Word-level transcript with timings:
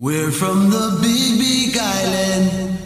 We're 0.00 0.32
from 0.32 0.70
the 0.70 0.98
big, 1.00 1.38
big 1.38 1.78
island. 1.80 2.78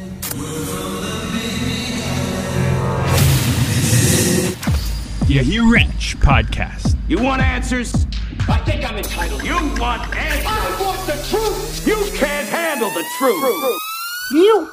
Yahoo 5.26 5.72
Ranch 5.72 6.18
Podcast. 6.18 6.98
You 7.08 7.22
want 7.22 7.40
answers? 7.40 8.06
I 8.46 8.58
think 8.58 8.84
I'm 8.84 8.98
entitled. 8.98 9.42
You 9.42 9.54
want 9.80 10.14
answers? 10.14 10.44
I 10.46 10.82
want 10.82 11.06
the 11.06 11.16
truth. 11.30 11.86
You 11.86 11.96
can't 12.18 12.46
handle 12.46 12.90
the 12.90 13.04
truth. 13.17 13.81
You. 14.33 14.71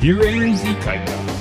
Here 0.00 0.20
is 0.20 0.60
Ikaika. 0.62 1.35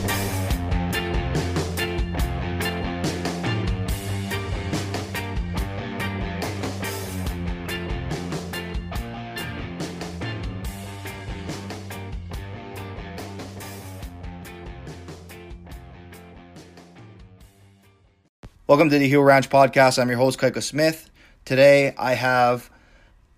Welcome 18.75 18.89
to 18.89 18.99
the 18.99 19.07
Hill 19.07 19.21
Ranch 19.21 19.49
Podcast. 19.49 19.97
I'm 19.97 20.09
your 20.09 20.17
host, 20.17 20.37
Kaika 20.37 20.61
Smith. 20.61 21.09
Today 21.45 21.95
I 21.97 22.15
have 22.15 22.69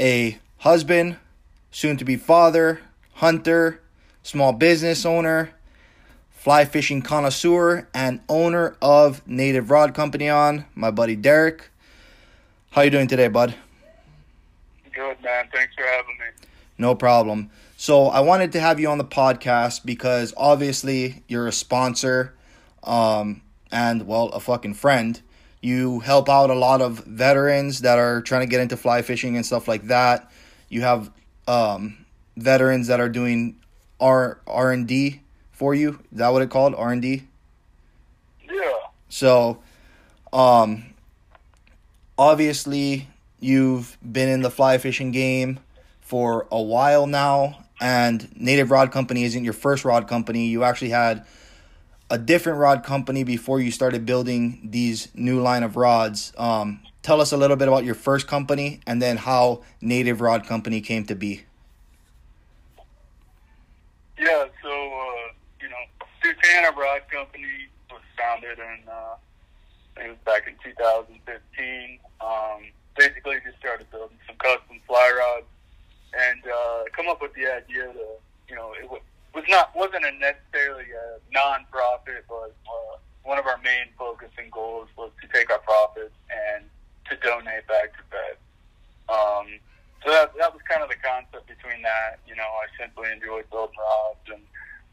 a 0.02 0.40
husband, 0.58 1.18
soon 1.70 1.95
to 1.98 2.04
be 2.04 2.16
father, 2.16 2.80
hunter, 3.14 3.80
small 4.23 4.52
business 4.52 5.05
owner, 5.05 5.52
fly 6.31 6.66
fishing 6.66 7.04
connoisseur, 7.04 7.88
and 7.94 8.20
owner 8.28 8.78
of 8.81 9.22
Native 9.28 9.70
Rod 9.70 9.94
Company 9.94 10.28
on, 10.28 10.66
my 10.73 10.90
buddy 10.90 11.16
Derek. 11.16 11.70
How 12.72 12.81
you 12.81 12.90
doing 12.90 13.08
today, 13.08 13.28
bud? 13.28 13.54
Good, 14.92 15.22
man. 15.23 15.50
Thanks 15.54 15.76
for 15.76 15.86
having 15.86 16.17
me. 16.17 16.48
No 16.80 16.95
problem. 16.95 17.52
So 17.78 18.08
I 18.08 18.22
wanted 18.22 18.54
to 18.54 18.59
have 18.59 18.80
you 18.80 18.90
on 18.90 18.98
the 18.98 19.06
podcast 19.06 19.86
because 19.86 20.33
obviously 20.36 21.22
you're 21.28 21.45
a 21.45 21.52
sponsor, 21.52 22.33
um, 22.83 23.44
and 23.72 24.08
well, 24.08 24.30
a 24.30 24.39
fucking 24.39 24.73
friend. 24.73 25.22
You 25.68 26.00
help 26.00 26.30
out 26.30 26.50
a 26.50 26.56
lot 26.56 26.80
of 26.80 27.00
veterans 27.00 27.82
that 27.82 28.00
are 28.00 28.22
trying 28.22 28.44
to 28.48 28.48
get 28.48 28.62
into 28.62 28.78
fly 28.78 29.02
fishing 29.02 29.36
and 29.36 29.46
stuff 29.46 29.68
like 29.68 29.88
that. 29.88 30.32
You 30.70 30.82
have 30.82 31.12
um, 31.46 32.06
veterans 32.38 32.88
that 32.88 33.02
are 33.02 33.10
doing 33.10 33.58
R 34.00 34.40
R 34.48 34.72
and 34.72 34.88
D 34.88 35.20
for 35.52 35.76
you. 35.76 36.00
Is 36.14 36.20
that 36.20 36.30
what 36.30 36.42
it 36.42 36.50
called? 36.50 36.73
R 36.73 36.92
and 36.94 37.02
D. 37.02 37.23
Yeah. 38.50 38.72
So, 39.10 39.60
um, 40.32 40.86
obviously, 42.18 43.10
you've 43.42 43.98
been 44.02 44.30
in 44.30 44.44
the 44.44 44.52
fly 44.52 44.78
fishing 44.78 45.12
game 45.12 45.60
for 46.00 46.48
a 46.50 46.62
while 46.62 47.08
now, 47.08 47.66
and 47.82 48.30
Native 48.40 48.72
Rod 48.72 48.94
Company 48.94 49.26
isn't 49.26 49.44
your 49.44 49.52
first 49.52 49.84
rod 49.84 50.08
company. 50.08 50.48
You 50.48 50.64
actually 50.64 50.92
had 50.92 51.26
a 52.09 52.17
different 52.17 52.59
rod 52.59 52.83
company 52.83 53.23
before 53.23 53.59
you 53.59 53.72
started 53.72 54.05
building 54.05 54.59
these 54.63 55.09
new 55.13 55.41
line 55.41 55.63
of 55.63 55.75
rods. 55.75 56.31
Um, 56.38 56.81
tell 57.02 57.19
us 57.19 57.31
a 57.31 57.38
little 57.38 57.58
bit 57.58 57.67
about 57.67 57.83
your 57.83 57.95
first 57.95 58.27
company 58.27 58.80
and 58.88 59.02
then 59.02 59.17
how 59.17 59.64
Native 59.81 60.22
Rod 60.22 60.45
Company 60.45 60.81
came 60.81 61.05
to 61.05 61.16
be. 61.16 61.44
Yeah, 64.17 64.45
so, 64.64 64.69
uh, 64.69 65.33
you 65.61 65.69
know, 65.69 66.08
Susana 66.23 66.75
Rod 66.75 67.02
Company 67.11 67.67
was 67.91 68.02
founded 68.17 68.58
in, 68.58 68.89
uh, 68.89 69.16
it 70.03 70.09
was 70.09 70.17
back 70.25 70.47
in 70.47 70.55
2015. 70.64 71.99
Um, 72.19 72.71
basically 72.97 73.38
just 73.45 73.58
started 73.59 73.89
building 73.92 74.17
some 74.25 74.36
custom 74.38 74.80
fly 74.88 75.14
rods 75.17 75.45
and, 76.17 76.42
uh, 76.47 76.83
come 76.95 77.08
up 77.09 77.21
with 77.21 77.33
the 77.33 77.45
idea 77.45 77.94
to, 77.94 78.05
you 78.49 78.55
know, 78.55 78.73
it 78.81 78.89
was, 78.89 79.02
was 79.38 79.45
not, 79.47 79.69
wasn't 79.77 80.02
a 80.02 80.11
necessarily 80.17 80.89
a 80.89 81.21
non-profit, 81.31 82.25
but, 82.27 82.57
uh, 82.66 82.97
one 83.21 83.38
of 83.38 83.45
our 83.45 83.59
main 83.61 83.92
focus 83.99 84.31
and 84.39 84.49
goals 84.49 84.87
was 84.98 85.11
to 85.21 85.27
take 85.30 85.52
our 85.52 85.59
profits 85.59 86.15
and 86.31 86.65
to 87.05 87.14
donate 87.21 87.67
back 87.67 87.93
to 87.93 88.03
vets. 88.09 88.42
Um, 89.11 89.59
so 90.02 90.09
that, 90.09 90.31
that 90.39 90.49
was 90.55 90.64
kind 90.64 90.81
of 90.81 90.89
the 90.89 90.95
concept 91.03 91.45
between 91.45 91.83
that. 91.83 92.23
You 92.26 92.36
know, 92.36 92.47
I 92.47 92.65
simply 92.80 93.11
enjoyed 93.11 93.49
building 93.52 93.76
rods, 93.76 94.26
and 94.31 94.43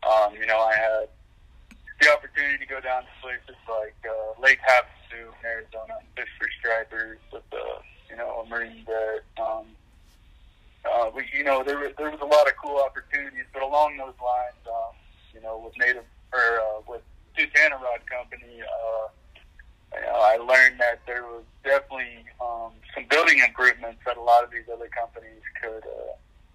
um, 0.02 0.34
you 0.34 0.46
know, 0.46 0.58
I 0.58 0.74
had 0.74 1.06
the 2.02 2.10
opportunity 2.10 2.58
to 2.58 2.66
go 2.66 2.80
down 2.80 3.06
to 3.06 3.12
places 3.22 3.56
like 3.70 3.94
uh, 4.02 4.40
Lake 4.42 4.58
Havasu 4.66 5.30
in 5.30 5.46
Arizona 5.46 6.02
fish 6.16 6.28
for 6.34 6.48
stripers 6.58 7.18
with 7.32 7.46
the 7.50 7.64
you 8.10 8.16
know 8.16 8.42
a 8.42 8.48
marine 8.50 8.84
vet. 8.84 9.22
Um, 9.38 9.66
uh, 10.90 11.10
we, 11.14 11.24
you 11.32 11.44
know, 11.44 11.62
there 11.64 11.78
was- 11.78 11.92
there 11.96 12.10
was 12.10 12.20
a 12.20 12.24
lot 12.26 12.46
of 12.46 12.54
cool 12.56 12.78
opportunities, 12.82 13.44
but 13.52 13.62
along 13.62 13.96
those 13.96 14.14
lines, 14.22 14.66
um, 14.68 14.94
you 15.32 15.40
know, 15.40 15.58
with 15.58 15.76
native 15.78 16.04
or 16.32 16.60
uh, 16.60 16.80
with 16.86 17.02
Susana 17.36 17.76
Rod 17.76 18.04
Company. 18.06 18.60
Uh, 18.62 19.08
you 19.94 20.00
know, 20.00 20.12
I 20.16 20.36
learned 20.36 20.80
that 20.80 21.00
there 21.06 21.22
was 21.22 21.44
definitely 21.62 22.24
um, 22.40 22.72
some 22.94 23.04
building 23.08 23.38
improvements 23.38 24.00
that 24.04 24.16
a 24.16 24.20
lot 24.20 24.42
of 24.44 24.50
these 24.50 24.64
other 24.72 24.88
companies 24.88 25.42
could 25.62 25.84
uh, 25.84 26.12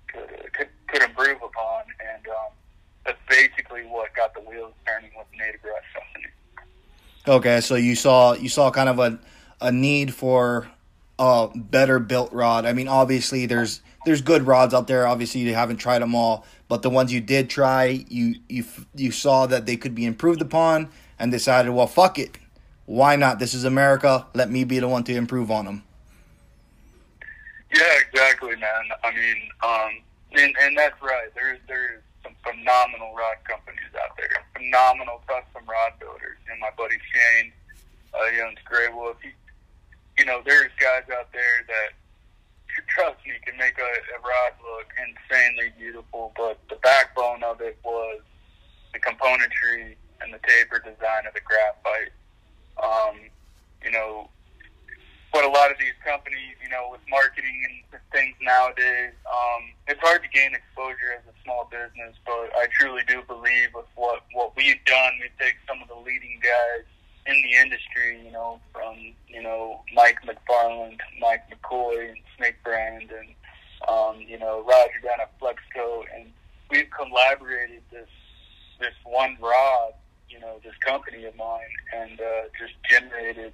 could, 0.07 0.29
uh, 0.39 0.43
could 0.53 0.67
could 0.87 1.01
improve 1.03 1.37
upon, 1.41 1.83
and 2.13 2.27
um, 2.27 2.51
that's 3.05 3.19
basically 3.29 3.83
what 3.83 4.13
got 4.13 4.33
the 4.33 4.41
wheels 4.41 4.73
turning 4.85 5.11
with 5.17 5.27
Native 5.37 5.61
Rod 5.63 5.81
Company. 5.93 6.25
Okay, 7.27 7.61
so 7.61 7.75
you 7.75 7.95
saw 7.95 8.33
you 8.33 8.49
saw 8.49 8.71
kind 8.71 8.89
of 8.89 8.99
a 8.99 9.19
a 9.61 9.71
need 9.71 10.13
for 10.13 10.67
a 11.17 11.49
better 11.55 11.99
built 11.99 12.31
rod. 12.33 12.65
I 12.65 12.73
mean, 12.73 12.87
obviously 12.87 13.45
there's 13.45 13.81
there's 14.05 14.21
good 14.21 14.47
rods 14.47 14.73
out 14.73 14.87
there. 14.87 15.07
Obviously, 15.07 15.41
you 15.41 15.53
haven't 15.53 15.77
tried 15.77 15.99
them 15.99 16.15
all, 16.15 16.45
but 16.67 16.81
the 16.81 16.89
ones 16.89 17.11
you 17.11 17.21
did 17.21 17.49
try, 17.49 18.05
you 18.09 18.35
you 18.47 18.63
you 18.95 19.11
saw 19.11 19.45
that 19.47 19.65
they 19.65 19.77
could 19.77 19.95
be 19.95 20.05
improved 20.05 20.41
upon, 20.41 20.89
and 21.17 21.31
decided, 21.31 21.71
well, 21.71 21.87
fuck 21.87 22.17
it, 22.17 22.37
why 22.85 23.15
not? 23.15 23.39
This 23.39 23.53
is 23.53 23.65
America. 23.65 24.25
Let 24.33 24.49
me 24.49 24.63
be 24.63 24.79
the 24.79 24.87
one 24.87 25.03
to 25.03 25.15
improve 25.15 25.51
on 25.51 25.65
them. 25.65 25.83
Yeah, 27.73 27.83
exactly, 28.01 28.55
man. 28.55 28.83
I 29.03 29.11
mean, 29.11 29.37
um, 29.61 29.91
and, 30.41 30.55
and 30.59 30.77
that's 30.77 30.99
right. 31.01 31.29
There's 31.35 31.59
there's 31.67 32.01
some 32.23 32.33
phenomenal 32.43 33.13
rod 33.15 33.37
companies 33.43 33.93
out 34.01 34.17
there, 34.17 34.43
phenomenal 34.55 35.21
custom 35.27 35.69
rod 35.69 35.93
builders. 35.99 36.37
And 36.49 36.59
my 36.59 36.69
buddy 36.77 36.97
Shane, 37.13 37.51
uh, 38.13 38.45
owns 38.45 38.57
Grey 38.65 38.87
Wolf. 38.91 39.17
He, 39.21 39.29
you 40.17 40.25
know, 40.25 40.41
there's 40.45 40.71
guys 40.79 41.03
out 41.15 41.31
there 41.31 41.65
that 41.67 41.93
trust 42.87 43.17
me 43.25 43.33
can 43.45 43.57
make 43.57 43.77
a, 43.77 43.91
a 44.15 44.19
rod 44.21 44.53
look 44.61 44.87
insanely 44.97 45.73
beautiful, 45.77 46.31
but 46.35 46.59
the 46.69 46.75
backbone 46.81 47.43
of 47.43 47.61
it 47.61 47.77
was 47.83 48.21
the 48.93 48.99
componentry 48.99 49.95
and 50.21 50.33
the 50.33 50.39
taper 50.47 50.79
design 50.79 51.25
of 51.27 51.33
the 51.33 51.41
graphite. 51.41 52.13
Um, 52.81 53.29
you 53.83 53.91
know, 53.91 54.29
what 55.31 55.45
a 55.45 55.49
lot 55.49 55.71
of 55.71 55.77
these 55.77 55.95
companies, 56.03 56.57
you 56.63 56.69
know, 56.69 56.89
with 56.91 57.01
marketing 57.09 57.61
and 57.69 58.01
things 58.11 58.35
nowadays, 58.41 59.13
um, 59.29 59.61
it's 59.87 60.01
hard 60.01 60.23
to 60.23 60.29
gain 60.29 60.55
exposure 60.55 61.13
as 61.13 61.23
a 61.29 61.35
small 61.43 61.69
business. 61.69 62.17
But 62.25 62.49
I 62.57 62.67
truly 62.73 63.03
do 63.07 63.21
believe 63.27 63.69
with 63.75 63.89
what 63.95 64.25
what 64.33 64.55
we've 64.57 64.83
done, 64.85 65.13
we 65.21 65.29
take 65.37 65.55
some 65.67 65.81
of 65.81 65.87
the 65.87 65.99
leading 66.01 66.41
guys 66.41 66.85
in 67.29 67.41
the 67.43 67.57
industry, 67.61 68.21
you 68.25 68.31
know, 68.31 68.59
from 68.73 68.95
you 69.27 69.41
know 69.41 69.81
Mike 69.93 70.19
McFarland, 70.25 70.99
Mike 71.19 71.43
McCoy, 71.49 72.09
and 72.09 72.17
Snake 72.37 72.55
Brand, 72.63 73.11
and 73.11 73.29
um, 73.87 74.21
you 74.27 74.39
know 74.39 74.63
Roger 74.67 74.99
down 75.03 75.21
at 75.21 75.39
Flexco, 75.39 76.03
and 76.15 76.31
we've 76.69 76.89
collaborated 76.89 77.81
this 77.91 78.09
this 78.79 78.93
one 79.05 79.37
rod, 79.41 79.93
you 80.29 80.39
know, 80.39 80.59
this 80.63 80.75
company 80.85 81.25
of 81.25 81.35
mine, 81.35 81.75
and 81.95 82.19
uh, 82.19 82.41
just 82.57 82.73
generated 82.89 83.53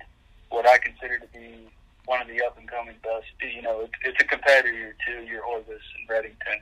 what 0.49 0.67
I 0.67 0.77
consider 0.77 1.19
to 1.19 1.27
be 1.33 1.67
one 2.05 2.21
of 2.21 2.27
the 2.27 2.43
up 2.45 2.57
and 2.57 2.69
coming 2.69 2.95
best. 3.03 3.25
You 3.41 3.61
know, 3.61 3.81
it's, 3.81 3.93
it's 4.03 4.21
a 4.21 4.25
competitor 4.25 4.95
to 5.07 5.23
your 5.25 5.43
Orvis 5.43 5.81
and 5.97 6.07
Redington 6.07 6.61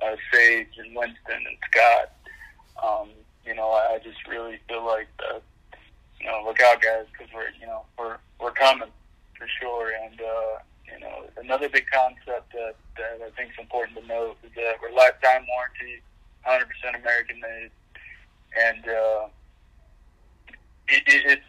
and 0.00 0.12
uh, 0.12 0.16
Sage 0.32 0.78
and 0.78 0.94
Winston 0.94 1.16
and 1.28 1.58
Scott. 1.70 2.12
Um, 2.82 3.08
you 3.44 3.54
know, 3.54 3.70
I, 3.70 3.94
I 3.94 3.98
just 3.98 4.26
really 4.28 4.58
feel 4.68 4.86
like 4.86 5.08
that. 5.18 5.42
You 6.20 6.26
know, 6.26 6.42
look 6.44 6.60
out, 6.60 6.82
guys, 6.82 7.06
because 7.12 7.32
we're 7.34 7.50
you 7.60 7.66
know 7.66 7.84
we're 7.98 8.18
we're 8.40 8.52
coming 8.52 8.90
for 9.38 9.48
sure. 9.60 9.92
And 9.92 10.20
uh, 10.20 10.58
you 10.92 11.00
know, 11.00 11.24
another 11.38 11.68
big 11.68 11.86
concept 11.90 12.52
that, 12.52 12.74
that 12.96 13.20
I 13.24 13.30
think 13.36 13.52
is 13.52 13.58
important 13.58 13.98
to 13.98 14.06
note 14.06 14.36
is 14.44 14.50
that 14.56 14.74
we're 14.82 14.94
lifetime 14.94 15.46
warranty, 15.48 16.02
100% 16.46 17.00
American 17.00 17.40
made, 17.40 17.70
and 18.58 18.84
uh, 18.88 19.26
it, 20.88 21.02
it, 21.06 21.22
it's 21.26 21.42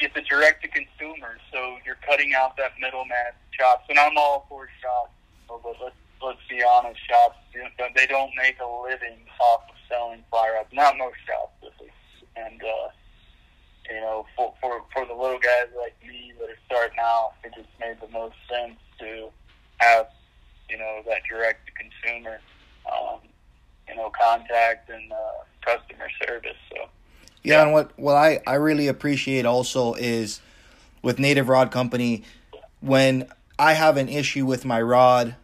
it's 0.00 0.16
a 0.16 0.22
direct 0.22 0.62
to 0.62 0.68
consumer, 0.68 1.38
so 1.52 1.76
you're 1.84 1.98
cutting 2.06 2.32
out 2.32 2.56
that 2.56 2.72
middleman 2.80 3.34
shops. 3.50 3.84
And 3.88 3.98
I'm 3.98 4.16
all 4.16 4.46
for 4.48 4.68
shops, 4.80 5.10
but 5.48 5.60
let's 5.82 5.96
let's 6.22 6.38
be 6.48 6.62
honest, 6.62 7.00
shops 7.06 7.36
they 7.98 8.06
don't 8.06 8.30
make 8.36 8.56
a 8.60 8.82
living 8.82 9.18
off 9.40 9.62
of 9.68 9.74
selling 9.88 10.22
fly 10.30 10.50
rods. 10.54 10.68
Not 10.72 10.96
most 10.96 11.16
shops, 11.26 11.52
at 11.62 11.80
least. 11.82 11.97
And 12.46 12.62
uh, 12.62 12.88
you 13.90 14.00
know, 14.00 14.26
for 14.36 14.54
for 14.60 14.84
for 14.92 15.06
the 15.06 15.14
little 15.14 15.38
guys 15.38 15.68
like 15.80 15.96
me 16.06 16.32
that 16.38 16.48
are 16.48 16.58
starting 16.66 16.98
out, 17.00 17.32
it 17.44 17.52
just 17.54 17.68
made 17.80 17.96
the 18.00 18.08
most 18.12 18.36
sense 18.50 18.78
to 19.00 19.28
have 19.78 20.08
you 20.68 20.78
know 20.78 21.02
that 21.06 21.22
direct 21.28 21.66
to 21.66 21.72
consumer 21.72 22.40
um, 22.90 23.20
you 23.88 23.96
know 23.96 24.10
contact 24.10 24.90
and 24.90 25.12
uh, 25.12 25.16
customer 25.64 26.08
service. 26.26 26.56
So 26.70 26.88
Yeah, 27.42 27.62
and 27.62 27.72
what 27.72 27.98
what 27.98 28.14
I 28.14 28.40
I 28.46 28.54
really 28.54 28.88
appreciate 28.88 29.46
also 29.46 29.94
is 29.94 30.40
with 31.02 31.18
Native 31.18 31.48
Rod 31.48 31.70
Company 31.70 32.24
when 32.80 33.28
I 33.58 33.72
have 33.74 33.96
an 33.96 34.08
issue 34.08 34.46
with 34.46 34.64
my 34.64 34.80
rod, 34.80 35.34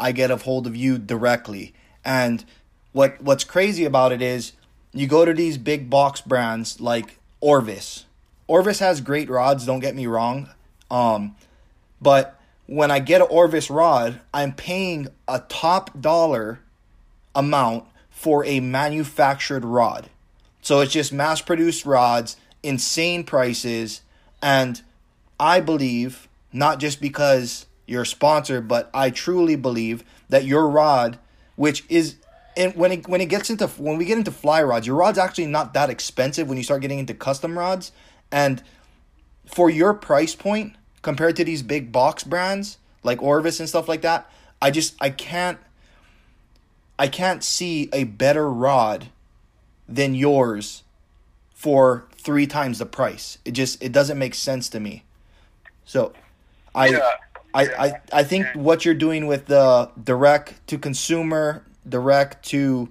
I 0.00 0.12
get 0.12 0.30
a 0.30 0.36
hold 0.36 0.66
of 0.66 0.76
you 0.76 0.98
directly. 0.98 1.74
And 2.04 2.44
what 2.92 3.20
what's 3.20 3.44
crazy 3.44 3.84
about 3.84 4.12
it 4.12 4.22
is 4.22 4.52
you 4.92 5.06
go 5.06 5.24
to 5.24 5.32
these 5.32 5.58
big 5.58 5.90
box 5.90 6.20
brands 6.20 6.80
like 6.80 7.18
Orvis. 7.40 8.04
Orvis 8.46 8.78
has 8.78 9.00
great 9.00 9.28
rods, 9.28 9.66
don't 9.66 9.80
get 9.80 9.94
me 9.94 10.06
wrong. 10.06 10.50
Um 10.90 11.36
but 12.00 12.40
when 12.66 12.90
I 12.90 12.98
get 12.98 13.22
an 13.22 13.28
Orvis 13.30 13.70
rod, 13.70 14.20
I'm 14.32 14.52
paying 14.52 15.08
a 15.26 15.40
top 15.48 15.98
dollar 16.00 16.60
amount 17.34 17.84
for 18.10 18.44
a 18.44 18.60
manufactured 18.60 19.64
rod. 19.64 20.10
So 20.60 20.80
it's 20.80 20.92
just 20.92 21.12
mass 21.12 21.40
produced 21.40 21.86
rods, 21.86 22.36
insane 22.62 23.24
prices, 23.24 24.02
and 24.42 24.82
I 25.40 25.60
believe, 25.60 26.28
not 26.52 26.78
just 26.78 27.00
because 27.00 27.66
you're 27.86 28.02
a 28.02 28.06
sponsor, 28.06 28.60
but 28.60 28.90
I 28.92 29.10
truly 29.10 29.56
believe 29.56 30.04
that 30.28 30.44
your 30.44 30.68
rod, 30.68 31.18
which 31.56 31.84
is 31.88 32.16
and 32.58 32.74
when 32.74 32.92
it 32.92 33.08
when 33.08 33.20
it 33.20 33.26
gets 33.26 33.48
into 33.48 33.68
when 33.68 33.96
we 33.96 34.04
get 34.04 34.18
into 34.18 34.32
fly 34.32 34.62
rods, 34.62 34.86
your 34.86 34.96
rod's 34.96 35.16
actually 35.16 35.46
not 35.46 35.72
that 35.74 35.88
expensive 35.88 36.48
when 36.48 36.58
you 36.58 36.64
start 36.64 36.82
getting 36.82 36.98
into 36.98 37.14
custom 37.14 37.56
rods. 37.56 37.92
And 38.32 38.62
for 39.46 39.70
your 39.70 39.94
price 39.94 40.34
point 40.34 40.74
compared 41.00 41.36
to 41.36 41.44
these 41.44 41.62
big 41.62 41.92
box 41.92 42.24
brands 42.24 42.78
like 43.04 43.22
Orvis 43.22 43.60
and 43.60 43.68
stuff 43.68 43.88
like 43.88 44.02
that, 44.02 44.28
I 44.60 44.72
just 44.72 44.96
I 45.00 45.10
can't 45.10 45.58
I 46.98 47.06
can't 47.06 47.44
see 47.44 47.88
a 47.92 48.04
better 48.04 48.50
rod 48.50 49.08
than 49.88 50.16
yours 50.16 50.82
for 51.54 52.06
three 52.12 52.46
times 52.46 52.80
the 52.80 52.86
price. 52.86 53.38
It 53.44 53.52
just 53.52 53.80
it 53.82 53.92
doesn't 53.92 54.18
make 54.18 54.34
sense 54.34 54.68
to 54.70 54.80
me. 54.80 55.04
So 55.84 56.12
I 56.74 56.88
Yeah, 56.88 57.10
I, 57.54 57.62
I 57.62 57.92
I 58.12 58.24
think 58.24 58.48
what 58.54 58.84
you're 58.84 58.94
doing 58.94 59.28
with 59.28 59.46
the 59.46 59.90
direct 60.02 60.66
to 60.66 60.76
consumer, 60.76 61.64
direct 61.88 62.44
to 62.46 62.88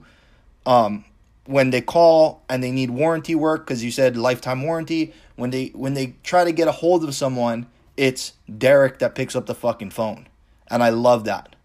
um 0.66 1.06
when 1.46 1.70
they 1.70 1.82
call 1.82 2.44
and 2.50 2.64
they 2.64 2.72
need 2.72 2.90
warranty 2.90 3.36
work 3.36 3.66
because 3.66 3.84
you 3.84 3.92
said 3.92 4.18
lifetime 4.18 4.64
warranty 4.64 5.14
when 5.36 5.50
they 5.50 5.68
when 5.68 5.94
they 5.94 6.16
try 6.24 6.44
to 6.44 6.52
get 6.52 6.68
a 6.68 6.72
hold 6.72 7.04
of 7.04 7.14
someone 7.16 7.66
it's 7.96 8.34
Derek 8.58 9.00
that 9.00 9.16
picks 9.16 9.36
up 9.36 9.46
the 9.46 9.56
fucking 9.56 9.92
phone 9.92 10.28
and 10.70 10.84
I 10.84 10.90
love 10.90 11.24
that 11.26 11.56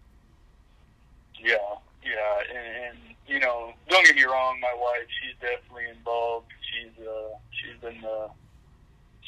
Yeah, 1.43 1.55
yeah, 2.03 2.39
and, 2.49 2.87
and 2.87 2.97
you 3.27 3.39
know, 3.39 3.73
don't 3.89 4.05
get 4.05 4.15
me 4.15 4.23
wrong. 4.23 4.59
My 4.59 4.73
wife, 4.75 5.07
she's 5.21 5.35
definitely 5.41 5.89
involved. 5.89 6.47
She's 6.61 7.05
uh, 7.05 7.35
she's 7.51 7.79
been 7.81 7.99
the 8.01 8.29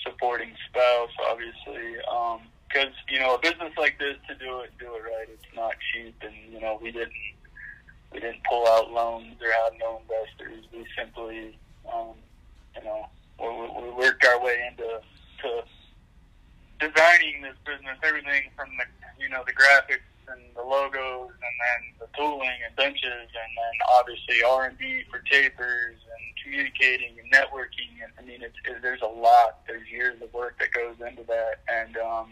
supporting 0.03 0.51
spouse, 0.69 1.09
obviously. 1.29 1.97
Um, 2.11 2.41
because 2.67 2.93
you 3.09 3.19
know, 3.19 3.35
a 3.35 3.39
business 3.39 3.73
like 3.77 3.97
this 3.99 4.17
to 4.27 4.35
do 4.35 4.59
it, 4.61 4.71
do 4.79 4.85
it 4.85 5.03
right. 5.03 5.27
It's 5.29 5.55
not 5.55 5.73
cheap, 5.91 6.15
and 6.21 6.33
you 6.51 6.59
know, 6.59 6.77
we 6.81 6.91
didn't 6.91 7.13
we 8.11 8.19
didn't 8.19 8.43
pull 8.49 8.67
out 8.67 8.91
loans 8.91 9.35
or 9.41 9.51
have 9.51 9.73
no 9.79 10.01
investors. 10.01 10.65
We 10.71 10.85
simply, 10.97 11.57
um, 11.91 12.15
you 12.75 12.83
know, 12.83 13.07
we, 13.39 13.83
we 13.83 13.89
worked 13.91 14.25
our 14.25 14.41
way 14.41 14.67
into 14.69 15.01
to 15.41 15.63
designing 16.79 17.41
this 17.41 17.55
business, 17.65 17.97
everything 18.03 18.49
from 18.55 18.69
the 18.77 18.85
you 19.21 19.29
know 19.29 19.43
the 19.45 19.53
graphics 19.53 20.05
and 20.27 20.41
the 20.55 20.61
logos, 20.61 21.29
and 21.29 21.55
then 21.61 21.81
the 21.99 22.07
tooling 22.17 22.57
and 22.65 22.75
benches, 22.75 23.29
and 23.29 23.51
then 23.55 23.75
obviously 23.99 24.43
R 24.43 24.65
and 24.65 24.77
D 24.77 25.03
for 25.09 25.19
tapers 25.19 25.95
and 25.95 26.23
communicating 26.43 27.15
and 27.19 27.31
networking. 27.31 27.91
And 28.03 28.11
I 28.19 28.21
mean, 28.23 28.41
it's, 28.41 28.55
it, 28.65 28.81
there's 28.81 29.01
a 29.01 29.07
lot. 29.07 29.65
There's 29.67 29.87
years 29.89 30.21
of 30.21 30.33
work 30.33 30.57
that 30.59 30.71
goes 30.71 30.95
into 31.05 31.23
that, 31.23 31.61
and 31.67 31.97
um, 31.97 32.27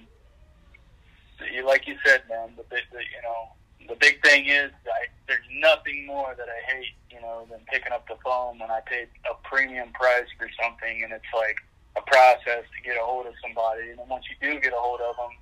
you, 1.51 1.65
like 1.65 1.87
you 1.87 1.95
said, 2.05 2.23
man, 2.29 2.53
the, 2.57 2.63
the 2.69 2.99
you 2.99 3.21
know 3.23 3.49
the 3.87 3.95
big 3.95 4.21
thing 4.23 4.47
is 4.47 4.71
I, 4.85 5.07
there's 5.27 5.45
nothing 5.59 6.05
more 6.05 6.35
that 6.37 6.47
I 6.47 6.73
hate, 6.73 6.95
you 7.09 7.21
know, 7.21 7.47
than 7.49 7.59
picking 7.71 7.91
up 7.91 8.07
the 8.07 8.17
phone 8.23 8.59
when 8.59 8.71
I 8.71 8.79
paid 8.85 9.07
a 9.29 9.35
premium 9.53 9.93
price 9.93 10.25
for 10.37 10.49
something, 10.57 11.03
and 11.03 11.13
it's 11.13 11.29
like 11.37 11.57
a 11.95 12.01
process 12.01 12.65
to 12.73 12.79
get 12.81 12.97
a 12.97 13.05
hold 13.05 13.27
of 13.27 13.33
somebody. 13.45 13.93
And 13.93 13.99
then 13.99 14.09
once 14.09 14.25
you 14.25 14.35
do 14.41 14.59
get 14.59 14.73
a 14.73 14.81
hold 14.81 14.99
of 14.99 15.15
them, 15.15 15.37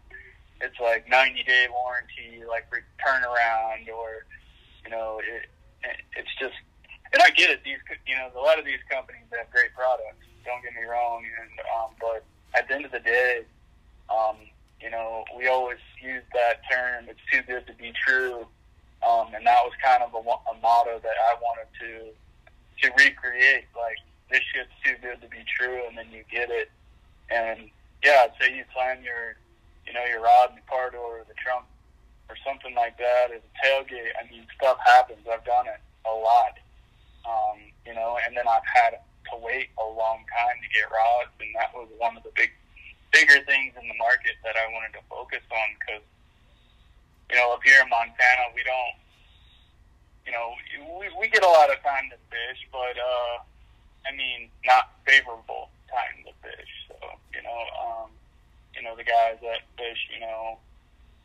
it's 0.60 0.76
like 0.84 1.08
90 1.08 1.44
day 1.48 1.68
warranty, 1.72 2.44
like 2.44 2.68
return 2.68 3.24
around, 3.24 3.88
or 3.88 4.28
you 4.84 4.92
know, 4.92 5.22
it, 5.24 5.48
it's 6.20 6.34
just. 6.38 6.56
And 7.14 7.22
I 7.24 7.30
get 7.32 7.50
it. 7.50 7.64
These, 7.66 7.80
you 8.08 8.16
know, 8.16 8.32
a 8.36 8.44
lot 8.44 8.60
of 8.60 8.64
these 8.64 8.80
companies 8.90 9.24
have 9.36 9.50
great 9.52 9.74
products. 9.76 10.24
Don't 10.46 10.62
get 10.64 10.74
me 10.76 10.84
wrong, 10.84 11.24
and 11.24 11.52
um, 11.76 11.92
but 12.00 12.24
at 12.56 12.68
the 12.68 12.76
end 12.76 12.86
of 12.86 12.92
the 12.92 13.00
day, 13.04 13.44
um, 14.12 14.36
you 14.80 14.90
know, 14.90 15.24
we 15.38 15.48
always 15.48 15.80
use 16.02 16.24
that 16.34 16.62
term. 16.72 17.06
It's 17.08 17.20
too 17.32 17.42
good 17.48 17.68
to 17.68 17.74
be 17.74 17.92
true, 18.08 18.48
um, 19.08 19.32
and 19.36 19.46
that 19.46 19.60
was 19.64 19.74
kind 19.84 20.04
of 20.04 20.14
a, 20.14 20.20
wa- 20.20 20.40
a 20.52 20.56
motto 20.62 21.00
that 21.00 21.18
I 21.32 21.36
wanted 21.42 21.68
to 21.80 22.12
to 22.82 22.88
recreate. 22.98 23.66
Like 23.76 24.00
this 24.32 24.42
shit's 24.56 24.72
too 24.84 24.96
good 25.04 25.20
to 25.22 25.28
be 25.28 25.44
true, 25.60 25.84
and 25.88 25.98
then 25.98 26.08
you 26.16 26.24
get 26.32 26.50
it. 26.50 26.72
And 27.30 27.70
yeah, 28.04 28.28
say 28.40 28.56
you 28.56 28.64
climb 28.74 29.04
your, 29.04 29.36
you 29.86 29.92
know, 29.94 30.06
your 30.08 30.24
rod 30.24 30.52
and 30.56 30.66
car 30.66 30.90
door 30.90 31.20
or 31.20 31.26
the 31.28 31.36
trunk 31.36 31.66
or 32.32 32.36
something 32.48 32.74
like 32.74 32.98
that 32.98 33.36
as 33.36 33.44
a 33.44 33.52
tailgate. 33.60 34.16
I 34.16 34.24
mean, 34.32 34.48
stuff 34.56 34.80
happens. 34.88 35.28
I've 35.28 35.44
done 35.44 35.68
it 35.68 35.84
a 36.08 36.16
lot, 36.16 36.56
um, 37.28 37.60
you 37.86 37.94
know, 37.94 38.18
and 38.26 38.36
then 38.36 38.48
I've 38.48 38.66
had 38.66 38.98
to 39.30 39.36
wait 39.38 39.70
a 39.78 39.86
long 39.86 40.26
time 40.34 40.58
to 40.64 40.68
get 40.74 40.90
rods, 40.90 41.30
and 41.40 41.52
that 41.60 41.70
was 41.76 41.88
one 42.00 42.18
of 42.18 42.24
the 42.24 42.32
big, 42.34 42.50
bigger 43.14 43.44
things 43.46 43.76
in 43.78 43.86
the 43.86 44.00
market 44.00 44.40
that 44.48 44.56
I 44.58 44.66
wanted 44.74 44.96
to 44.98 45.04
focus 45.12 45.44
on 45.52 45.68
because, 45.78 46.04
you 47.30 47.36
know, 47.38 47.54
up 47.54 47.62
here 47.64 47.84
in 47.84 47.90
Montana, 47.92 48.50
we 48.56 48.64
don't, 48.64 48.96
you 50.26 50.32
know, 50.32 50.56
we, 51.00 51.08
we 51.20 51.28
get 51.30 51.44
a 51.44 51.52
lot 51.52 51.70
of 51.70 51.78
time 51.84 52.10
to 52.10 52.18
fish, 52.32 52.60
but, 52.72 52.96
uh, 52.98 53.44
I 54.08 54.16
mean, 54.18 54.50
not 54.66 54.90
favorable 55.06 55.70
time 55.90 56.26
to 56.26 56.34
fish. 56.42 56.72
So, 56.90 56.96
you 57.36 57.44
know, 57.46 57.60
um, 57.78 58.10
you 58.76 58.82
know, 58.82 58.96
the 58.98 59.04
guys 59.06 59.38
that 59.46 59.62
fish, 59.78 60.00
you 60.14 60.20
know, 60.22 60.58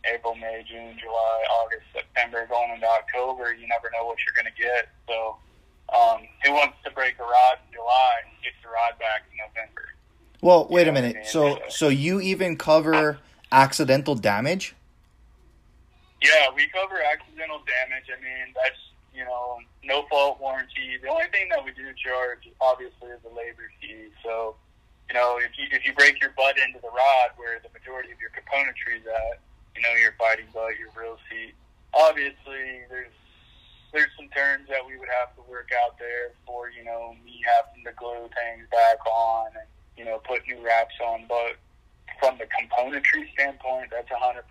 April, 0.04 0.34
May, 0.36 0.62
June, 0.68 0.94
July, 1.00 1.38
August, 1.64 1.82
September, 1.92 2.46
going 2.46 2.70
into 2.70 2.86
October, 2.86 3.52
you 3.54 3.66
never 3.66 3.90
know 3.96 4.06
what 4.06 4.18
you're 4.22 4.36
going 4.36 4.46
to 4.52 4.54
get. 4.60 4.92
So, 5.08 5.36
um, 5.94 6.26
who 6.44 6.52
wants 6.52 6.76
to 6.84 6.90
break 6.90 7.14
a 7.18 7.22
rod 7.22 7.56
in 7.66 7.72
July 7.74 8.12
and 8.26 8.34
get 8.42 8.52
your 8.62 8.72
rod 8.74 8.98
back 8.98 9.22
in 9.30 9.38
November? 9.38 9.84
well 10.42 10.66
wait 10.68 10.82
a 10.82 10.90
Yeah, 10.90 10.92
minute 10.92 11.14
man, 11.16 11.24
so 11.76 11.88
you 11.88 12.20
even 12.20 12.56
cover 12.56 13.18
accidental 13.52 14.14
damage 14.14 14.74
Yeah, 16.22 16.48
we 16.54 16.66
cover 16.68 16.96
accidental 17.12 17.60
damage. 17.68 18.08
I 18.08 18.18
mean, 18.20 18.54
that's 18.56 18.80
you 19.16 19.24
know, 19.24 19.58
no 19.82 20.04
fault 20.12 20.38
warranty. 20.40 21.00
The 21.00 21.08
only 21.08 21.32
thing 21.32 21.48
that 21.48 21.64
we 21.64 21.72
do 21.72 21.88
charge, 21.96 22.44
obviously, 22.60 23.08
is 23.16 23.24
a 23.24 23.32
labor 23.32 23.64
fee. 23.80 24.12
So, 24.22 24.56
you 25.08 25.14
know, 25.14 25.40
if 25.40 25.56
you 25.56 25.64
if 25.72 25.86
you 25.86 25.94
break 25.94 26.20
your 26.20 26.36
butt 26.36 26.60
into 26.60 26.78
the 26.84 26.92
rod 26.92 27.32
where 27.36 27.58
the 27.64 27.72
majority 27.72 28.12
of 28.12 28.20
your 28.20 28.28
componentry 28.36 29.00
is 29.00 29.06
at, 29.08 29.40
you 29.74 29.80
know, 29.80 29.96
your 29.96 30.12
fighting 30.20 30.46
butt, 30.52 30.76
your 30.76 30.92
reel 30.92 31.16
seat. 31.32 31.56
Obviously, 31.94 32.84
there's 32.92 33.16
there's 33.92 34.12
some 34.20 34.28
terms 34.36 34.68
that 34.68 34.84
we 34.84 35.00
would 35.00 35.08
have 35.08 35.32
to 35.36 35.42
work 35.48 35.72
out 35.72 35.96
there 35.98 36.36
for 36.44 36.68
you 36.68 36.84
know 36.84 37.16
me 37.24 37.40
having 37.40 37.84
to 37.84 37.92
glue 37.96 38.28
things 38.36 38.68
back 38.68 39.00
on 39.08 39.48
and 39.56 39.68
you 39.96 40.04
know 40.04 40.20
put 40.28 40.44
new 40.44 40.60
wraps 40.60 40.94
on. 41.00 41.24
But 41.24 41.56
from 42.20 42.38
the 42.38 42.46
componentry 42.46 43.30
standpoint, 43.32 43.90
that's 43.90 44.08
100% 44.08 44.42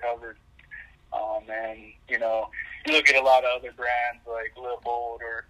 covered. 0.00 0.36
Um, 1.12 1.44
and 1.48 1.78
you 2.08 2.18
know, 2.18 2.50
you 2.86 2.92
look 2.92 3.08
at 3.08 3.16
a 3.16 3.22
lot 3.22 3.44
of 3.44 3.60
other 3.60 3.72
brands 3.72 4.22
like 4.26 4.52
Leupold 4.58 5.22
or 5.22 5.46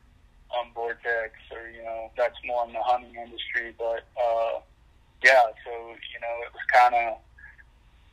um, 0.52 0.68
Vortex, 0.74 1.32
or 1.50 1.70
you 1.70 1.82
know, 1.82 2.10
that's 2.16 2.36
more 2.44 2.66
in 2.66 2.72
the 2.72 2.82
hunting 2.82 3.14
industry. 3.16 3.74
But 3.78 4.04
uh, 4.20 4.60
yeah, 5.24 5.42
so 5.64 5.72
you 5.72 6.20
know, 6.20 6.34
it 6.44 6.52
was 6.52 6.64
kind 6.68 6.94
of, 6.94 7.16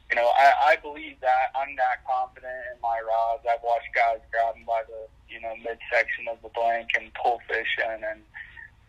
you 0.10 0.16
know, 0.16 0.32
I, 0.40 0.74
I 0.74 0.76
believe 0.78 1.20
that 1.20 1.52
I'm 1.56 1.76
that 1.76 2.08
confident 2.08 2.56
in 2.72 2.80
my 2.82 3.04
rods. 3.04 3.44
I've 3.44 3.64
watched 3.64 3.92
guys 3.94 4.24
grab 4.32 4.56
them 4.56 4.64
by 4.66 4.84
the 4.88 5.12
you 5.28 5.42
know 5.42 5.52
midsection 5.60 6.32
of 6.32 6.40
the 6.42 6.50
blank 6.56 6.88
and 6.96 7.12
pull 7.20 7.42
fish 7.52 7.78
in, 7.84 8.00
and 8.00 8.24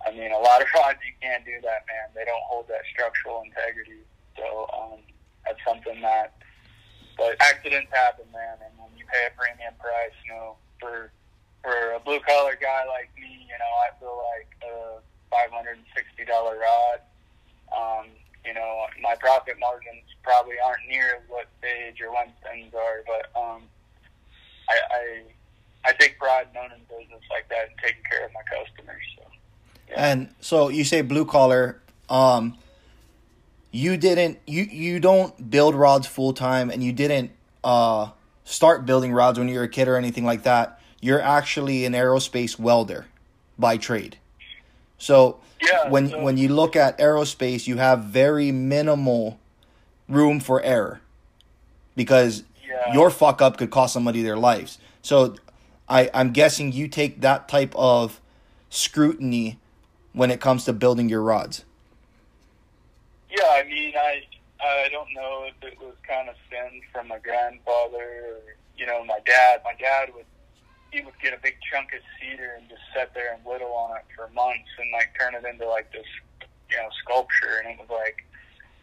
I 0.07 0.15
mean, 0.15 0.31
a 0.31 0.39
lot 0.39 0.63
of 0.63 0.69
rods 0.79 1.03
you 1.03 1.15
can't 1.19 1.45
do 1.45 1.59
that, 1.67 1.83
man. 1.91 2.15
They 2.15 2.25
don't 2.25 2.47
hold 2.47 2.69
that 2.69 2.87
structural 2.95 3.43
integrity. 3.43 4.07
So 4.37 4.69
um, 4.73 4.99
that's 5.45 5.59
something 5.67 6.01
that 6.03 6.35
but 7.17 7.37
accidents 7.41 7.91
happen, 7.93 8.25
man, 8.33 8.57
and 8.65 8.73
when 8.79 8.91
you 8.97 9.05
pay 9.07 9.27
a 9.27 9.33
premium 9.37 9.75
price, 9.79 10.17
you 10.25 10.33
know, 10.33 10.57
for 10.81 11.13
for 11.63 11.93
a 11.93 12.01
blue 12.01 12.21
collar 12.21 12.57
guy 12.61 12.85
like 12.87 13.11
me, 13.17 13.47
you 13.47 13.59
know, 13.59 13.73
I 13.87 13.89
feel 14.01 14.17
like 14.33 14.49
a 14.65 15.01
five 15.31 15.51
hundred 15.51 15.77
and 15.77 15.87
sixty 15.95 16.25
dollar 16.25 16.59
rod. 16.59 17.01
Um, 17.73 18.07
You 18.45 18.55
know, 18.55 18.87
my 19.01 19.15
profit 19.21 19.55
margins 19.61 20.03
probably 20.25 20.57
aren't 20.59 20.89
near 20.89 21.23
what 21.29 21.47
Sage 21.61 22.01
or 22.01 22.11
Winston's 22.11 22.75
are, 22.75 23.05
but 23.07 23.31
um, 23.41 23.63
I, 24.69 24.77
I 24.91 25.23
I 25.85 25.93
take 25.93 26.19
pride 26.19 26.49
in 26.51 26.59
owning 26.59 26.85
business 26.89 27.23
like 27.31 27.49
that 27.51 27.69
and 27.69 27.79
taking 27.79 28.03
care 28.11 28.27
of 28.27 28.33
my 28.33 28.43
customers. 28.43 29.03
So. 29.17 29.23
And 29.95 30.35
so 30.41 30.69
you 30.71 30.83
say 30.85 31.03
blue 31.03 31.25
collar. 31.25 31.81
Um, 32.09 32.59
you 33.73 33.97
didn't. 33.97 34.39
You 34.47 34.63
you 34.65 35.01
don't 35.01 35.51
build 35.51 35.75
rods 35.75 36.07
full 36.07 36.33
time, 36.33 36.71
and 36.71 36.83
you 36.85 36.93
didn't 36.93 37.33
uh, 37.65 38.11
start 38.45 38.87
building 38.87 39.13
rods 39.13 39.39
when 39.39 39.49
you 39.49 39.59
were 39.59 39.65
a 39.65 39.69
kid 39.69 39.89
or 39.89 39.97
anything 39.97 40.25
like 40.25 40.45
that. 40.45 40.79
You're 41.01 41.21
actually 41.21 41.85
an 41.85 41.95
aerospace 41.95 42.59
welder 42.59 43.07
by 43.59 43.77
trade. 43.79 44.19
So 44.99 45.41
Yeah, 45.61 45.89
when 45.89 46.11
so- 46.11 46.21
when 46.23 46.37
you 46.37 46.49
look 46.49 46.77
at 46.77 46.97
aerospace, 46.99 47.67
you 47.67 47.79
have 47.79 48.05
very 48.05 48.53
minimal 48.53 49.41
room 50.09 50.39
for 50.39 50.63
error 50.63 51.01
because 51.97 52.45
Yeah. 52.69 52.93
your 52.95 53.11
fuck 53.11 53.41
up 53.43 53.57
could 53.57 53.71
cost 53.71 53.93
somebody 53.95 54.23
their 54.23 54.37
lives. 54.37 54.79
So 55.03 55.35
I, 55.89 56.09
I'm 56.15 56.33
guessing 56.33 56.73
you 56.73 56.87
take 56.89 57.21
that 57.23 57.49
type 57.49 57.75
of 57.77 58.21
scrutiny 58.71 59.59
when 60.13 60.31
it 60.31 60.41
comes 60.41 60.65
to 60.67 60.73
building 60.73 61.09
your 61.09 61.23
rods. 61.23 61.65
Yeah, 63.33 63.49
I 63.49 63.65
mean, 63.65 63.97
I 63.97 64.29
I 64.61 64.93
don't 64.93 65.09
know 65.17 65.49
if 65.49 65.57
it 65.65 65.81
was 65.81 65.97
kind 66.07 66.29
of 66.29 66.37
stemmed 66.47 66.85
from 66.93 67.09
my 67.09 67.19
grandfather 67.19 68.29
or 68.29 68.61
you 68.77 68.85
know 68.85 69.03
my 69.09 69.21
dad. 69.25 69.63
My 69.65 69.73
dad 69.81 70.13
would 70.15 70.29
he 70.93 71.01
would 71.01 71.17
get 71.25 71.33
a 71.33 71.41
big 71.41 71.57
chunk 71.65 71.97
of 71.97 72.05
cedar 72.21 72.61
and 72.61 72.69
just 72.69 72.85
sit 72.93 73.09
there 73.15 73.33
and 73.33 73.41
whittle 73.43 73.73
on 73.73 73.97
it 73.97 74.05
for 74.13 74.29
months 74.37 74.69
and 74.77 74.93
like 74.93 75.17
turn 75.19 75.33
it 75.33 75.49
into 75.49 75.65
like 75.65 75.91
this 75.97 76.05
you 76.69 76.77
know 76.77 76.93
sculpture, 77.01 77.65
and 77.65 77.73
it 77.73 77.81
was 77.81 77.89
like 77.89 78.21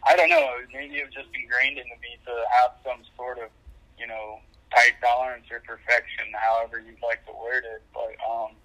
I 0.02 0.16
don't 0.18 0.30
know, 0.30 0.50
maybe 0.74 0.98
it 0.98 1.06
was 1.06 1.14
just 1.14 1.30
ingrained 1.30 1.78
into 1.78 1.94
me 2.02 2.18
to 2.26 2.34
have 2.58 2.74
some 2.82 3.06
sort 3.14 3.38
of 3.38 3.54
you 3.94 4.08
know 4.10 4.42
tight 4.74 4.98
tolerance 4.98 5.46
or 5.54 5.62
perfection, 5.62 6.26
however 6.34 6.82
you'd 6.82 6.98
like 7.06 7.22
to 7.26 7.32
word 7.38 7.62
it, 7.62 7.86
but 7.94 8.18
um. 8.26 8.58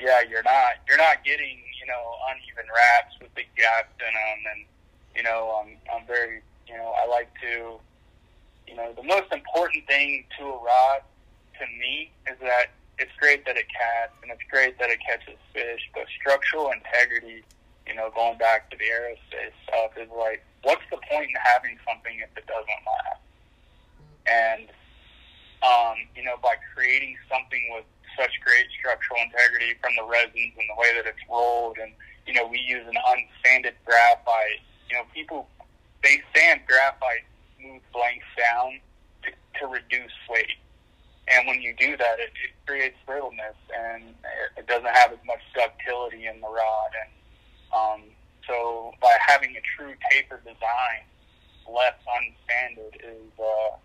Yeah, 0.00 0.22
you're 0.28 0.42
not. 0.42 0.78
You're 0.88 0.98
not 0.98 1.24
getting, 1.24 1.58
you 1.80 1.86
know, 1.86 2.14
uneven 2.30 2.70
wraps 2.70 3.14
with 3.20 3.34
big 3.34 3.48
gaps 3.56 3.92
in 3.98 4.14
them, 4.14 4.38
and 4.54 4.64
you 5.14 5.22
know, 5.22 5.60
I'm 5.60 5.76
I'm 5.92 6.06
very, 6.06 6.40
you 6.66 6.74
know, 6.74 6.94
I 7.02 7.06
like 7.06 7.28
to, 7.42 7.78
you 8.66 8.76
know, 8.76 8.92
the 8.94 9.02
most 9.02 9.32
important 9.32 9.86
thing 9.86 10.24
to 10.38 10.44
a 10.44 10.58
rod 10.62 11.02
to 11.58 11.66
me 11.78 12.10
is 12.30 12.38
that 12.40 12.70
it's 12.98 13.10
great 13.18 13.44
that 13.46 13.56
it 13.56 13.66
casts 13.68 14.14
and 14.22 14.30
it's 14.30 14.42
great 14.50 14.78
that 14.78 14.90
it 14.90 14.98
catches 15.00 15.38
fish, 15.52 15.90
but 15.94 16.06
structural 16.20 16.70
integrity, 16.70 17.42
you 17.86 17.94
know, 17.94 18.10
going 18.14 18.38
back 18.38 18.70
to 18.70 18.76
the 18.76 18.84
aerospace 18.84 19.54
stuff 19.66 19.90
is 19.96 20.10
like, 20.16 20.44
what's 20.62 20.82
the 20.90 20.98
point 21.10 21.30
in 21.30 21.38
having 21.42 21.78
something 21.86 22.18
if 22.22 22.30
it 22.36 22.46
doesn't 22.46 22.82
last? 22.86 23.22
And 24.26 24.68
um, 25.62 25.96
you 26.14 26.22
know, 26.22 26.36
by 26.42 26.54
creating 26.74 27.16
something 27.28 27.62
with 27.74 27.84
such 28.18 28.34
great 28.44 28.66
structural 28.78 29.22
integrity 29.22 29.78
from 29.80 29.94
the 29.94 30.04
resins 30.04 30.52
and 30.58 30.66
the 30.66 30.76
way 30.76 30.90
that 30.98 31.06
it's 31.06 31.22
rolled, 31.30 31.78
and 31.78 31.92
you 32.26 32.34
know, 32.34 32.46
we 32.46 32.58
use 32.58 32.84
an 32.86 32.98
unsanded 32.98 33.78
graphite. 33.86 34.60
You 34.90 34.98
know, 34.98 35.04
people 35.14 35.48
they 36.02 36.20
sand 36.34 36.60
graphite 36.66 37.24
smooth 37.58 37.82
blanks 37.92 38.26
down 38.36 38.80
to, 39.22 39.30
to 39.60 39.66
reduce 39.66 40.12
weight, 40.28 40.58
and 41.30 41.46
when 41.46 41.60
you 41.60 41.74
do 41.78 41.96
that, 41.96 42.18
it, 42.18 42.32
it 42.42 42.52
creates 42.66 42.96
brittleness 43.06 43.56
and 43.76 44.02
it, 44.56 44.66
doesn't 44.66 44.94
have 44.94 45.12
as 45.12 45.18
much 45.26 45.40
ductility 45.54 46.26
in 46.26 46.40
the 46.40 46.46
rod. 46.46 46.92
And 46.92 47.12
um, 47.72 48.02
so, 48.46 48.92
by 49.00 49.16
having 49.26 49.56
a 49.56 49.62
true 49.76 49.94
taper 50.10 50.40
design, 50.44 51.04
less 51.68 51.94
unsanded 52.08 52.96
is, 52.96 53.32
uh, 53.38 53.76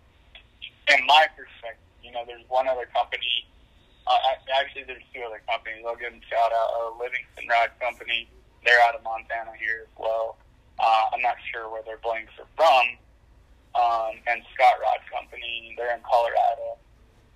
in 0.94 1.06
my 1.06 1.26
perspective. 1.36 1.80
You 2.02 2.12
know, 2.12 2.24
there's 2.26 2.44
one 2.48 2.68
other 2.68 2.86
company. 2.94 3.46
Uh, 4.06 4.18
actually, 4.60 4.84
there's 4.84 5.02
two 5.14 5.22
other 5.24 5.40
companies. 5.48 5.84
I'll 5.86 5.96
give 5.96 6.12
them 6.12 6.20
a 6.20 6.28
shout 6.28 6.52
out. 6.52 6.68
Uh, 6.76 6.98
Livingston 7.00 7.48
Rod 7.48 7.70
Company. 7.80 8.28
They're 8.64 8.80
out 8.84 8.94
of 8.94 9.02
Montana 9.02 9.52
here 9.58 9.84
as 9.88 9.92
well. 9.96 10.36
Uh, 10.78 11.04
I'm 11.12 11.22
not 11.22 11.36
sure 11.52 11.70
where 11.70 11.82
their 11.82 11.98
blanks 11.98 12.32
are 12.38 12.48
from. 12.56 12.84
Um, 13.74 14.20
and 14.28 14.42
Scott 14.54 14.76
Rod 14.80 15.00
Company. 15.08 15.74
They're 15.76 15.94
in 15.94 16.02
Colorado. 16.04 16.76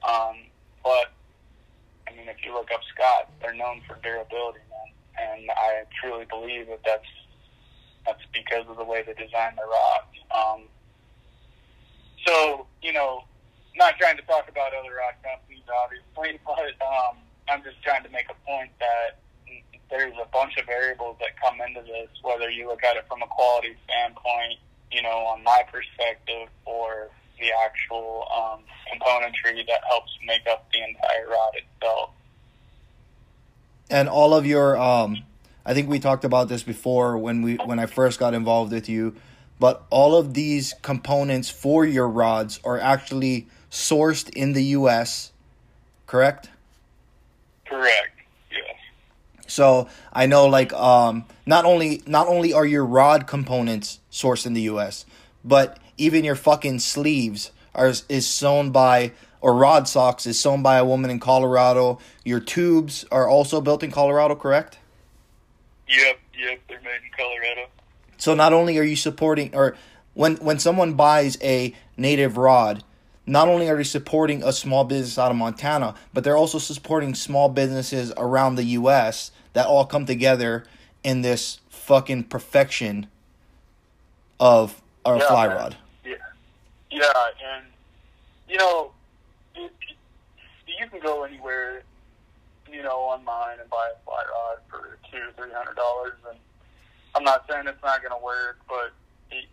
Um, 0.04 0.36
but 0.84 1.12
I 2.06 2.16
mean, 2.16 2.28
if 2.28 2.44
you 2.44 2.52
look 2.52 2.70
up 2.72 2.80
Scott, 2.94 3.30
they're 3.40 3.54
known 3.54 3.82
for 3.86 3.98
durability, 4.02 4.60
man. 4.70 4.92
And 5.20 5.50
I 5.50 5.84
truly 6.00 6.24
believe 6.24 6.68
that 6.68 6.80
that's 6.84 7.08
that's 8.06 8.22
because 8.32 8.66
of 8.68 8.76
the 8.76 8.84
way 8.84 9.02
they 9.02 9.12
design 9.12 9.56
their 9.56 9.66
rods. 9.66 10.14
Um, 10.30 10.62
so, 12.26 12.66
you 12.82 12.92
know, 12.92 13.24
not 13.78 13.96
trying 13.98 14.16
to 14.16 14.22
talk 14.22 14.48
about 14.48 14.74
other 14.74 14.94
rod 14.94 15.14
companies, 15.22 15.64
obviously, 15.70 16.40
but 16.46 16.74
um, 16.84 17.16
I'm 17.48 17.62
just 17.62 17.82
trying 17.82 18.02
to 18.02 18.10
make 18.10 18.26
a 18.28 18.36
point 18.46 18.70
that 18.80 19.18
there's 19.90 20.14
a 20.20 20.28
bunch 20.32 20.56
of 20.58 20.66
variables 20.66 21.16
that 21.20 21.40
come 21.40 21.60
into 21.66 21.80
this, 21.80 22.08
whether 22.22 22.50
you 22.50 22.68
look 22.68 22.84
at 22.84 22.96
it 22.96 23.06
from 23.08 23.22
a 23.22 23.26
quality 23.26 23.74
standpoint, 23.84 24.60
you 24.92 25.02
know, 25.02 25.24
on 25.32 25.42
my 25.42 25.62
perspective, 25.72 26.48
or 26.66 27.08
the 27.40 27.48
actual 27.64 28.26
um, 28.34 28.60
componentry 28.92 29.64
that 29.66 29.80
helps 29.88 30.12
make 30.26 30.46
up 30.50 30.66
the 30.72 30.78
entire 30.82 31.28
rod 31.30 31.52
itself. 31.56 32.10
and 33.90 34.08
all 34.08 34.34
of 34.34 34.44
your 34.44 34.76
um 34.76 35.22
I 35.64 35.74
think 35.74 35.88
we 35.88 35.98
talked 35.98 36.24
about 36.24 36.48
this 36.48 36.62
before 36.62 37.16
when 37.18 37.42
we 37.42 37.56
when 37.56 37.78
I 37.78 37.86
first 37.86 38.18
got 38.18 38.34
involved 38.34 38.72
with 38.72 38.88
you, 38.88 39.14
but 39.60 39.84
all 39.90 40.16
of 40.16 40.34
these 40.34 40.74
components 40.82 41.50
for 41.50 41.84
your 41.84 42.08
rods 42.08 42.58
are 42.64 42.78
actually 42.78 43.48
sourced 43.70 44.28
in 44.30 44.52
the 44.52 44.64
US, 44.64 45.32
correct? 46.06 46.50
Correct. 47.66 48.16
Yes. 48.50 48.76
So 49.46 49.88
I 50.12 50.26
know 50.26 50.46
like 50.46 50.72
um 50.72 51.24
not 51.46 51.64
only 51.64 52.02
not 52.06 52.26
only 52.26 52.52
are 52.52 52.66
your 52.66 52.84
rod 52.84 53.26
components 53.26 54.00
sourced 54.10 54.46
in 54.46 54.54
the 54.54 54.62
US, 54.62 55.04
but 55.44 55.78
even 55.96 56.24
your 56.24 56.36
fucking 56.36 56.78
sleeves 56.78 57.50
are 57.74 57.92
is 58.08 58.26
sewn 58.26 58.70
by 58.70 59.12
or 59.40 59.54
rod 59.54 59.86
socks 59.86 60.26
is 60.26 60.38
sewn 60.38 60.62
by 60.62 60.76
a 60.76 60.84
woman 60.84 61.10
in 61.10 61.20
Colorado. 61.20 61.98
Your 62.24 62.40
tubes 62.40 63.04
are 63.10 63.28
also 63.28 63.60
built 63.60 63.82
in 63.82 63.90
Colorado, 63.90 64.34
correct? 64.34 64.78
Yep. 65.88 66.18
Yep. 66.38 66.60
They're 66.68 66.80
made 66.80 67.00
in 67.04 67.10
Colorado. 67.16 67.68
So 68.16 68.34
not 68.34 68.52
only 68.52 68.78
are 68.78 68.82
you 68.82 68.96
supporting 68.96 69.54
or 69.54 69.76
when 70.14 70.36
when 70.36 70.58
someone 70.58 70.94
buys 70.94 71.38
a 71.42 71.74
native 71.96 72.36
rod, 72.36 72.82
not 73.28 73.46
only 73.46 73.68
are 73.68 73.76
they 73.76 73.84
supporting 73.84 74.42
a 74.42 74.52
small 74.52 74.84
business 74.84 75.18
out 75.18 75.30
of 75.30 75.36
Montana, 75.36 75.94
but 76.14 76.24
they're 76.24 76.36
also 76.36 76.58
supporting 76.58 77.14
small 77.14 77.48
businesses 77.48 78.12
around 78.16 78.54
the 78.54 78.64
US 78.64 79.30
that 79.52 79.66
all 79.66 79.84
come 79.84 80.06
together 80.06 80.64
in 81.04 81.20
this 81.20 81.60
fucking 81.68 82.24
perfection 82.24 83.06
of 84.40 84.80
our 85.04 85.18
Yeah, 85.18 85.28
fly 85.28 85.46
rod. 85.46 85.76
Yeah, 86.04 86.14
yeah, 86.90 87.06
and 87.54 87.66
you 88.48 88.56
know, 88.56 88.92
it, 89.54 89.72
you 90.66 90.88
can 90.88 91.00
go 91.00 91.24
anywhere, 91.24 91.82
you 92.70 92.82
know, 92.82 92.96
online 92.96 93.60
and 93.60 93.68
buy 93.68 93.90
a 93.94 94.04
fly 94.04 94.22
rod 94.32 94.58
for 94.70 94.98
two, 95.10 95.24
three 95.36 95.52
hundred 95.52 95.76
dollars, 95.76 96.14
and 96.30 96.38
I'm 97.14 97.24
not 97.24 97.44
saying 97.48 97.64
it's 97.66 97.82
not 97.82 98.00
going 98.00 98.18
to 98.18 98.24
work, 98.24 98.58
but 98.68 98.92
it, 99.30 99.44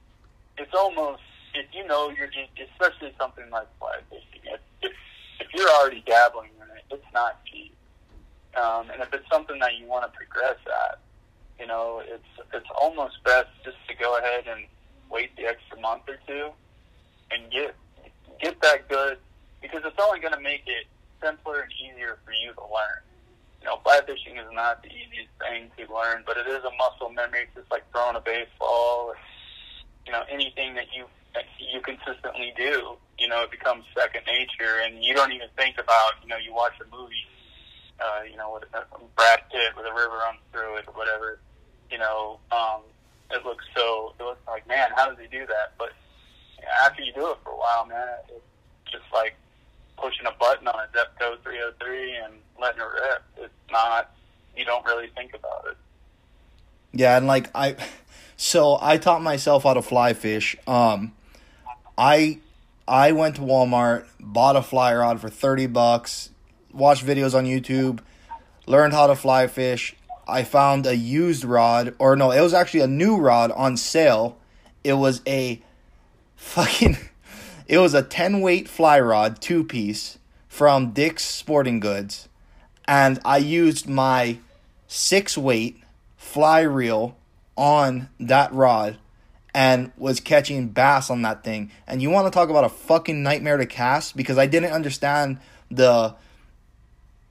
it's 0.58 0.74
almost 0.74 1.22
if 1.56 1.68
you 1.74 1.86
know 1.88 2.10
you're, 2.10 2.28
just, 2.28 2.50
especially 2.72 3.14
something 3.18 3.50
like 3.50 3.68
fly 3.80 4.00
fishing, 4.10 4.42
if, 4.82 4.92
if 5.40 5.48
you're 5.54 5.70
already 5.70 6.04
dabbling 6.06 6.52
in 6.58 6.78
it, 6.78 6.84
it's 6.92 7.14
not 7.14 7.44
cheap, 7.46 7.76
um, 8.56 8.90
and 8.90 9.02
if 9.02 9.14
it's 9.14 9.28
something 9.30 9.60
that 9.60 9.78
you 9.78 9.88
want 9.88 10.06
to 10.06 10.18
progress 10.18 10.58
at, 10.68 11.00
you 11.60 11.68
know, 11.68 12.02
it's 12.04 12.50
it's 12.54 12.68
almost 12.80 13.24
best 13.24 13.48
just 13.64 13.78
to 13.88 13.96
go 13.96 14.18
ahead 14.18 14.46
and 14.48 14.66
wait 15.10 15.36
the 15.38 15.46
extra 15.46 15.80
month 15.80 16.04
or 16.08 16.18
two 16.28 16.50
and 17.32 17.52
get 17.52 17.76
get 18.42 18.60
that 18.62 18.88
good 18.90 19.18
because 19.62 19.82
it's 19.86 20.00
only 20.02 20.20
going 20.20 20.34
to 20.34 20.42
make 20.42 20.64
it 20.68 20.86
simpler 21.24 21.62
and 21.62 21.72
easier 21.74 22.18
for 22.26 22.32
you 22.32 22.54
to 22.54 22.62
learn. 22.62 23.02
You 23.62 23.68
know, 23.68 23.78
fly 23.84 24.00
fishing 24.06 24.38
is 24.38 24.46
not 24.54 24.84
the 24.84 24.90
easiest 24.90 25.32
thing 25.40 25.72
to 25.78 25.94
learn, 25.94 26.24
but 26.26 26.38
it 26.38 26.48
is 26.48 26.64
a 26.64 26.72
muscle 26.78 27.10
memory. 27.10 27.44
It's 27.44 27.56
just 27.56 27.72
like 27.72 27.84
throwing 27.92 28.16
a 28.16 28.22
baseball 28.22 29.10
or 29.10 29.16
you 30.06 30.12
know 30.12 30.24
anything 30.30 30.76
that 30.76 30.88
you 30.96 31.06
you 31.60 31.82
consistently 31.82 32.54
do. 32.58 32.98
You 33.18 33.28
know, 33.28 33.44
it 33.44 33.52
becomes 33.52 33.86
second 33.96 34.24
nature, 34.28 34.82
and 34.84 35.04
you 35.04 35.14
don't 35.14 35.32
even 35.32 35.48
think 35.58 35.78
about. 35.78 36.20
You 36.22 36.30
know, 36.30 36.38
you 36.38 36.54
watch 36.54 36.74
a 36.82 36.96
movie. 36.96 37.26
Uh, 38.00 38.24
you 38.30 38.36
know, 38.36 38.52
with 38.54 38.64
uh, 38.74 38.84
Brad 39.16 39.40
Pitt 39.52 39.72
with 39.78 39.86
a 39.86 39.94
river 39.94 40.18
runs 40.18 40.40
through 40.52 40.78
it 40.78 40.86
or 40.88 40.94
whatever. 40.94 41.40
You 41.90 41.98
know, 41.98 42.40
um, 42.52 42.82
it 43.32 43.46
looks 43.46 43.64
so. 43.76 44.14
It 44.20 44.24
looks 44.24 44.42
like, 44.48 44.68
man, 44.68 44.90
how 44.96 45.10
does 45.10 45.18
he 45.20 45.28
do 45.28 45.46
that? 45.48 45.74
But 45.78 45.94
after 46.84 47.02
you 47.02 47.14
do 47.14 47.32
it 47.32 47.38
for 47.44 47.52
a 47.52 47.58
while, 47.58 47.86
man, 47.86 48.08
it's 48.30 48.92
just 48.92 49.06
like 49.14 49.36
pushing 49.98 50.26
a 50.26 50.34
button 50.40 50.68
on 50.68 50.76
a 50.76 50.88
Zebco 50.96 51.42
303 51.44 52.16
and 52.26 52.34
letting 52.60 52.82
it 52.82 52.84
rip. 52.84 53.24
It's 53.38 53.72
not. 53.72 54.12
You 54.58 54.66
don't 54.66 54.86
really 54.86 55.08
think 55.16 55.34
about 55.34 55.68
it. 55.72 55.78
Yeah, 56.94 57.18
and 57.18 57.28
like 57.28 57.50
I 57.56 57.76
So 58.38 58.78
I 58.82 58.98
taught 58.98 59.22
myself 59.22 59.64
how 59.64 59.74
to 59.74 59.82
fly 59.82 60.14
fish. 60.14 60.56
Um, 60.68 61.14
I 61.98 62.40
I 62.88 63.12
went 63.14 63.36
to 63.36 63.42
Walmart, 63.42 64.06
bought 64.20 64.56
a 64.56 64.62
fly 64.62 64.94
rod 64.94 65.20
for 65.22 65.30
thirty 65.30 65.68
bucks, 65.68 66.30
watched 66.74 67.06
videos 67.06 67.34
on 67.34 67.46
YouTube, 67.46 68.00
learned 68.68 68.94
how 68.94 69.08
to 69.08 69.16
fly 69.16 69.48
fish. 69.48 69.96
I 70.28 70.44
found 70.44 70.86
a 70.86 70.96
used 70.96 71.46
rod, 71.46 71.96
or 72.00 72.16
no, 72.16 72.32
it 72.32 72.42
was 72.42 72.54
actually 72.54 72.82
a 72.82 72.88
new 72.88 73.18
rod 73.18 73.52
on 73.52 73.78
sale. 73.78 74.38
It 74.84 74.94
was 74.94 75.22
a 75.28 75.62
fucking, 76.36 76.98
it 77.68 77.78
was 77.78 77.94
a 77.94 78.04
ten 78.04 78.42
weight 78.42 78.68
fly 78.68 79.00
rod, 79.00 79.42
two 79.42 79.64
piece 79.64 80.18
from 80.48 80.92
Dick's 80.92 81.24
Sporting 81.24 81.80
Goods, 81.80 82.28
and 82.88 83.20
I 83.24 83.38
used 83.38 83.88
my 83.88 84.40
six 84.88 85.38
weight 85.38 85.82
fly 86.18 86.62
reel 86.62 87.16
on 87.56 88.10
that 88.20 88.54
rod 88.54 88.98
and 89.56 89.94
was 89.96 90.20
catching 90.20 90.68
bass 90.68 91.10
on 91.10 91.22
that 91.22 91.46
thing. 91.46 91.72
And 91.88 92.02
you 92.02 92.10
want 92.10 92.28
to 92.28 92.32
talk 92.32 92.50
about 92.50 92.66
a 92.66 92.70
fucking 92.70 93.24
nightmare 93.24 93.56
to 93.56 93.66
cast 93.66 94.18
because 94.18 94.38
I 94.38 94.48
didn't 94.48 94.74
understand 94.74 95.40
the 95.72 96.14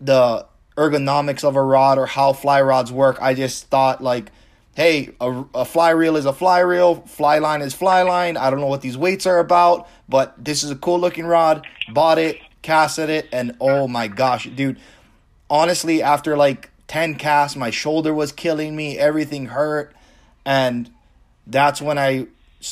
the 0.01 0.47
ergonomics 0.75 1.45
of 1.45 1.55
a 1.55 1.63
rod 1.63 1.99
or 1.99 2.07
how 2.07 2.33
fly 2.33 2.63
rods 2.63 2.91
work. 2.91 3.19
I 3.21 3.35
just 3.35 3.67
thought 3.67 4.03
like, 4.03 4.33
hey, 4.75 5.11
a, 5.21 5.45
a 5.55 5.65
fly 5.67 5.91
reel 5.91 6.17
is 6.17 6.25
a 6.25 6.33
fly 6.33 6.61
reel, 6.61 6.97
fly 7.03 7.39
line 7.41 7.61
is 7.61 7.75
fly 7.75 8.01
line. 8.01 8.39
I 8.39 8.49
don't 8.49 8.61
know 8.61 8.69
what 8.69 8.81
these 8.81 8.97
weights 8.97 9.27
are 9.27 9.39
about, 9.39 9.87
but 10.09 10.43
this 10.43 10.63
is 10.63 10.71
a 10.71 10.77
cool 10.77 10.99
looking 10.99 11.27
rod. 11.27 11.67
Bought 11.93 12.17
it, 12.17 12.39
casted 12.63 13.11
it, 13.11 13.29
and 13.33 13.55
oh 13.61 13.87
my 13.87 14.09
gosh, 14.09 14.47
dude. 14.47 14.79
Honestly, 15.51 16.03
after 16.03 16.39
like 16.39 16.71
10 16.87 17.17
casts, 17.17 17.55
my 17.55 17.69
shoulder 17.69 18.15
was 18.15 18.33
killing 18.33 18.75
me, 18.75 18.99
everything 18.99 19.47
hurt, 19.47 19.95
and 20.47 20.91
that's 21.47 21.81
when 21.81 21.99
I 21.99 22.27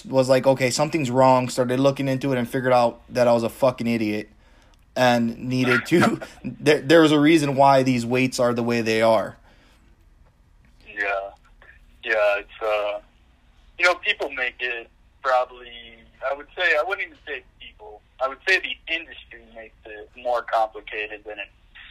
was 0.09 0.29
like, 0.29 0.47
okay, 0.47 0.71
something's 0.71 1.11
wrong. 1.11 1.49
Started 1.49 1.81
looking 1.81 2.09
into 2.09 2.33
it 2.33 2.39
and 2.39 2.49
figured 2.49 2.73
out 2.73 3.03
that 3.11 3.29
I 3.29 3.33
was 3.33 3.43
a 3.43 3.49
fucking 3.49 3.87
idiot 3.87 4.29
and 4.97 5.39
needed 5.39 5.87
to. 5.87 6.21
there, 6.45 6.81
there 6.81 7.01
was 7.03 7.13
a 7.13 7.21
reason 7.21 7.57
why 7.57 7.83
these 7.83 8.07
weights 8.07 8.41
are 8.41 8.55
the 8.55 8.63
way 8.63 8.81
they 8.81 9.03
are. 9.03 9.37
Yeah, 10.87 11.31
yeah. 12.05 12.39
It's 12.39 12.63
uh, 12.63 13.01
you 13.79 13.85
know, 13.85 13.95
people 13.97 14.31
make 14.31 14.57
it 14.61 14.89
probably. 15.23 15.71
I 16.31 16.35
would 16.35 16.47
say 16.57 16.77
I 16.79 16.85
wouldn't 16.87 17.07
even 17.07 17.19
say 17.27 17.43
people. 17.61 18.01
I 18.21 18.29
would 18.29 18.39
say 18.49 18.61
the 18.61 18.95
industry 18.95 19.43
makes 19.55 19.75
it 19.85 20.11
more 20.17 20.43
complicated 20.43 21.25
than 21.25 21.39
it 21.39 21.49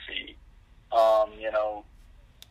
see. 0.08 0.36
Um, 0.96 1.32
you 1.40 1.52
know, 1.52 1.84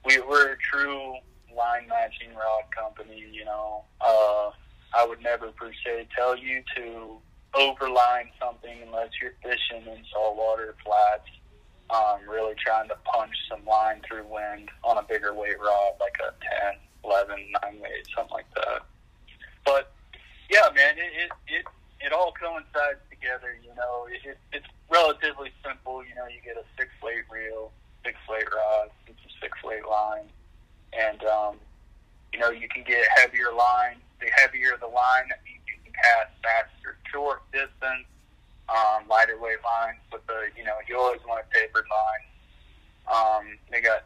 we 0.04 0.20
we're 0.20 0.52
a 0.52 0.56
true 0.58 1.14
line 1.60 1.86
matching 1.88 2.32
rod 2.34 2.64
company. 2.72 3.22
You 3.30 3.44
know, 3.44 3.84
uh, 4.00 4.50
I 4.96 5.04
would 5.06 5.22
never 5.22 5.52
per 5.52 5.72
se 5.84 6.08
tell 6.16 6.36
you 6.36 6.62
to 6.76 7.20
overline 7.54 8.32
something 8.40 8.78
unless 8.86 9.10
you're 9.20 9.36
fishing 9.42 9.84
in 9.86 10.02
saltwater 10.12 10.74
flats. 10.84 11.28
Um, 11.90 12.20
really 12.28 12.54
trying 12.54 12.88
to 12.88 12.94
punch 13.04 13.34
some 13.50 13.66
line 13.66 14.00
through 14.06 14.24
wind 14.30 14.70
on 14.84 14.96
a 14.98 15.02
bigger 15.02 15.34
weight 15.34 15.58
rod, 15.58 15.94
like 15.98 16.14
a 16.22 16.30
10, 16.70 16.78
11, 17.02 17.50
9 17.64 17.80
weight, 17.82 18.06
something 18.14 18.32
like 18.32 18.46
that. 18.54 18.86
But 19.64 19.92
yeah, 20.48 20.70
man, 20.74 20.94
it 20.98 21.10
it 21.18 21.30
it, 21.48 21.64
it 22.00 22.12
all 22.12 22.32
coincides 22.32 23.02
together. 23.10 23.58
You 23.62 23.74
know, 23.74 24.06
it, 24.06 24.22
it, 24.22 24.38
it's 24.52 24.66
relatively 24.88 25.50
simple. 25.66 26.04
You 26.06 26.14
know, 26.14 26.26
you 26.30 26.38
get 26.44 26.56
a 26.56 26.64
six 26.78 26.90
weight 27.02 27.26
reel, 27.30 27.72
six 28.04 28.16
weight 28.28 28.46
rod, 28.54 28.90
six 29.40 29.52
weight 29.64 29.86
line, 29.86 30.30
and 30.92 31.22
um, 31.24 31.56
you 32.32 32.38
know 32.38 32.50
you 32.50 32.68
can 32.68 32.84
get 32.84 33.06
heavier 33.16 33.52
line. 33.52 33.96
The 34.20 34.28
heavier 34.36 34.76
the 34.78 34.86
line, 34.86 35.28
that 35.30 35.40
means 35.44 35.64
you 35.64 35.80
can 35.82 35.92
cast 35.94 36.36
faster 36.42 36.98
short 37.10 37.40
distance, 37.52 38.04
um, 38.68 39.08
lighter 39.08 39.38
weight 39.40 39.64
lines. 39.64 39.98
But 40.10 40.26
the 40.26 40.48
you 40.56 40.64
know 40.64 40.76
you 40.88 40.98
always 40.98 41.20
want 41.26 41.44
a 41.44 41.58
tapered 41.58 41.86
line. 41.88 42.24
Um, 43.10 43.58
they 43.70 43.80
got 43.80 44.04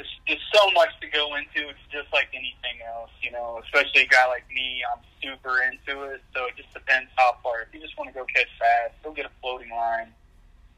there's, 0.00 0.16
there's 0.26 0.48
so 0.52 0.70
much 0.72 0.88
to 1.00 1.08
go 1.08 1.36
into. 1.36 1.68
It's 1.68 1.86
just 1.92 2.08
like 2.12 2.28
anything 2.32 2.80
else, 2.88 3.10
you 3.20 3.30
know. 3.30 3.60
Especially 3.62 4.02
a 4.02 4.08
guy 4.08 4.26
like 4.26 4.48
me, 4.48 4.82
I'm 4.88 5.04
super 5.20 5.60
into 5.62 6.04
it. 6.08 6.22
So 6.34 6.46
it 6.46 6.56
just 6.56 6.72
depends 6.72 7.10
how 7.16 7.36
far. 7.42 7.62
If 7.62 7.74
you 7.74 7.80
just 7.80 7.96
want 7.98 8.08
to 8.08 8.14
go 8.14 8.24
catch 8.24 8.48
fast, 8.58 8.94
go 9.04 9.12
get 9.12 9.26
a 9.26 9.30
floating 9.40 9.70
line. 9.70 10.08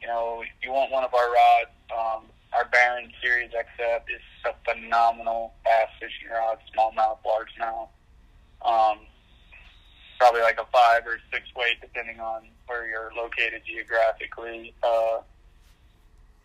You 0.01 0.09
know, 0.09 0.43
if 0.43 0.51
you 0.63 0.73
want 0.73 0.91
one 0.91 1.05
of 1.05 1.15
our 1.15 1.31
rods, 1.31 1.71
um, 1.95 2.23
our 2.57 2.67
Baron 2.67 3.11
Series 3.23 3.51
XF 3.51 4.03
is 4.15 4.23
a 4.45 4.55
phenomenal 4.65 5.55
bass 5.65 5.88
fishing 6.01 6.29
rod, 6.33 6.59
smallmouth, 6.75 7.19
largemouth. 7.25 7.88
Um, 8.65 8.99
probably 10.19 10.43
like 10.43 10.61
a 10.61 10.67
five 10.73 11.07
or 11.07 11.19
six 11.33 11.47
weight, 11.57 11.81
depending 11.81 12.21
on 12.21 12.43
where 12.67 12.88
you're 12.88 13.12
located 13.17 13.62
geographically. 13.67 14.75
Uh, 14.83 15.19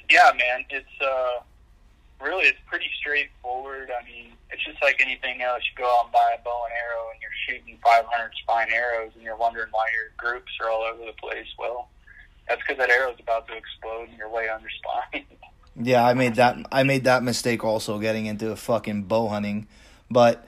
yeah, 0.10 0.32
man, 0.38 0.66
it's 0.70 1.02
uh, 1.02 1.44
really 2.22 2.46
it's 2.46 2.60
pretty 2.68 2.90
straightforward. 3.00 3.92
I 3.92 4.04
mean, 4.06 4.32
it's 4.50 4.64
just 4.64 4.82
like 4.82 5.02
anything 5.02 5.42
else. 5.42 5.62
You 5.70 5.84
go 5.84 5.90
out 5.90 6.06
and 6.06 6.14
buy 6.14 6.36
a 6.40 6.44
bow 6.44 6.64
and 6.66 6.74
arrow, 6.74 7.12
and 7.14 7.22
you're 7.22 7.38
shooting 7.46 7.78
500 7.84 8.32
spine 8.42 8.70
arrows, 8.74 9.12
and 9.14 9.24
you're 9.24 9.38
wondering 9.38 9.70
why 9.72 9.88
your 9.94 10.10
groups 10.18 10.52
are 10.62 10.70
all 10.70 10.84
over 10.84 11.06
the 11.06 11.14
place. 11.22 11.48
Well, 11.60 11.90
that's 12.48 12.62
because 12.62 12.78
that 12.78 12.90
arrow's 12.90 13.20
about 13.20 13.48
to 13.48 13.56
explode, 13.56 14.10
and 14.10 14.18
you're 14.18 14.30
way 14.30 14.50
under 14.50 14.70
spine. 14.70 15.26
Yeah, 15.80 16.06
I 16.06 16.14
made 16.14 16.36
that 16.36 16.58
I 16.72 16.84
made 16.84 17.04
that 17.04 17.24
mistake 17.24 17.64
also 17.64 18.00
getting 18.00 18.26
into 18.26 18.56
fucking 18.56 19.04
bow 19.04 19.28
hunting. 19.28 19.68
But 20.10 20.48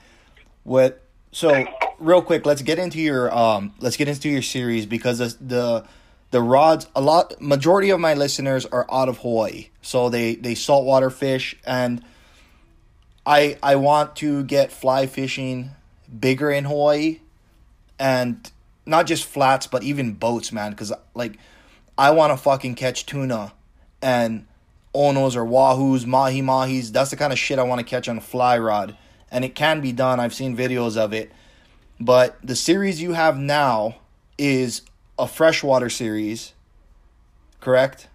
what 0.64 1.02
so 1.32 1.64
real 2.00 2.22
quick, 2.22 2.44
let's 2.46 2.62
get 2.62 2.78
into 2.78 2.98
your 2.98 3.32
um 3.34 3.72
let's 3.78 3.96
get 3.96 4.08
into 4.08 4.28
your 4.28 4.42
series 4.42 4.86
because 4.86 5.18
the 5.18 5.36
the 5.40 5.84
the 6.32 6.42
rods 6.42 6.86
a 6.96 7.00
lot 7.00 7.40
majority 7.40 7.90
of 7.90 8.00
my 8.00 8.14
listeners 8.14 8.66
are 8.66 8.86
out 8.90 9.08
of 9.08 9.18
Hawaii. 9.18 9.68
So 9.82 10.08
they 10.08 10.34
they 10.34 10.54
saltwater 10.56 11.10
fish 11.10 11.56
and 11.64 12.02
I 13.24 13.56
I 13.62 13.76
want 13.76 14.16
to 14.16 14.42
get 14.42 14.72
fly 14.72 15.06
fishing 15.06 15.70
bigger 16.18 16.50
in 16.50 16.64
Hawaii 16.64 17.20
and 18.00 18.50
not 18.84 19.06
just 19.06 19.24
flats 19.24 19.68
but 19.68 19.84
even 19.84 20.14
boats, 20.14 20.50
man, 20.50 20.74
cuz 20.74 20.92
like 21.14 21.38
I 21.96 22.10
want 22.10 22.32
to 22.32 22.36
fucking 22.36 22.74
catch 22.74 23.06
tuna 23.06 23.52
and 24.02 24.46
onos 24.94 25.36
or 25.36 25.44
wahoos, 25.44 26.06
mahi 26.06 26.42
mahis. 26.42 26.92
That's 26.92 27.10
the 27.10 27.16
kind 27.16 27.32
of 27.32 27.38
shit 27.38 27.58
I 27.58 27.62
want 27.62 27.78
to 27.80 27.84
catch 27.84 28.08
on 28.08 28.18
a 28.18 28.20
fly 28.20 28.58
rod. 28.58 28.96
And 29.30 29.44
it 29.44 29.54
can 29.54 29.80
be 29.80 29.92
done. 29.92 30.18
I've 30.18 30.34
seen 30.34 30.56
videos 30.56 30.96
of 30.96 31.12
it. 31.12 31.30
But 32.00 32.38
the 32.42 32.56
series 32.56 33.00
you 33.00 33.12
have 33.12 33.38
now 33.38 33.96
is 34.38 34.82
a 35.18 35.28
freshwater 35.28 35.90
series, 35.90 36.54
correct? 37.60 38.08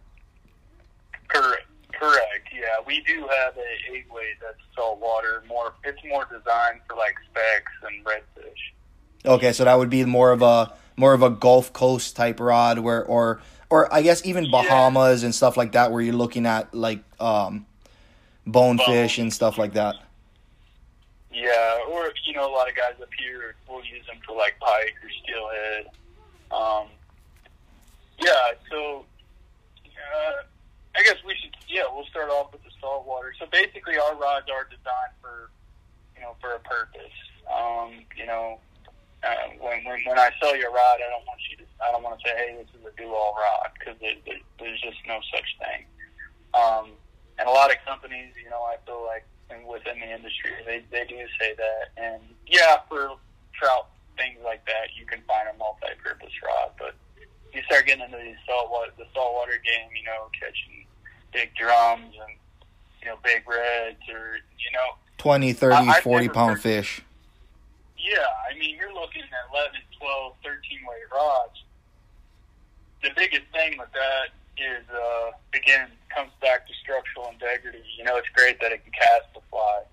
Correct. 1.27 1.67
Correct. 1.93 2.49
Yeah, 2.51 2.83
we 2.85 3.01
do 3.01 3.21
have 3.21 3.55
a 3.55 3.93
eight 3.93 4.11
weight 4.11 4.35
that's 4.41 4.57
saltwater. 4.75 5.43
More, 5.47 5.73
it's 5.83 6.03
more 6.03 6.25
designed 6.25 6.81
for 6.87 6.97
like 6.97 7.15
specks 7.29 7.71
and 7.83 8.03
redfish. 8.03 9.29
Okay, 9.33 9.53
so 9.53 9.65
that 9.65 9.77
would 9.77 9.89
be 9.89 10.03
more 10.03 10.31
of 10.31 10.41
a 10.41 10.73
more 10.97 11.13
of 11.13 11.21
a 11.21 11.29
Gulf 11.29 11.73
Coast 11.73 12.15
type 12.15 12.39
rod, 12.39 12.79
where 12.79 13.03
or 13.03 13.41
or 13.75 13.93
I 13.93 14.01
guess 14.01 14.25
even 14.25 14.49
Bahamas 14.49 15.23
and 15.23 15.35
stuff 15.35 15.57
like 15.57 15.73
that, 15.73 15.91
where 15.91 16.01
you're 16.01 16.15
looking 16.15 16.45
at 16.45 16.73
like 16.73 17.03
um, 17.19 17.65
bonefish 18.47 19.17
and 19.17 19.33
stuff 19.33 19.57
like 19.57 19.73
that. 19.73 19.95
Yeah, 21.29 21.79
or 21.89 22.05
if 22.05 22.13
you 22.25 22.33
know, 22.33 22.49
a 22.49 22.53
lot 22.55 22.69
of 22.69 22.75
guys 22.75 22.93
up 23.01 23.09
here 23.19 23.55
will 23.67 23.83
use 23.83 24.05
them 24.07 24.15
for 24.25 24.33
like 24.33 24.57
pike 24.61 24.95
or 25.03 25.09
steelhead. 25.21 25.87
Um, 26.51 26.87
yeah, 28.17 28.55
so 28.71 29.03
uh, 29.83 30.43
I 30.95 31.03
guess 31.03 31.17
we 31.27 31.35
should. 31.35 31.53
Yeah, 31.67 31.83
we'll 31.93 32.05
start 32.05 32.29
off 32.29 32.53
with 32.53 32.63
the 32.63 32.71
saltwater. 32.79 33.33
So 33.37 33.45
basically, 33.51 33.97
our 33.97 34.15
rods 34.15 34.47
are 34.49 34.63
designed 34.63 35.15
for 35.21 35.49
you 36.15 36.21
know 36.21 36.37
for 36.39 36.53
a 36.53 36.59
purpose. 36.59 37.11
Um, 37.53 37.91
you 38.17 38.25
know, 38.25 38.57
uh, 39.25 39.49
when, 39.59 39.83
when 39.83 39.99
when 40.05 40.19
I 40.19 40.29
sell 40.41 40.55
you 40.55 40.67
a 40.67 40.71
rod, 40.71 40.97
I 41.01 41.09
don't 41.09 41.25
want 41.25 41.39
you 41.51 41.57
to. 41.57 41.63
I 41.83 41.91
don't 41.91 42.03
want 42.03 42.19
to 42.19 42.27
say, 42.27 42.33
hey, 42.37 42.55
this 42.61 42.69
is 42.79 42.85
a 42.85 42.93
do-all 42.95 43.35
rod 43.35 43.69
because 43.77 43.95
there, 43.99 44.13
there, 44.25 44.39
there's 44.59 44.79
just 44.81 44.97
no 45.07 45.19
such 45.33 45.49
thing. 45.59 45.85
Um, 46.53 46.91
and 47.37 47.47
a 47.49 47.51
lot 47.51 47.69
of 47.71 47.77
companies, 47.85 48.31
you 48.41 48.49
know, 48.49 48.61
I 48.63 48.77
feel 48.85 49.03
like 49.05 49.25
and 49.49 49.65
within 49.67 49.99
the 49.99 50.09
industry, 50.09 50.51
they 50.65 50.83
they 50.91 51.05
do 51.05 51.17
say 51.39 51.53
that. 51.57 51.91
And 51.97 52.21
yeah, 52.47 52.77
for 52.87 53.17
trout 53.53 53.89
things 54.17 54.37
like 54.43 54.65
that, 54.65 54.95
you 54.97 55.05
can 55.05 55.19
find 55.27 55.49
a 55.53 55.57
multi-purpose 55.57 56.31
rod. 56.43 56.71
But 56.79 56.95
you 57.53 57.61
start 57.63 57.85
getting 57.85 58.05
into 58.05 58.17
these 58.17 58.37
saltwater, 58.47 58.91
the 58.97 59.05
saltwater 59.13 59.59
game, 59.63 59.89
you 59.95 60.03
know, 60.05 60.29
catching 60.39 60.85
big 61.33 61.53
drums 61.55 62.13
and 62.15 62.37
you 63.01 63.07
know 63.09 63.17
big 63.23 63.43
reds 63.47 63.99
or 64.09 64.37
you 64.37 64.71
know 64.73 64.95
20, 65.17 65.53
30, 65.53 65.75
I- 65.75 66.01
40 66.01 66.25
never 66.27 66.33
pound 66.33 66.51
heard- 66.53 66.61
fish. 66.61 67.01
Yeah, 68.05 68.29
I 68.45 68.53
mean, 68.53 68.77
you're 68.77 68.93
looking 68.93 69.25
at 69.25 69.49
11, 69.49 69.81
12, 69.97 70.33
13 70.45 70.85
weight 70.85 71.09
rods. 71.09 71.57
The 73.01 73.09
biggest 73.17 73.49
thing 73.49 73.81
with 73.81 73.89
that 73.97 74.29
is, 74.61 74.85
uh, 74.93 75.33
again, 75.57 75.89
comes 76.13 76.29
back 76.37 76.69
to 76.69 76.73
structural 76.77 77.33
integrity. 77.33 77.81
You 77.97 78.05
know, 78.05 78.17
it's 78.17 78.29
great 78.29 78.61
that 78.61 78.71
it 78.71 78.85
can 78.85 78.93
cast 78.93 79.33
the 79.33 79.41
fly. 79.49 79.89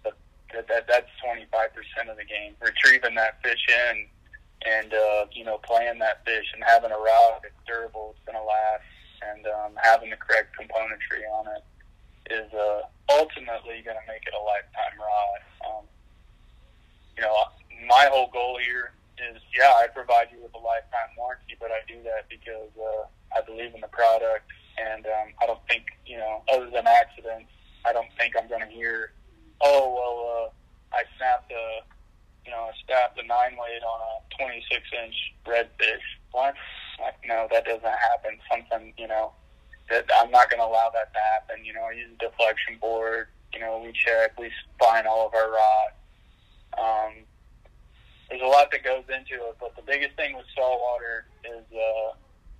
The 0.00 0.16
that, 0.56 0.64
that 0.68 0.88
that's 0.88 1.12
25% 1.20 2.08
of 2.08 2.16
the 2.16 2.24
game. 2.24 2.56
Retrieving 2.64 3.20
that 3.20 3.42
fish 3.44 3.60
in 3.68 4.08
and, 4.64 4.94
uh, 4.94 5.28
you 5.32 5.44
know, 5.44 5.60
playing 5.60 5.98
that 6.00 6.24
fish 6.24 6.48
and 6.56 6.64
having 6.64 6.90
a 6.90 6.96
rod 6.96 7.44
that's 7.44 7.60
durable, 7.68 8.16
it's 8.16 8.24
going 8.24 8.40
to 8.40 8.48
last, 8.48 8.88
and 9.28 9.44
um, 9.44 9.72
having 9.76 10.08
the 10.08 10.16
correct 10.16 10.56
componentry 10.56 11.28
on 11.36 11.52
it 11.52 11.64
is 12.32 12.48
uh, 12.56 12.80
ultimately 13.12 13.84
going 13.84 14.00
to 14.00 14.06
make 14.08 14.24
it 14.24 14.32
a 14.32 14.40
lifetime 14.40 14.96
rod. 14.96 15.51
You 17.16 17.22
know, 17.22 17.34
my 17.86 18.08
whole 18.10 18.30
goal 18.32 18.58
here 18.58 18.92
is, 19.18 19.40
yeah, 19.56 19.72
I 19.76 19.86
provide 19.92 20.28
you 20.32 20.42
with 20.42 20.54
a 20.54 20.58
lifetime 20.58 21.12
warranty, 21.16 21.56
but 21.60 21.70
I 21.70 21.80
do 21.86 22.02
that 22.04 22.28
because 22.28 22.70
uh, 22.78 23.04
I 23.36 23.42
believe 23.44 23.74
in 23.74 23.80
the 23.80 23.92
product, 23.92 24.48
and 24.78 25.06
um, 25.06 25.28
I 25.40 25.46
don't 25.46 25.60
think, 25.68 25.86
you 26.06 26.16
know, 26.16 26.42
other 26.52 26.70
than 26.70 26.86
accidents, 26.86 27.50
I 27.84 27.92
don't 27.92 28.08
think 28.18 28.34
I'm 28.38 28.48
going 28.48 28.62
to 28.62 28.72
hear, 28.72 29.12
oh, 29.60 29.92
well, 29.92 30.16
uh, 30.24 30.96
I 30.96 31.02
snapped 31.16 31.50
a, 31.52 31.82
you 32.44 32.50
know, 32.50 32.70
I 32.70 32.72
snapped 32.86 33.18
a 33.18 33.26
nine 33.26 33.52
weight 33.58 33.82
on 33.82 33.98
a 34.00 34.12
26 34.36 34.82
inch 35.04 35.14
redfish. 35.46 36.06
What? 36.32 36.54
Like, 37.00 37.14
no, 37.26 37.46
that 37.50 37.64
doesn't 37.64 37.82
happen. 37.84 38.38
Something, 38.50 38.94
you 38.96 39.08
know, 39.08 39.32
that 39.90 40.08
I'm 40.20 40.30
not 40.30 40.50
going 40.50 40.60
to 40.60 40.66
allow 40.66 40.90
that 40.94 41.12
to 41.12 41.20
happen. 41.34 41.64
You 41.64 41.74
know, 41.74 41.82
I 41.82 41.92
use 41.92 42.10
a 42.14 42.18
deflection 42.18 42.78
board. 42.80 43.28
You 43.52 43.60
know, 43.60 43.82
we 43.84 43.92
check, 43.92 44.38
we 44.38 44.50
spine 44.74 45.06
all 45.06 45.26
of 45.26 45.34
our 45.34 45.50
rods. 45.50 45.96
Um, 46.78 47.24
there's 48.28 48.42
a 48.42 48.46
lot 48.46 48.70
that 48.72 48.82
goes 48.82 49.04
into 49.08 49.34
it, 49.44 49.56
but 49.60 49.76
the 49.76 49.82
biggest 49.82 50.16
thing 50.16 50.36
with 50.36 50.46
saltwater 50.56 51.26
is 51.44 51.64
uh, 51.72 52.16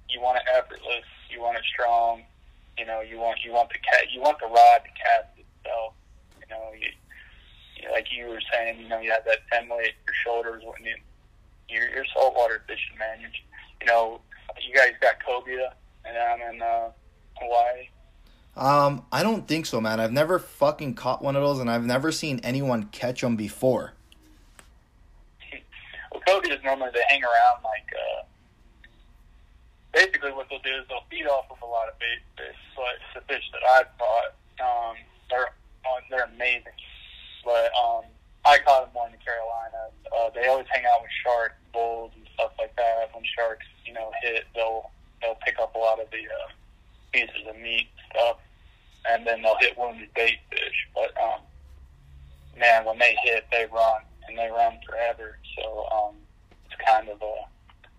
you 0.09 0.21
want 0.21 0.37
it 0.37 0.45
effortless, 0.55 1.09
you 1.31 1.41
want 1.41 1.57
it 1.57 1.65
strong. 1.73 2.23
You 2.79 2.87
know, 2.87 3.01
you 3.01 3.19
want 3.19 3.39
you 3.45 3.53
want 3.53 3.69
the 3.69 3.79
cat, 3.79 4.13
you 4.13 4.21
want 4.21 4.39
the 4.39 4.47
rod 4.47 4.81
to 4.85 4.91
cast 4.97 5.29
itself. 5.37 5.95
You 6.41 6.47
know, 6.51 6.73
you, 6.79 6.89
you, 7.77 7.91
like 7.91 8.07
you 8.11 8.27
were 8.29 8.41
saying, 8.53 8.81
you 8.81 8.89
know, 8.89 9.01
you 9.01 9.11
have 9.11 9.25
that 9.25 9.41
ten 9.53 9.69
your 9.69 10.15
shoulders 10.25 10.63
when 10.65 10.85
you 10.85 10.97
you're, 11.69 11.89
you're 11.89 12.05
saltwater 12.13 12.63
fishing, 12.67 12.99
man. 12.99 13.21
You, 13.21 13.29
you 13.81 13.87
know, 13.87 14.21
you 14.67 14.75
guys 14.75 14.93
got 15.01 15.15
cobia, 15.27 15.73
and 16.05 16.17
I'm 16.17 16.55
in 16.55 16.63
uh, 16.63 16.91
Hawaii. 17.41 17.89
Um, 18.57 19.07
I 19.11 19.23
don't 19.23 19.49
think 19.49 19.65
so, 19.65 19.81
man. 19.81 20.01
I've 20.01 20.13
never 20.13 20.39
fucking 20.39 20.95
caught 20.95 21.23
one 21.23 21.37
of 21.37 21.43
those, 21.43 21.59
and 21.59 21.71
I've 21.71 21.87
never 21.87 22.13
seen 22.13 22.41
anyone 22.43 22.85
catch 22.93 23.23
them 23.23 23.37
before. 23.37 23.95
Well, 26.27 26.41
cobias 26.41 26.63
normally 26.65 26.91
they 26.95 27.03
hang 27.09 27.23
around 27.23 27.63
like. 27.65 27.89
Uh, 27.93 28.23
basically, 29.93 30.33
what 30.33 30.49
they'll 30.49 30.63
do 30.63 30.75
is 30.81 30.89
they'll 30.89 31.05
feed 31.11 31.27
off 31.27 31.47
of 31.51 31.61
a 31.63 31.67
lot 31.67 31.89
of 31.89 31.99
bait 31.99 32.23
fish. 32.37 32.57
But 32.77 32.99
the 33.15 33.21
fish 33.33 33.45
that 33.53 33.63
I've 33.63 33.91
caught, 33.99 34.33
um, 34.61 34.97
they're 35.31 35.53
uh, 35.85 36.01
they're 36.11 36.25
amazing. 36.35 36.79
But 37.45 37.71
um, 37.77 38.05
I 38.45 38.59
caught 38.59 38.87
them 38.87 38.95
more 38.95 39.07
in 39.07 39.13
the 39.13 39.19
Carolinas. 39.19 39.95
Uh, 40.11 40.31
they 40.35 40.49
always 40.49 40.67
hang 40.71 40.85
out 40.87 41.03
with 41.03 41.11
sharks, 41.23 41.55
bulls, 41.73 42.13
and 42.17 42.27
stuff 42.35 42.53
like 42.59 42.75
that. 42.77 43.11
When 43.15 43.25
sharks, 43.37 43.67
you 43.85 43.93
know, 43.93 44.11
hit, 44.23 44.47
they'll 44.55 44.91
they'll 45.21 45.39
pick 45.45 45.59
up 45.61 45.75
a 45.75 45.79
lot 45.79 46.01
of 46.01 46.11
the 46.11 46.25
uh, 46.27 46.49
pieces 47.13 47.47
of 47.49 47.57
meat 47.59 47.89
stuff, 48.11 48.39
and 49.11 49.27
then 49.27 49.43
they'll 49.43 49.59
hit 49.61 49.77
wounded 49.77 50.09
bait 50.15 50.39
fish. 50.51 50.89
But 50.95 51.15
um, 51.21 51.41
man, 52.59 52.85
when 52.85 52.99
they 52.99 53.17
hit, 53.25 53.47
they 53.51 53.67
run 53.73 54.03
and 54.33 54.39
they 54.39 54.51
run 54.51 54.79
forever. 54.89 55.39
So 55.57 55.87
um, 55.93 56.15
it's 56.67 56.75
kind 56.87 57.09
of 57.09 57.21
a 57.21 57.35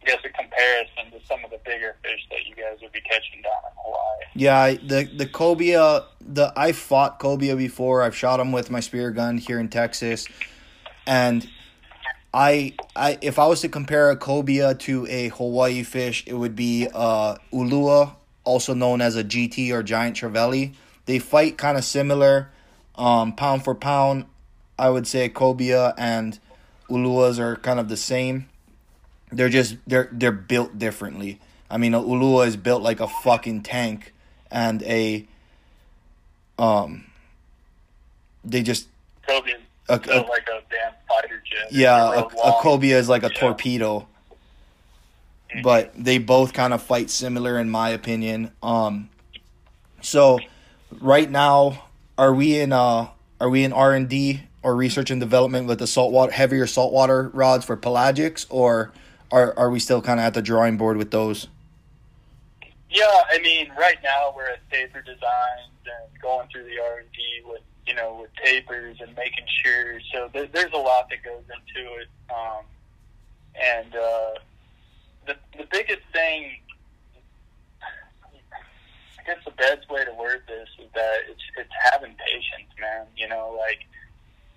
I 0.02 0.06
guess 0.06 0.20
a 0.26 0.30
comparison 0.30 1.12
to 1.12 1.26
some 1.28 1.46
of 1.46 1.52
the 1.52 1.60
bigger 1.64 1.96
fish 2.04 2.20
that 2.30 2.46
you 2.46 2.56
guys 2.56 2.80
would 2.82 2.92
be 2.92 3.00
catching 3.02 3.42
down 3.42 3.54
in 3.64 3.78
Hawaii. 3.86 4.24
Yeah, 4.36 4.72
the 4.72 5.10
the 5.18 5.26
cobia, 5.26 6.06
the 6.20 6.52
I 6.58 6.74
fought 6.74 7.20
cobia 7.20 7.56
before. 7.56 8.04
I've 8.04 8.16
shot 8.16 8.38
them 8.38 8.52
with 8.52 8.70
my 8.70 8.82
spear 8.82 9.12
gun 9.12 9.38
here 9.38 9.60
in 9.60 9.70
Texas, 9.70 10.28
and 11.08 11.48
I 12.34 12.74
I 12.96 13.18
if 13.22 13.40
I 13.40 13.48
was 13.48 13.62
to 13.62 13.70
compare 13.70 14.12
a 14.12 14.18
cobia 14.18 14.78
to 14.80 15.08
a 15.08 15.30
Hawaii 15.30 15.84
fish, 15.84 16.24
it 16.28 16.34
would 16.34 16.56
be 16.56 16.90
uh, 16.94 17.36
ulua, 17.54 18.16
also 18.44 18.74
known 18.74 19.00
as 19.00 19.16
a 19.16 19.24
GT 19.24 19.72
or 19.72 19.84
giant 19.84 20.18
trevally. 20.18 20.74
They 21.06 21.20
fight 21.20 21.58
kind 21.58 21.78
of 21.78 21.86
similar, 21.86 22.50
um, 22.96 23.34
pound 23.36 23.64
for 23.64 23.76
pound. 23.76 24.26
I 24.78 24.90
would 24.90 25.08
say 25.08 25.30
cobia 25.30 25.94
and 25.98 26.40
uluas 26.90 27.40
are 27.40 27.56
kind 27.58 27.80
of 27.80 27.90
the 27.90 27.98
same. 27.98 28.50
They're 29.32 29.50
just 29.50 29.78
they're 29.88 30.10
they're 30.12 30.32
built 30.32 30.78
differently. 30.78 31.40
I 31.70 31.78
mean, 31.78 31.94
a 31.94 32.02
ulua 32.02 32.48
is 32.48 32.56
built 32.58 32.82
like 32.84 33.00
a 33.00 33.08
fucking 33.08 33.62
tank, 33.64 34.14
and 34.52 34.84
a 34.84 35.26
um, 36.60 37.06
they 38.44 38.62
just 38.62 38.88
Cobia 39.28 39.56
A- 39.90 40.00
built 40.00 40.28
a- 40.28 40.30
like 40.30 40.48
a 40.48 40.62
damn 40.70 40.94
fighter 41.10 41.42
jet. 41.44 41.72
yeah, 41.72 42.12
a, 42.14 42.20
a 42.26 42.52
cobia 42.62 42.96
is 42.98 43.10
like 43.10 43.24
a 43.24 43.32
Yeah. 43.34 43.40
torpedo. 43.40 44.08
But 45.62 45.94
they 45.96 46.18
both 46.18 46.52
kind 46.54 46.74
of 46.74 46.82
fight 46.82 47.12
similar, 47.12 47.60
in 47.60 47.70
my 47.70 47.90
opinion. 47.90 48.52
Um, 48.64 49.10
so 50.02 50.40
right 51.00 51.30
now, 51.30 51.84
are 52.18 52.34
we 52.34 52.60
in 52.60 52.74
uh, 52.74 53.10
are 53.40 53.50
we 53.50 53.64
in 53.64 53.72
R 53.72 53.94
and 53.94 54.10
D 54.10 54.42
or 54.64 54.76
research 54.76 55.12
and 55.12 55.20
development 55.20 55.68
with 55.68 55.80
the 55.80 55.88
saltwater 55.88 56.32
heavier 56.32 56.66
saltwater 56.66 57.30
rods 57.34 57.66
for 57.66 57.78
pelagics, 57.78 58.46
or 58.50 58.92
are 59.32 59.54
are 59.58 59.70
we 59.70 59.80
still 59.80 60.02
kind 60.02 60.20
of 60.20 60.26
at 60.26 60.34
the 60.34 60.42
drawing 60.42 60.78
board 60.78 60.98
with 60.98 61.12
those? 61.12 61.48
Yeah, 62.90 63.24
I 63.32 63.40
mean, 63.40 63.72
right 63.78 63.98
now 64.04 64.34
we're 64.36 64.50
at 64.50 64.70
taper 64.72 65.02
designs 65.02 65.74
and 65.86 66.22
going 66.22 66.48
through 66.50 66.66
the 66.66 66.80
R 66.80 67.00
and 67.00 67.12
D 67.12 67.42
with 67.46 67.62
you 67.88 67.94
know 67.94 68.20
with 68.22 68.30
tapers 68.44 68.98
and 69.02 69.16
making 69.16 69.46
sure. 69.64 70.00
So 70.14 70.30
there, 70.34 70.48
there's 70.48 70.74
a 70.74 70.78
lot 70.78 71.10
that 71.10 71.24
goes 71.24 71.44
into 71.44 71.94
it, 71.96 72.08
um, 72.30 72.64
and 73.60 73.96
uh, 73.96 74.34
the 75.26 75.36
the 75.58 75.68
biggest 75.72 76.04
thing, 76.14 76.60
I 77.82 79.24
guess 79.26 79.44
the 79.44 79.52
best 79.52 79.90
way 79.90 80.06
to 80.06 80.14
word 80.14 80.44
this 80.48 80.70
is 80.80 80.90
that 80.94 81.18
it's 81.30 81.42
it's 81.58 81.74
having 81.92 82.16
patience, 82.16 82.72
man. 82.80 83.08
You 83.18 83.28
know, 83.28 83.58
like 83.60 83.80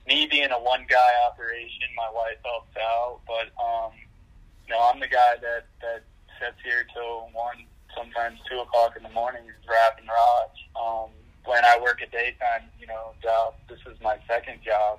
me 0.07 0.27
being 0.31 0.51
a 0.51 0.59
one 0.59 0.87
guy 0.89 1.13
operation, 1.29 1.89
my 1.97 2.11
wife 2.15 2.39
helps 2.45 2.77
out, 2.77 3.21
but 3.27 3.51
um, 3.63 3.93
know, 4.77 4.91
I'm 4.93 5.01
the 5.01 5.09
guy 5.09 5.37
that 5.41 5.67
that 5.81 6.03
sits 6.41 6.61
here 6.65 6.87
till 6.93 7.29
one, 7.33 7.65
sometimes 7.97 8.39
two 8.51 8.59
o'clock 8.59 8.97
in 8.97 9.03
the 9.03 9.11
morning, 9.11 9.43
wrapping 9.69 10.07
rods. 10.07 10.59
Um, 10.77 11.11
when 11.45 11.65
I 11.65 11.79
work 11.81 12.03
a 12.03 12.11
daytime, 12.11 12.69
you 12.81 12.87
know, 12.87 13.13
job, 13.23 13.55
this 13.69 13.79
is 13.87 13.99
my 14.03 14.19
second 14.27 14.61
job. 14.65 14.99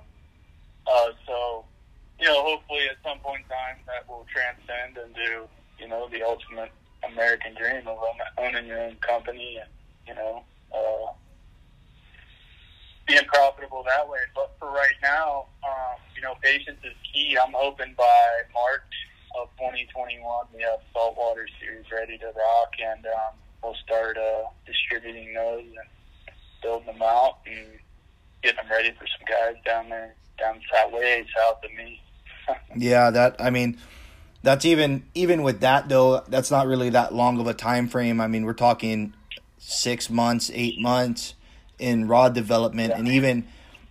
Uh, 0.86 1.10
so, 1.26 1.64
you 2.18 2.26
know, 2.26 2.42
hopefully 2.42 2.88
at 2.90 2.96
some 3.04 3.18
point 3.18 3.42
in 3.44 3.48
time 3.48 3.76
that 3.86 4.08
will 4.08 4.26
transcend 4.32 4.96
into, 4.96 5.46
you 5.78 5.86
know, 5.86 6.08
the 6.08 6.22
ultimate 6.22 6.72
American 7.04 7.54
dream 7.54 7.86
of 7.86 7.98
owning 8.38 8.66
your 8.66 8.80
own 8.80 8.96
company 8.96 9.58
and, 9.60 9.68
you 10.06 10.14
know, 10.14 10.42
uh, 10.72 11.12
profitable 13.68 13.84
that 13.84 14.08
way. 14.08 14.18
But 14.34 14.54
for 14.58 14.70
right 14.70 14.96
now, 15.02 15.46
um, 15.64 15.96
you 16.16 16.22
know, 16.22 16.34
patience 16.42 16.78
is 16.84 16.94
key. 17.12 17.36
I'm 17.40 17.52
hoping 17.54 17.94
by 17.96 18.26
March 18.52 18.82
of 19.40 19.48
2021 19.58 20.46
we 20.54 20.62
have 20.62 20.80
saltwater 20.92 21.46
series 21.60 21.84
ready 21.92 22.18
to 22.18 22.26
rock, 22.26 22.72
and 22.84 23.04
um, 23.06 23.38
we'll 23.62 23.76
start 23.84 24.16
uh, 24.16 24.44
distributing 24.66 25.34
those 25.34 25.62
and 25.62 26.34
building 26.62 26.86
them 26.86 27.02
out 27.02 27.38
and 27.46 27.78
getting 28.42 28.56
them 28.56 28.70
ready 28.70 28.90
for 28.92 29.06
some 29.06 29.26
guys 29.28 29.56
down 29.64 29.88
there, 29.88 30.14
down 30.38 30.60
south, 30.72 30.92
way 30.92 31.24
south 31.36 31.58
of 31.64 31.70
me. 31.76 32.00
Yeah, 32.74 33.10
that 33.10 33.36
I 33.40 33.50
mean, 33.50 33.76
that's 34.42 34.64
even 34.64 35.04
even 35.12 35.42
with 35.42 35.60
that 35.60 35.90
though. 35.90 36.22
That's 36.28 36.50
not 36.50 36.66
really 36.66 36.88
that 36.90 37.12
long 37.12 37.38
of 37.40 37.46
a 37.46 37.52
time 37.52 37.88
frame. 37.88 38.22
I 38.22 38.26
mean, 38.26 38.46
we're 38.46 38.54
talking 38.54 39.12
six 39.58 40.08
months, 40.08 40.50
eight 40.54 40.80
months 40.80 41.34
in 41.78 42.08
rod 42.08 42.34
development, 42.34 42.92
and 42.94 43.06
even 43.08 43.46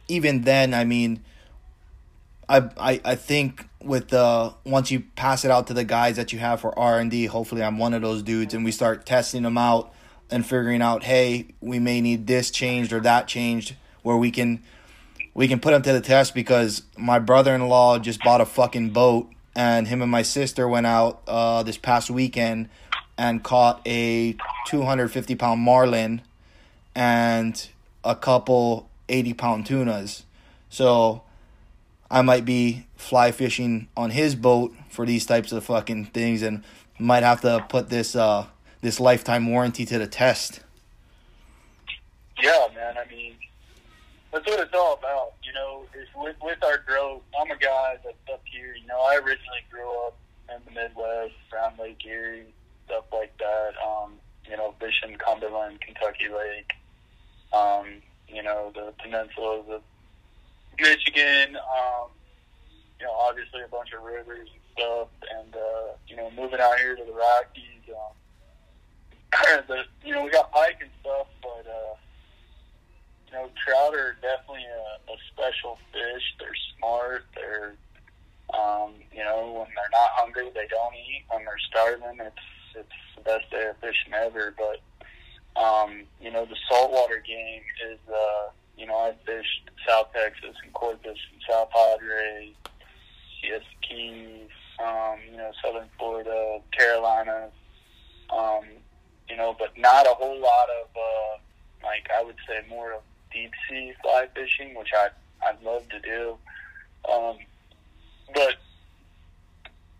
even 0.07 0.41
then, 0.41 0.73
I 0.73 0.83
mean, 0.83 1.23
I 2.47 2.69
I 2.77 3.01
I 3.03 3.15
think 3.15 3.67
with 3.81 4.09
the 4.09 4.53
once 4.65 4.91
you 4.91 5.01
pass 5.15 5.45
it 5.45 5.51
out 5.51 5.67
to 5.67 5.73
the 5.73 5.83
guys 5.83 6.15
that 6.15 6.33
you 6.33 6.39
have 6.39 6.61
for 6.61 6.77
R 6.77 6.99
and 6.99 7.11
D, 7.11 7.25
hopefully 7.25 7.63
I'm 7.63 7.77
one 7.77 7.93
of 7.93 8.01
those 8.01 8.23
dudes, 8.23 8.53
and 8.53 8.63
we 8.63 8.71
start 8.71 9.05
testing 9.05 9.43
them 9.43 9.57
out 9.57 9.93
and 10.29 10.45
figuring 10.45 10.81
out, 10.81 11.03
hey, 11.03 11.47
we 11.61 11.79
may 11.79 12.01
need 12.01 12.27
this 12.27 12.51
changed 12.51 12.91
or 12.91 12.99
that 13.01 13.27
changed, 13.27 13.75
where 14.03 14.17
we 14.17 14.31
can 14.31 14.63
we 15.33 15.47
can 15.47 15.59
put 15.59 15.71
them 15.71 15.83
to 15.83 15.93
the 15.93 16.01
test 16.01 16.33
because 16.33 16.81
my 16.97 17.19
brother-in-law 17.19 17.99
just 17.99 18.23
bought 18.23 18.41
a 18.41 18.45
fucking 18.45 18.89
boat 18.89 19.29
and 19.55 19.87
him 19.87 20.01
and 20.01 20.09
my 20.11 20.23
sister 20.23 20.67
went 20.67 20.87
out 20.87 21.21
uh, 21.27 21.61
this 21.63 21.77
past 21.77 22.09
weekend 22.09 22.69
and 23.17 23.43
caught 23.43 23.81
a 23.85 24.35
250 24.65 25.35
pound 25.35 25.61
marlin 25.61 26.21
and 26.95 27.69
a 28.03 28.15
couple 28.15 28.86
80 29.09 29.33
pound 29.33 29.65
tunas 29.65 30.23
so 30.69 31.21
i 32.11 32.21
might 32.21 32.45
be 32.45 32.85
fly 32.95 33.31
fishing 33.31 33.87
on 33.95 34.11
his 34.11 34.35
boat 34.35 34.73
for 34.89 35.05
these 35.05 35.25
types 35.25 35.51
of 35.51 35.63
fucking 35.65 36.05
things 36.05 36.41
and 36.41 36.63
might 36.99 37.23
have 37.23 37.41
to 37.41 37.65
put 37.69 37.89
this 37.89 38.15
uh 38.15 38.47
this 38.81 38.99
lifetime 38.99 39.49
warranty 39.49 39.85
to 39.85 39.97
the 39.97 40.07
test 40.07 40.61
Yeah, 42.41 42.67
man. 42.75 42.95
I 42.97 43.09
mean, 43.11 43.33
that's 44.31 44.45
what 44.45 44.59
it's 44.59 44.73
all 44.73 44.93
about. 44.93 45.33
You 45.43 45.53
know, 45.53 45.85
is 45.99 46.07
with 46.15 46.35
with 46.41 46.63
our 46.63 46.77
growth. 46.85 47.23
I'm 47.39 47.49
a 47.49 47.57
guy 47.57 47.97
that's 48.03 48.15
up 48.31 48.41
here. 48.45 48.75
You 48.79 48.87
know, 48.87 48.99
I 49.01 49.15
originally 49.15 49.65
grew 49.71 49.89
up 50.05 50.15
in 50.53 50.61
the 50.65 50.79
Midwest, 50.79 51.33
around 51.53 51.79
Lake 51.79 52.05
Erie, 52.05 52.45
stuff 52.85 53.05
like 53.11 53.35
that. 53.39 53.71
Um, 53.83 54.13
you 54.49 54.55
know, 54.55 54.73
fishing 54.79 55.17
Cumberland, 55.17 55.81
Kentucky 55.81 56.29
Lake. 56.29 56.71
Um, 57.53 58.01
you 58.27 58.43
know, 58.43 58.71
the 58.73 58.93
peninsulas 58.99 59.69
of 59.69 59.81
Michigan. 60.79 61.55
Um, 61.55 62.09
you 62.99 63.05
know, 63.05 63.13
obviously 63.13 63.61
a 63.61 63.67
bunch 63.67 63.93
of 63.93 64.03
rivers 64.03 64.49
and 64.51 64.61
stuff, 64.73 65.07
and 65.39 65.55
uh, 65.55 65.93
you 66.07 66.15
know, 66.15 66.31
moving 66.35 66.59
out 66.59 66.77
here 66.79 66.95
to 66.95 67.03
the 67.03 67.13
Rockies. 67.13 67.83
Um, 67.89 68.15
the, 69.67 69.83
you 70.03 70.13
know, 70.13 70.23
we 70.23 70.31
got 70.31 70.51
pike 70.51 70.77
and 70.81 70.89
stuff, 71.01 71.27
but 71.41 71.69
uh, 71.69 71.95
you 73.27 73.33
know, 73.33 73.49
trout 73.63 73.93
are 73.93 74.17
definitely 74.21 74.65
a, 74.65 75.11
a 75.11 75.15
special 75.33 75.77
fish. 75.91 76.23
They're 76.39 76.55
smart. 76.77 77.25
They're, 77.35 77.75
um, 78.53 78.93
you 79.11 79.23
know, 79.23 79.53
when 79.59 79.67
they're 79.75 79.93
not 79.93 80.09
hungry, 80.13 80.49
they 80.53 80.67
don't 80.67 80.95
eat. 80.95 81.25
When 81.29 81.45
they're 81.45 81.61
starving, 81.69 82.19
it's 82.19 82.35
it's 82.75 82.99
the 83.15 83.21
best 83.21 83.49
day 83.51 83.67
of 83.67 83.77
fishing 83.77 84.13
ever. 84.13 84.55
But 84.57 84.81
um, 85.57 86.03
you 86.21 86.31
know, 86.31 86.45
the 86.45 86.55
saltwater 86.69 87.23
game 87.25 87.61
is, 87.91 87.99
uh, 88.09 88.49
you 88.77 88.85
know, 88.85 88.95
I 88.95 89.13
fished 89.25 89.69
South 89.87 90.07
Texas 90.13 90.55
and 90.63 90.73
Corpus 90.73 91.17
and 91.31 91.41
South 91.49 91.69
Padre, 91.71 92.53
Siesta 93.41 93.65
Keys, 93.87 94.49
um, 94.79 95.17
you 95.31 95.37
know, 95.37 95.51
Southern 95.63 95.89
Florida, 95.97 96.59
Carolina, 96.77 97.49
um, 98.29 98.63
you 99.29 99.35
know, 99.35 99.55
but 99.57 99.77
not 99.77 100.05
a 100.05 100.13
whole 100.13 100.39
lot 100.39 100.69
of, 100.81 100.87
uh, 100.95 101.37
like, 101.83 102.07
I 102.15 102.23
would 102.23 102.37
say 102.47 102.65
more 102.69 102.93
of 102.93 103.01
deep 103.31 103.51
sea 103.69 103.93
fly 104.01 104.27
fishing, 104.35 104.75
which 104.75 104.89
I, 104.95 105.09
I'd 105.47 105.61
love 105.63 105.83
to 105.89 105.99
do. 105.99 106.37
Um, 107.11 107.37
but 108.33 108.55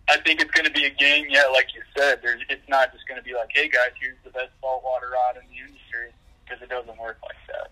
I 0.10 0.18
think 0.18 0.42
it's 0.42 0.52
going 0.52 0.66
to 0.66 0.72
be 0.72 0.86
a 0.86 0.90
game. 0.90 1.26
Yeah, 1.30 1.46
like 1.52 1.74
you 1.76 1.82
said, 1.98 2.20
there's, 2.22 2.42
it's 2.50 2.68
not 2.70 2.94
just 2.94 3.08
going 3.08 3.20
to 3.20 3.24
be 3.24 3.34
like, 3.34 3.50
hey 3.54 3.68
guys, 3.68 3.92
here's 4.00 4.18
the 4.24 4.30
best 4.32 4.52
saltwater 4.62 5.10
rod 5.12 5.36
in 5.36 5.48
the 5.50 5.60
industry, 5.60 6.16
because 6.44 6.62
it 6.62 6.70
doesn't 6.70 6.98
work 6.98 7.20
like 7.24 7.38
that. 7.48 7.72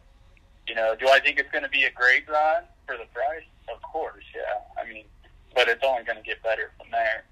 You 0.68 0.76
know, 0.76 0.96
do 1.00 1.08
I 1.08 1.20
think 1.20 1.40
it's 1.40 1.52
going 1.52 1.64
to 1.64 1.70
be 1.70 1.84
a 1.84 1.92
great 1.92 2.28
rod 2.28 2.64
for 2.86 2.98
the 2.98 3.06
price? 3.14 3.46
Of 3.74 3.82
course, 3.82 4.24
yeah. 4.36 4.60
I 4.82 4.88
mean, 4.88 5.06
but 5.56 5.68
it's 5.70 5.84
only 5.84 6.04
going 6.04 6.18
to 6.18 6.24
get 6.24 6.44
better 6.44 6.72
from 6.78 6.92
there. 6.92 7.24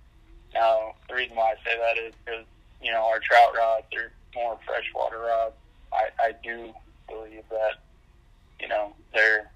Now, 0.54 0.94
the 1.10 1.16
reason 1.16 1.36
why 1.36 1.54
I 1.54 1.56
say 1.66 1.78
that 1.78 1.98
is 1.98 2.14
because 2.24 2.46
you 2.82 2.92
know 2.92 3.04
our 3.04 3.20
trout 3.20 3.56
rods 3.58 3.88
are 3.96 4.12
more 4.36 4.58
freshwater 4.66 5.20
rods. 5.20 5.56
I, 5.92 6.10
I 6.20 6.32
do 6.44 6.74
believe 7.10 7.44
that 7.50 7.82
you 8.60 8.68
know 8.68 8.94
they're 9.14 9.52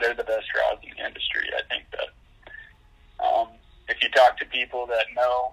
they're 0.00 0.14
the 0.14 0.24
best 0.24 0.46
rods 0.56 0.82
in 0.82 0.90
the 0.96 1.06
industry. 1.06 1.48
I 1.56 1.62
think 1.68 1.84
that 1.92 3.24
um, 3.24 3.48
if 3.88 4.02
you 4.02 4.08
talk 4.10 4.38
to 4.38 4.44
people 4.46 4.86
that 4.86 5.06
know 5.14 5.52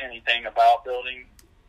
anything 0.00 0.46
about 0.46 0.84
building 0.84 1.24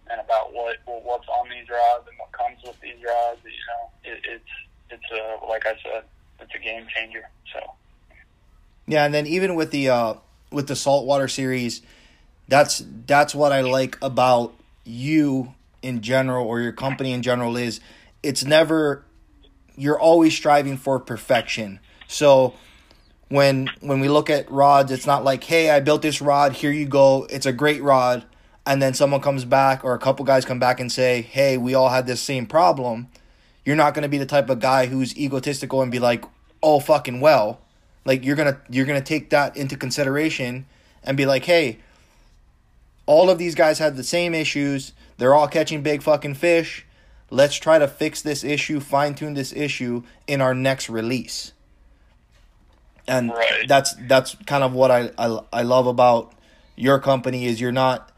and 0.10 0.20
about 0.20 0.54
what 0.54 0.78
well, 0.88 1.02
what's 1.04 1.28
on 1.28 1.48
these 1.50 1.70
rods 1.70 2.08
and 2.08 2.18
what 2.18 2.32
comes 2.32 2.58
with 2.64 2.80
these 2.82 3.04
rods, 3.06 3.40
you 3.44 3.52
know, 3.68 4.14
it, 4.14 4.20
it's 4.26 4.52
it's 4.90 5.12
a 5.12 5.46
like 5.48 5.66
I 5.66 5.74
said, 5.84 6.04
it's 6.40 6.54
a 6.56 6.60
game 6.60 6.86
changer. 6.96 7.30
So 7.54 7.60
Yeah, 8.88 9.06
and 9.06 9.14
then 9.14 9.28
even 9.28 9.56
with 9.56 9.72
the 9.72 9.90
uh 9.90 10.14
with 10.52 10.68
the 10.68 10.76
saltwater 10.76 11.28
series, 11.28 11.82
that's 12.48 12.84
that's 13.06 13.36
what 13.36 13.52
I 13.52 13.62
like 13.62 13.98
about 14.02 14.54
you 14.84 15.54
in 15.82 16.02
general 16.02 16.48
or 16.48 16.60
your 16.60 16.72
company 16.72 17.14
in 17.14 17.22
general 17.22 17.56
is 17.56 17.80
it's 18.24 18.44
never 18.44 19.06
you're 19.76 20.00
always 20.00 20.36
striving 20.36 20.76
for 20.76 21.00
perfection. 21.00 21.80
So 22.08 22.54
when 23.30 23.70
when 23.80 24.00
we 24.00 24.10
look 24.10 24.30
at 24.30 24.52
rods, 24.52 24.92
it's 24.92 25.06
not 25.06 25.24
like, 25.24 25.44
hey, 25.44 25.70
I 25.70 25.80
built 25.80 26.02
this 26.02 26.22
rod, 26.22 26.54
here 26.54 26.72
you 26.72 26.86
go, 26.86 27.26
it's 27.30 27.46
a 27.46 27.54
great 27.54 27.82
rod, 27.82 28.26
and 28.66 28.82
then 28.82 28.94
someone 28.94 29.22
comes 29.22 29.46
back 29.46 29.86
or 29.86 29.94
a 29.94 30.00
couple 30.00 30.26
guys 30.26 30.46
come 30.46 30.60
back 30.60 30.80
and 30.80 30.92
say, 30.92 31.22
hey, 31.22 31.58
we 31.58 31.74
all 31.74 31.90
had 31.90 32.08
this 32.08 32.22
same 32.22 32.46
problem. 32.46 33.08
You're 33.64 33.76
not 33.76 33.94
gonna 33.94 34.10
be 34.10 34.18
the 34.18 34.26
type 34.26 34.50
of 34.50 34.60
guy 34.60 34.88
who's 34.88 35.16
egotistical 35.16 35.82
and 35.82 35.92
be 35.92 36.00
like, 36.00 36.26
oh 36.62 36.80
fucking 36.80 37.22
well. 37.22 37.62
Like 38.04 38.26
you're 38.26 38.36
gonna 38.36 38.60
you're 38.70 38.86
gonna 38.86 39.02
take 39.02 39.30
that 39.30 39.56
into 39.56 39.78
consideration 39.78 40.66
and 41.04 41.16
be 41.16 41.28
like, 41.28 41.46
hey, 41.46 41.80
all 43.06 43.30
of 43.30 43.38
these 43.38 43.56
guys 43.56 43.80
had 43.80 43.96
the 43.96 44.04
same 44.04 44.34
issues. 44.34 44.94
They're 45.18 45.36
all 45.36 45.48
catching 45.48 45.84
big 45.84 46.02
fucking 46.02 46.36
fish. 46.36 46.86
Let's 47.30 47.58
try 47.58 47.78
to 47.78 47.88
fix 47.88 48.24
this 48.24 48.44
issue, 48.44 48.80
fine 48.80 49.14
tune 49.14 49.36
this 49.36 49.54
issue 49.54 50.04
in 50.26 50.42
our 50.42 50.56
next 50.56 50.90
release. 50.90 51.54
And 53.10 53.30
Right. 53.32 53.68
that's 53.68 53.96
that's 54.08 54.36
kind 54.46 54.64
of 54.64 54.74
what 54.74 54.92
I, 54.92 55.12
I 55.18 55.40
I 55.52 55.62
love 55.64 55.88
about 55.88 56.34
your 56.76 57.00
company 57.00 57.46
is 57.48 57.60
you're 57.60 57.72
not 57.72 58.12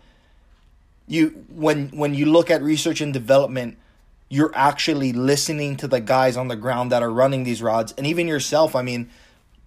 you 1.08 1.46
when 1.50 1.90
when 1.90 2.14
you 2.14 2.26
look 2.26 2.52
at 2.52 2.62
research 2.62 3.02
and 3.02 3.14
development 3.14 3.78
you're 4.30 4.52
actually 4.56 5.12
listening 5.12 5.76
to 5.76 5.88
the 5.90 6.00
guys 6.00 6.38
on 6.38 6.48
the 6.48 6.56
ground 6.56 6.90
that 6.92 7.04
are 7.04 7.12
running 7.12 7.44
these 7.44 7.62
rods. 7.62 7.94
And 7.98 8.06
even 8.06 8.28
yourself 8.28 8.76
i 8.76 8.82
mean 8.82 9.10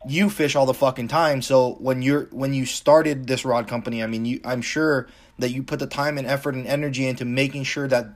you 0.07 0.29
fish 0.29 0.55
all 0.55 0.67
the 0.67 0.75
fucking 0.75 1.09
time. 1.09 1.41
So 1.41 1.77
when 1.81 2.03
you're 2.03 2.25
when 2.31 2.53
you 2.53 2.67
started 2.67 3.27
this 3.27 3.45
rod 3.45 3.67
company 3.67 4.03
i 4.03 4.07
mean 4.07 4.25
you 4.27 4.41
i'm 4.45 4.63
sure 4.63 5.09
that 5.39 5.51
you 5.51 5.63
put 5.63 5.79
the 5.81 5.87
time 5.87 6.19
and 6.19 6.27
effort 6.27 6.55
and 6.55 6.67
energy 6.67 7.07
into 7.07 7.25
making 7.25 7.65
sure 7.65 7.89
that 7.89 8.07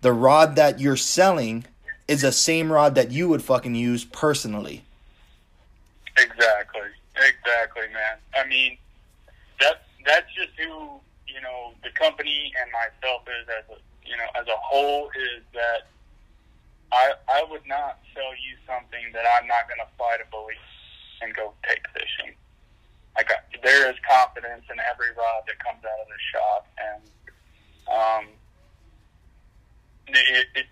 the 0.00 0.12
rod 0.12 0.56
that 0.56 0.80
you're 0.80 0.96
selling 0.96 1.64
is 2.06 2.22
the 2.22 2.32
same 2.32 2.72
rod 2.72 2.94
that 2.94 3.10
you 3.10 3.28
would 3.28 3.42
fucking 3.42 3.74
use 3.74 4.04
personally 4.04 4.84
Exactly. 6.16 6.90
Exactly, 7.16 7.88
man. 7.92 8.18
I 8.34 8.46
mean, 8.46 8.78
that 9.60 9.82
that's 10.06 10.26
just 10.34 10.50
who 10.58 11.00
you 11.26 11.40
know 11.40 11.72
the 11.82 11.90
company 11.90 12.52
and 12.60 12.70
myself 12.70 13.22
is 13.26 13.46
as 13.48 13.64
a 13.76 13.78
you 14.06 14.16
know 14.16 14.28
as 14.34 14.46
a 14.46 14.58
whole 14.58 15.10
is 15.10 15.42
that 15.54 15.86
I 16.92 17.12
I 17.28 17.44
would 17.50 17.66
not 17.66 17.98
sell 18.14 18.34
you 18.34 18.54
something 18.66 19.12
that 19.12 19.24
I'm 19.26 19.46
not 19.46 19.66
going 19.68 19.80
to 19.82 19.90
fly 19.96 20.16
to 20.18 20.26
Belize 20.30 20.70
and 21.22 21.34
go 21.34 21.52
take 21.68 21.82
fishing. 21.94 22.34
Like 23.16 23.30
there 23.62 23.90
is 23.90 23.96
confidence 24.08 24.64
in 24.70 24.78
every 24.90 25.10
rod 25.14 25.46
that 25.46 25.58
comes 25.62 25.82
out 25.86 25.98
of 26.02 26.08
the 26.10 26.20
shop, 26.34 26.62
and 26.78 27.02
um, 27.86 28.24
it, 30.08 30.46
it 30.54 30.66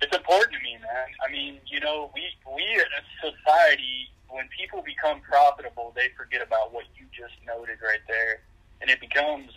it's 0.00 0.16
important 0.16 0.56
to 0.56 0.62
me, 0.62 0.78
man. 0.80 1.08
I 1.26 1.30
mean, 1.30 1.60
you 1.66 1.80
know, 1.80 2.10
we 2.14 2.22
we 2.48 2.64
as 2.80 2.88
a 2.88 3.30
society, 3.30 4.08
when 4.30 4.48
people 4.56 4.82
become 4.82 5.20
profitable, 5.20 5.92
they 5.96 6.08
forget 6.16 6.42
about 6.42 6.72
what 6.72 6.84
you 6.96 7.06
just 7.16 7.34
noted 7.46 7.78
right 7.82 8.02
there, 8.08 8.40
and 8.80 8.90
it 8.90 9.00
becomes 9.00 9.50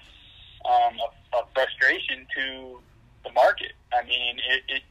um, 0.66 0.98
a, 1.00 1.38
a 1.38 1.44
frustration 1.54 2.26
to 2.36 2.80
the 3.24 3.32
market. 3.34 3.74
I 3.94 4.04
mean, 4.06 4.38
it, 4.40 4.64
it 4.68 4.84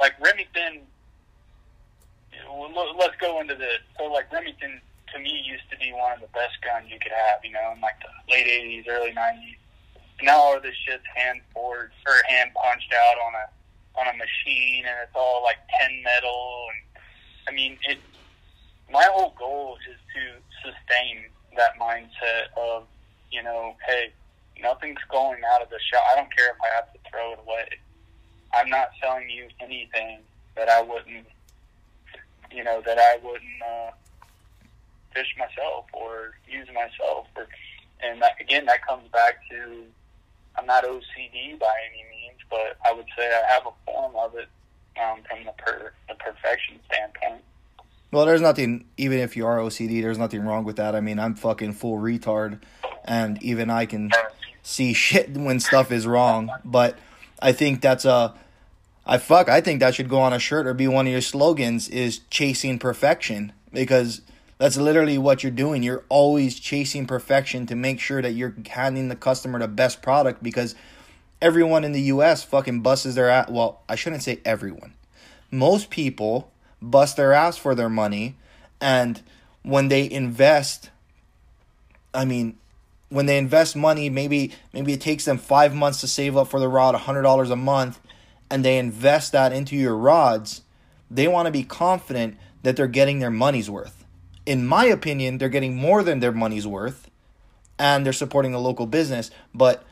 like 0.00 0.14
Remington. 0.20 0.82
let- 2.50 2.96
Let's 2.98 3.16
go 3.20 3.40
into 3.40 3.54
this. 3.54 3.78
So, 3.98 4.04
like 4.06 4.32
Remington, 4.32 4.80
to 5.12 5.18
me, 5.20 5.30
used 5.44 5.68
to 5.70 5.76
be 5.78 5.92
one 5.92 6.12
of 6.12 6.20
the 6.20 6.26
best 6.28 6.58
guns 6.62 6.90
you 6.90 6.98
could 7.00 7.12
have. 7.12 7.44
You 7.44 7.52
know, 7.52 7.72
in 7.74 7.80
like 7.80 7.96
the 8.00 8.32
late 8.32 8.46
'80s, 8.46 8.88
early 8.88 9.12
'90s. 9.12 9.56
Now 10.22 10.38
all 10.38 10.60
this 10.60 10.74
shit's 10.86 11.04
hand 11.14 11.40
forged 11.52 11.92
or 12.06 12.14
hand 12.28 12.50
punched 12.54 12.92
out 12.92 13.16
on 13.18 13.32
a 13.34 13.46
on 14.00 14.14
a 14.14 14.16
machine, 14.18 14.84
and 14.86 14.96
it's 15.02 15.14
all 15.14 15.42
like 15.42 15.58
tin 15.78 16.02
metal. 16.02 16.66
And 16.70 17.02
I 17.48 17.52
mean, 17.52 17.78
it. 17.88 17.98
My 18.90 19.08
whole 19.12 19.34
goal 19.38 19.76
is 19.90 19.98
to 20.14 20.70
sustain 20.70 21.24
that 21.56 21.78
mindset 21.80 22.52
of, 22.56 22.84
you 23.30 23.42
know, 23.42 23.76
hey, 23.86 24.12
nothing's 24.60 25.00
going 25.10 25.40
out 25.52 25.62
of 25.62 25.70
the 25.70 25.78
shop. 25.90 26.02
I 26.12 26.16
don't 26.16 26.34
care 26.34 26.50
if 26.50 26.56
I 26.62 26.74
have 26.74 26.92
to 26.92 26.98
throw 27.10 27.32
it 27.32 27.38
away. 27.40 27.68
I'm 28.52 28.68
not 28.68 28.90
selling 29.02 29.28
you 29.28 29.48
anything 29.60 30.20
that 30.56 30.68
I 30.68 30.82
wouldn't, 30.82 31.26
you 32.52 32.62
know, 32.62 32.82
that 32.86 32.98
I 32.98 33.18
wouldn't 33.22 33.62
uh, 33.62 33.90
fish 35.12 35.34
myself 35.38 35.86
or 35.92 36.34
use 36.48 36.68
myself. 36.68 37.26
Or, 37.36 37.48
and 38.02 38.22
that, 38.22 38.40
again, 38.40 38.66
that 38.66 38.86
comes 38.86 39.08
back 39.10 39.40
to 39.50 39.84
I'm 40.56 40.66
not 40.66 40.84
OCD 40.84 41.58
by 41.58 41.74
any 41.90 42.04
means, 42.10 42.38
but 42.48 42.76
I 42.84 42.92
would 42.92 43.06
say 43.16 43.26
I 43.26 43.52
have 43.52 43.66
a 43.66 43.72
form 43.84 44.14
of 44.16 44.34
it 44.36 44.48
um, 45.00 45.22
from 45.28 45.44
the 45.44 45.52
per, 45.52 45.92
the 46.08 46.14
perfection 46.14 46.78
standpoint. 46.86 47.42
Well, 48.14 48.26
there's 48.26 48.40
nothing, 48.40 48.84
even 48.96 49.18
if 49.18 49.36
you 49.36 49.44
are 49.44 49.58
OCD, 49.58 50.00
there's 50.00 50.18
nothing 50.18 50.44
wrong 50.44 50.62
with 50.62 50.76
that. 50.76 50.94
I 50.94 51.00
mean, 51.00 51.18
I'm 51.18 51.34
fucking 51.34 51.72
full 51.72 51.98
retard, 51.98 52.60
and 53.04 53.42
even 53.42 53.70
I 53.70 53.86
can 53.86 54.12
see 54.62 54.92
shit 54.92 55.30
when 55.36 55.58
stuff 55.58 55.90
is 55.90 56.06
wrong. 56.06 56.48
But 56.64 56.96
I 57.42 57.50
think 57.50 57.80
that's 57.80 58.04
a, 58.04 58.32
I 59.04 59.18
fuck, 59.18 59.48
I 59.48 59.60
think 59.60 59.80
that 59.80 59.96
should 59.96 60.08
go 60.08 60.20
on 60.20 60.32
a 60.32 60.38
shirt 60.38 60.68
or 60.68 60.74
be 60.74 60.86
one 60.86 61.08
of 61.08 61.12
your 61.12 61.22
slogans 61.22 61.88
is 61.88 62.20
chasing 62.30 62.78
perfection 62.78 63.52
because 63.72 64.20
that's 64.58 64.76
literally 64.76 65.18
what 65.18 65.42
you're 65.42 65.50
doing. 65.50 65.82
You're 65.82 66.04
always 66.08 66.60
chasing 66.60 67.06
perfection 67.06 67.66
to 67.66 67.74
make 67.74 67.98
sure 67.98 68.22
that 68.22 68.30
you're 68.30 68.54
handing 68.68 69.08
the 69.08 69.16
customer 69.16 69.58
the 69.58 69.66
best 69.66 70.02
product 70.02 70.40
because 70.40 70.76
everyone 71.42 71.82
in 71.82 71.90
the 71.90 72.02
US 72.02 72.44
fucking 72.44 72.80
busses 72.80 73.16
their 73.16 73.28
ass. 73.28 73.50
Well, 73.50 73.82
I 73.88 73.96
shouldn't 73.96 74.22
say 74.22 74.38
everyone. 74.44 74.94
Most 75.50 75.90
people 75.90 76.52
bust 76.90 77.16
their 77.16 77.32
ass 77.32 77.56
for 77.56 77.74
their 77.74 77.88
money, 77.88 78.36
and 78.80 79.22
when 79.62 79.88
they 79.88 80.10
invest, 80.10 80.90
I 82.12 82.24
mean, 82.24 82.56
when 83.08 83.26
they 83.26 83.38
invest 83.38 83.76
money, 83.76 84.10
maybe 84.10 84.52
maybe 84.72 84.92
it 84.92 85.00
takes 85.00 85.24
them 85.24 85.38
five 85.38 85.74
months 85.74 86.00
to 86.00 86.08
save 86.08 86.36
up 86.36 86.48
for 86.48 86.60
the 86.60 86.68
rod, 86.68 86.94
hundred 86.94 87.22
dollars 87.22 87.50
a 87.50 87.56
month, 87.56 88.00
and 88.50 88.64
they 88.64 88.78
invest 88.78 89.32
that 89.32 89.52
into 89.52 89.76
your 89.76 89.96
rods. 89.96 90.62
They 91.10 91.28
want 91.28 91.46
to 91.46 91.52
be 91.52 91.62
confident 91.62 92.36
that 92.62 92.76
they're 92.76 92.86
getting 92.86 93.18
their 93.18 93.30
money's 93.30 93.70
worth. 93.70 94.04
In 94.46 94.66
my 94.66 94.84
opinion, 94.84 95.38
they're 95.38 95.48
getting 95.48 95.76
more 95.76 96.02
than 96.02 96.20
their 96.20 96.32
money's 96.32 96.66
worth, 96.66 97.10
and 97.78 98.04
they're 98.04 98.12
supporting 98.12 98.52
a 98.54 98.58
local 98.58 98.86
business. 98.86 99.30
But 99.54 99.84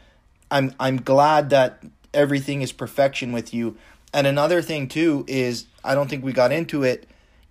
I'm 0.51 0.75
I'm 0.79 1.01
glad 1.01 1.51
that 1.51 1.83
everything 2.13 2.63
is 2.63 2.73
perfection 2.73 3.33
with 3.33 3.55
you. 3.55 3.77
And 4.13 4.27
another 4.27 4.61
thing 4.63 4.89
too 4.89 5.25
is 5.27 5.67
I 5.85 5.95
don't 5.95 6.09
think 6.09 6.25
we 6.25 6.33
got 6.33 6.53
into 6.53 6.83
it. 6.83 7.09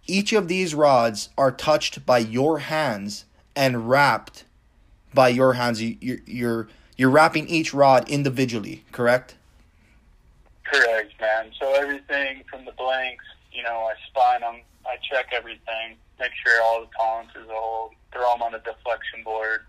Each 0.07 0.33
of 0.33 0.47
these 0.47 0.75
rods 0.75 1.29
are 1.37 1.51
touched 1.51 2.05
by 2.05 2.19
your 2.19 2.59
hands 2.59 3.25
and 3.55 3.89
wrapped 3.89 4.45
by 5.13 5.29
your 5.29 5.53
hands. 5.53 5.81
You, 5.81 5.97
you're 5.99 6.19
you're 6.25 6.67
you're 6.97 7.09
wrapping 7.09 7.47
each 7.47 7.73
rod 7.73 8.09
individually, 8.09 8.83
correct? 8.91 9.35
Correct, 10.63 11.13
man. 11.19 11.51
So 11.59 11.73
everything 11.73 12.43
from 12.49 12.65
the 12.65 12.71
blanks, 12.73 13.25
you 13.51 13.63
know, 13.63 13.89
I 13.89 13.93
spine 14.07 14.41
them, 14.41 14.61
I 14.85 14.97
check 15.09 15.27
everything, 15.33 15.97
make 16.19 16.31
sure 16.45 16.61
all 16.61 16.81
the 16.81 16.87
tolerances 16.97 17.49
hold, 17.49 17.93
throw 18.13 18.31
them 18.33 18.41
on 18.41 18.53
a 18.53 18.59
deflection 18.59 19.23
board, 19.23 19.61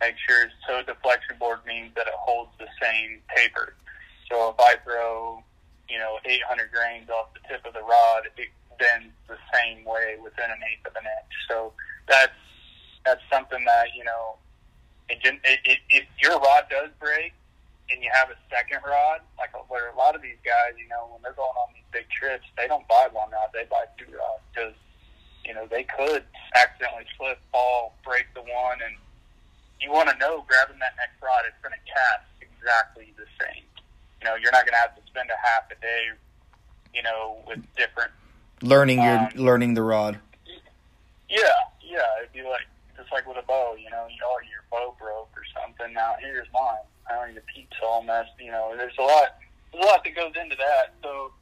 make 0.00 0.14
sure 0.26 0.50
so 0.66 0.82
deflection 0.82 1.36
board 1.38 1.58
means 1.66 1.92
that 1.96 2.06
it 2.06 2.14
holds 2.16 2.50
the 2.58 2.68
same 2.80 3.18
taper. 3.36 3.74
So 4.30 4.50
if 4.50 4.56
I 4.58 4.76
throw, 4.84 5.42
you 5.92 5.98
know, 6.00 6.16
800 6.24 6.72
grains 6.72 7.12
off 7.12 7.36
the 7.36 7.44
tip 7.44 7.60
of 7.68 7.76
the 7.76 7.84
rod, 7.84 8.24
it 8.24 8.48
bends 8.80 9.12
the 9.28 9.36
same 9.52 9.84
way 9.84 10.16
within 10.16 10.48
an 10.48 10.64
eighth 10.64 10.88
of 10.88 10.96
an 10.96 11.04
inch. 11.04 11.32
So 11.44 11.76
that's 12.08 12.32
that's 13.04 13.20
something 13.28 13.60
that 13.68 13.92
you 13.92 14.04
know, 14.08 14.40
it, 15.12 15.20
it, 15.20 15.60
it, 15.68 15.78
if 15.92 16.08
your 16.16 16.40
rod 16.40 16.64
does 16.72 16.88
break 16.96 17.36
and 17.92 18.00
you 18.00 18.08
have 18.08 18.32
a 18.32 18.38
second 18.48 18.80
rod, 18.88 19.20
like 19.36 19.52
where 19.68 19.92
a 19.92 19.96
lot 20.00 20.16
of 20.16 20.24
these 20.24 20.40
guys, 20.40 20.80
you 20.80 20.88
know, 20.88 21.12
when 21.12 21.20
they're 21.20 21.36
going 21.36 21.52
on 21.60 21.76
these 21.76 21.84
big 21.92 22.08
trips, 22.08 22.48
they 22.56 22.64
don't 22.64 22.88
buy 22.88 23.12
one 23.12 23.28
rod, 23.28 23.52
they 23.52 23.68
buy 23.68 23.84
two 24.00 24.08
rods 24.16 24.40
because 24.48 24.72
you 25.44 25.52
know 25.52 25.68
they 25.68 25.84
could 25.84 26.24
accidentally 26.56 27.04
slip, 27.20 27.36
fall, 27.52 27.92
break 28.00 28.24
the 28.32 28.40
one, 28.40 28.80
and 28.80 28.96
you 29.76 29.92
want 29.92 30.08
to 30.08 30.16
know 30.16 30.40
grabbing 30.48 30.80
that 30.80 30.96
next 30.96 31.20
rod, 31.20 31.44
it's 31.44 31.60
going 31.60 31.76
to 31.76 31.84
cast 31.84 32.24
exactly 32.40 33.12
the 33.20 33.28
same. 33.36 33.68
You 34.22 34.28
know, 34.28 34.36
you're 34.36 34.52
not 34.52 34.64
going 34.64 34.74
to 34.74 34.78
have 34.78 34.94
to 34.94 35.02
spend 35.06 35.28
a 35.30 35.46
half 35.46 35.70
a 35.72 35.80
day, 35.80 36.10
you 36.94 37.02
know, 37.02 37.38
with 37.46 37.58
different. 37.76 38.12
Learning 38.62 39.02
your 39.02 39.18
Um, 39.18 39.28
learning 39.34 39.74
the 39.74 39.82
rod. 39.82 40.20
Yeah, 41.28 41.38
yeah. 41.80 41.98
It'd 42.20 42.32
be 42.32 42.42
like 42.42 42.66
just 42.96 43.10
like 43.10 43.26
with 43.26 43.36
a 43.36 43.42
bow. 43.42 43.74
You 43.76 43.90
know, 43.90 44.06
you 44.08 44.20
know, 44.20 44.38
your 44.48 44.62
bow 44.70 44.94
broke 44.98 45.30
or 45.34 45.42
something. 45.60 45.92
Now 45.92 46.14
here's 46.20 46.46
mine. 46.52 46.84
I 47.10 47.14
don't 47.14 47.32
your 47.34 47.42
peeps 47.52 47.76
all 47.82 48.02
messed. 48.04 48.30
You 48.38 48.52
know, 48.52 48.74
there's 48.76 48.96
a 48.98 49.02
lot. 49.02 49.38
There's 49.72 49.84
a 49.84 49.86
lot 49.88 50.04
that 50.04 50.14
goes 50.14 50.32
into 50.40 50.54
that. 50.54 50.94
So 51.02 51.32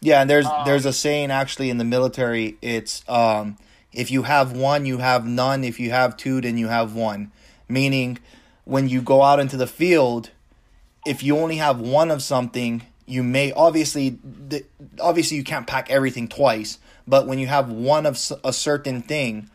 Yeah, 0.00 0.22
and 0.22 0.30
there's 0.30 0.46
Um, 0.46 0.64
there's 0.64 0.86
a 0.86 0.94
saying 0.94 1.30
actually 1.30 1.68
in 1.68 1.76
the 1.76 1.84
military. 1.84 2.56
It's 2.62 3.04
um, 3.06 3.58
if 3.92 4.10
you 4.10 4.22
have 4.22 4.52
one, 4.52 4.86
you 4.86 4.98
have 4.98 5.26
none. 5.26 5.62
If 5.62 5.78
you 5.78 5.90
have 5.90 6.16
two, 6.16 6.40
then 6.40 6.56
you 6.56 6.68
have 6.68 6.94
one. 6.94 7.32
Meaning, 7.68 8.18
when 8.64 8.88
you 8.88 9.02
go 9.02 9.22
out 9.22 9.40
into 9.40 9.58
the 9.58 9.66
field, 9.66 10.30
if 11.06 11.22
you 11.22 11.38
only 11.38 11.56
have 11.56 11.80
one 11.80 12.10
of 12.10 12.22
something, 12.22 12.82
you 13.06 13.22
may 13.22 13.52
obviously 13.52 14.18
the, 14.22 14.64
obviously 15.00 15.36
you 15.36 15.44
can't 15.44 15.66
pack 15.66 15.90
everything 15.90 16.28
twice. 16.28 16.78
But 17.06 17.26
when 17.26 17.38
you 17.38 17.46
have 17.48 17.70
one 17.70 18.06
of 18.06 18.20
a 18.44 18.52
certain 18.52 19.02
thing, 19.02 19.50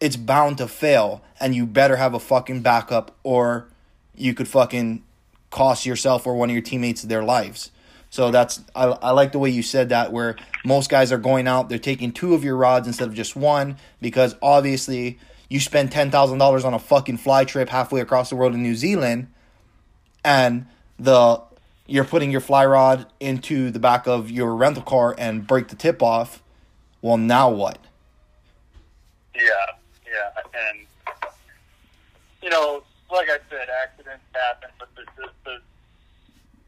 it's 0.00 0.16
bound 0.16 0.58
to 0.58 0.68
fail, 0.68 1.22
and 1.40 1.54
you 1.54 1.66
better 1.66 1.96
have 1.96 2.14
a 2.14 2.20
fucking 2.20 2.60
backup, 2.60 3.16
or 3.22 3.68
you 4.14 4.34
could 4.34 4.48
fucking 4.48 5.02
cost 5.50 5.86
yourself 5.86 6.26
or 6.26 6.34
one 6.34 6.50
of 6.50 6.54
your 6.54 6.62
teammates 6.62 7.02
their 7.02 7.24
lives. 7.24 7.70
So 8.10 8.30
that's 8.30 8.60
I, 8.74 8.84
I 8.86 9.10
like 9.10 9.32
the 9.32 9.38
way 9.38 9.50
you 9.50 9.62
said 9.62 9.90
that 9.90 10.12
where 10.12 10.36
most 10.64 10.90
guys 10.90 11.12
are 11.12 11.18
going 11.18 11.46
out, 11.46 11.68
they're 11.68 11.78
taking 11.78 12.12
two 12.12 12.34
of 12.34 12.44
your 12.44 12.56
rods 12.56 12.86
instead 12.86 13.08
of 13.08 13.14
just 13.14 13.36
one 13.36 13.76
because 14.00 14.34
obviously 14.40 15.18
you 15.48 15.60
spend 15.60 15.92
ten 15.92 16.10
thousand 16.10 16.38
dollars 16.38 16.64
on 16.64 16.74
a 16.74 16.78
fucking 16.78 17.18
fly 17.18 17.44
trip 17.44 17.68
halfway 17.68 18.00
across 18.00 18.30
the 18.30 18.36
world 18.36 18.54
in 18.54 18.62
New 18.62 18.74
Zealand 18.74 19.28
and 20.24 20.66
the 20.98 21.42
you're 21.86 22.04
putting 22.04 22.30
your 22.30 22.40
fly 22.40 22.66
rod 22.66 23.06
into 23.18 23.70
the 23.70 23.78
back 23.78 24.06
of 24.06 24.30
your 24.30 24.54
rental 24.54 24.82
car 24.82 25.14
and 25.16 25.46
break 25.46 25.68
the 25.68 25.76
tip 25.76 26.02
off. 26.02 26.42
Well 27.00 27.16
now 27.16 27.50
what? 27.50 27.78
yeah, 29.38 29.66
yeah, 30.06 30.42
and 30.68 30.86
you 32.42 32.50
know, 32.50 32.82
like 33.10 33.28
I 33.28 33.38
said, 33.50 33.68
accidents 33.82 34.24
happen, 34.34 34.70
but 34.78 34.88
the 34.96 35.04
the, 35.16 35.28
the 35.44 35.58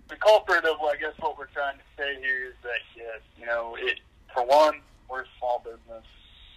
the 0.09 0.17
culprit 0.17 0.65
of 0.65 0.81
I 0.81 0.97
guess 0.97 1.15
what 1.19 1.39
we're 1.39 1.47
trying 1.47 1.77
to 1.77 1.85
say 1.97 2.21
here 2.21 2.45
is 2.47 2.55
that 2.63 2.81
yes, 2.97 3.21
you 3.39 3.47
know, 3.47 3.77
it 3.79 3.99
for 4.33 4.45
one, 4.47 4.81
we're 5.09 5.23
a 5.23 5.31
small 5.39 5.63
business 5.65 6.05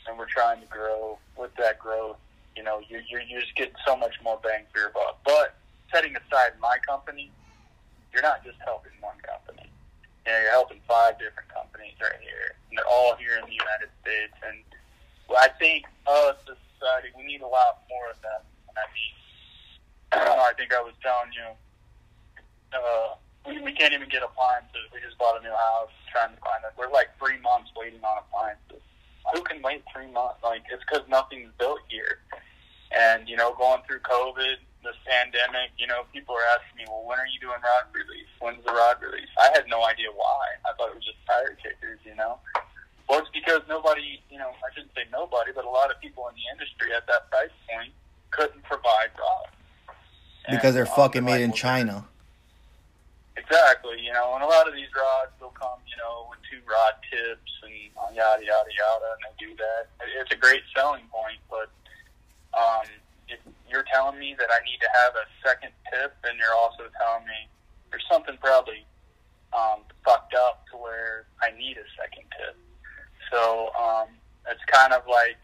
and 0.07 0.17
we're 0.17 0.27
trying 0.27 0.61
to 0.61 0.67
grow. 0.67 1.17
With 1.35 1.55
that 1.55 1.79
growth, 1.79 2.17
you 2.55 2.63
know, 2.63 2.79
you 2.87 3.01
you're, 3.09 3.21
you're 3.21 3.41
just 3.41 3.55
getting 3.55 3.75
so 3.85 3.95
much 3.95 4.15
more 4.23 4.39
bang 4.43 4.65
for 4.71 4.79
your 4.79 4.89
buck. 4.89 5.19
But 5.25 5.55
setting 5.91 6.15
aside 6.15 6.51
my 6.61 6.77
company, 6.87 7.31
you're 8.13 8.21
not 8.21 8.45
just 8.45 8.61
helping 8.61 8.93
one 9.01 9.17
company. 9.25 9.67
You 10.25 10.31
know, 10.31 10.39
you're 10.39 10.55
helping 10.55 10.79
five 10.87 11.17
different 11.17 11.49
companies 11.49 11.97
right 11.99 12.21
here, 12.21 12.53
and 12.69 12.77
they're 12.77 12.87
all 12.87 13.17
here 13.17 13.35
in 13.41 13.43
the 13.49 13.57
United 13.57 13.89
States. 14.05 14.37
And 14.45 14.61
well, 15.27 15.41
I 15.41 15.49
think 15.57 15.89
us 16.05 16.37
as 16.45 16.53
a 16.53 16.57
society, 16.77 17.09
we 17.17 17.25
need 17.25 17.41
a 17.41 17.49
lot 17.49 17.83
more 17.89 18.13
of 18.13 18.21
that. 18.21 18.45
I 18.77 18.85
mean, 18.93 19.13
I 20.47 20.53
think 20.55 20.71
I 20.71 20.79
was 20.79 20.93
telling 21.01 21.33
you, 21.33 21.49
uh, 22.71 23.17
we, 23.49 23.59
we 23.65 23.73
can't 23.73 23.93
even 23.93 24.07
get 24.07 24.23
appliances. 24.23 24.87
We 24.93 25.01
just 25.01 25.17
bought 25.17 25.41
a 25.41 25.43
new 25.43 25.51
house, 25.51 25.91
trying 26.13 26.31
to 26.31 26.39
find 26.39 26.61
it. 26.63 26.71
We're 26.77 26.93
like 26.93 27.09
three 27.17 27.41
months 27.41 27.73
waiting 27.75 27.99
on 28.05 28.21
appliances. 28.21 28.85
Who 29.33 29.41
can 29.41 29.61
wait 29.61 29.83
three 29.89 30.11
months? 30.11 30.39
Like 30.43 30.63
it's 30.69 30.83
because 30.85 31.07
nothing's 31.09 31.51
built 31.57 31.79
here. 31.89 32.21
And 32.93 33.27
you 33.27 33.35
know, 33.35 33.55
going 33.57 33.81
through 33.87 33.99
COVID, 33.99 34.61
this 34.83 34.99
pandemic, 35.07 35.71
you 35.79 35.87
know, 35.87 36.03
people 36.11 36.35
are 36.35 36.47
asking 36.59 36.83
me, 36.83 36.85
well, 36.87 37.07
when 37.07 37.17
are 37.17 37.27
you 37.27 37.39
doing 37.39 37.57
rod 37.63 37.87
release? 37.95 38.29
When's 38.39 38.63
the 38.63 38.71
rod 38.71 38.99
release? 39.01 39.31
I 39.39 39.49
had 39.55 39.65
no 39.67 39.83
idea 39.83 40.11
why. 40.11 40.59
I 40.67 40.75
thought 40.75 40.91
it 40.91 40.95
was 40.99 41.07
just 41.07 41.19
tire 41.25 41.55
kickers, 41.57 41.99
you 42.03 42.15
know. 42.15 42.39
Well, 43.07 43.19
it's 43.19 43.31
because 43.33 43.63
nobody, 43.67 44.19
you 44.29 44.37
know, 44.37 44.51
I 44.51 44.69
shouldn't 44.75 44.93
say 44.95 45.07
nobody, 45.11 45.51
but 45.55 45.65
a 45.65 45.69
lot 45.69 45.91
of 45.91 45.99
people 45.99 46.27
in 46.27 46.35
the 46.35 46.47
industry 46.51 46.91
at 46.95 47.07
that 47.07 47.31
price 47.31 47.51
point 47.67 47.91
couldn't 48.31 48.63
provide 48.63 49.11
rods. 49.15 49.55
Because 50.49 50.75
they're 50.75 50.85
fucking 50.85 51.23
like, 51.23 51.39
made 51.39 51.43
in 51.43 51.51
well, 51.51 51.63
China. 51.63 52.05
Exactly, 53.35 53.99
you 53.99 54.11
know, 54.11 54.35
and 54.35 54.43
a 54.43 54.47
lot 54.47 54.67
of 54.67 54.73
these 54.75 54.91
rods 54.95 55.31
will 55.39 55.55
come, 55.55 55.79
you 55.87 55.97
know, 55.97 56.27
with 56.29 56.39
two 56.47 56.61
rod 56.69 56.95
tips 57.09 57.51
and 57.63 57.73
yada 58.15 58.43
yada 58.43 58.71
yada, 58.71 59.09
and 59.15 59.21
they 59.25 59.35
do 59.39 59.51
that. 59.57 59.89
It's 60.21 60.31
a 60.31 60.37
great 60.37 60.61
selling 60.75 61.03
point, 61.09 61.39
but 61.49 61.71
um, 62.53 62.85
you're 63.69 63.85
telling 63.93 64.19
me 64.19 64.35
that 64.37 64.49
I 64.49 64.63
need 64.65 64.79
to 64.81 64.91
have 65.03 65.13
a 65.15 65.25
second 65.45 65.71
tip, 65.91 66.15
and 66.23 66.37
you're 66.37 66.55
also 66.55 66.89
telling 66.99 67.25
me 67.25 67.49
there's 67.89 68.05
something 68.09 68.37
probably 68.41 68.85
um, 69.53 69.85
fucked 70.05 70.33
up 70.33 70.65
to 70.71 70.77
where 70.77 71.25
I 71.41 71.51
need 71.57 71.77
a 71.77 71.87
second 71.97 72.25
tip. 72.37 72.57
So 73.31 73.69
um, 73.73 74.09
it's 74.49 74.63
kind 74.69 74.93
of 74.93 75.03
like, 75.07 75.41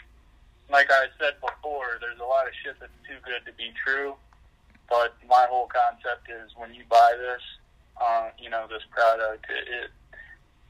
like 0.69 0.91
I 0.91 1.10
said 1.17 1.41
before, 1.41 1.97
there's 2.02 2.19
a 2.19 2.25
lot 2.25 2.45
of 2.45 2.54
shit 2.63 2.78
that's 2.80 2.93
too 3.08 3.17
good 3.25 3.45
to 3.45 3.54
be 3.58 3.73
true. 3.86 4.15
But 4.89 5.13
my 5.28 5.45
whole 5.49 5.69
concept 5.69 6.30
is 6.30 6.49
when 6.58 6.73
you 6.73 6.82
buy 6.89 7.13
this, 7.17 7.41
uh, 8.02 8.30
you 8.38 8.49
know, 8.49 8.65
this 8.69 8.82
product, 8.89 9.45
it, 9.49 9.65
it 9.69 9.89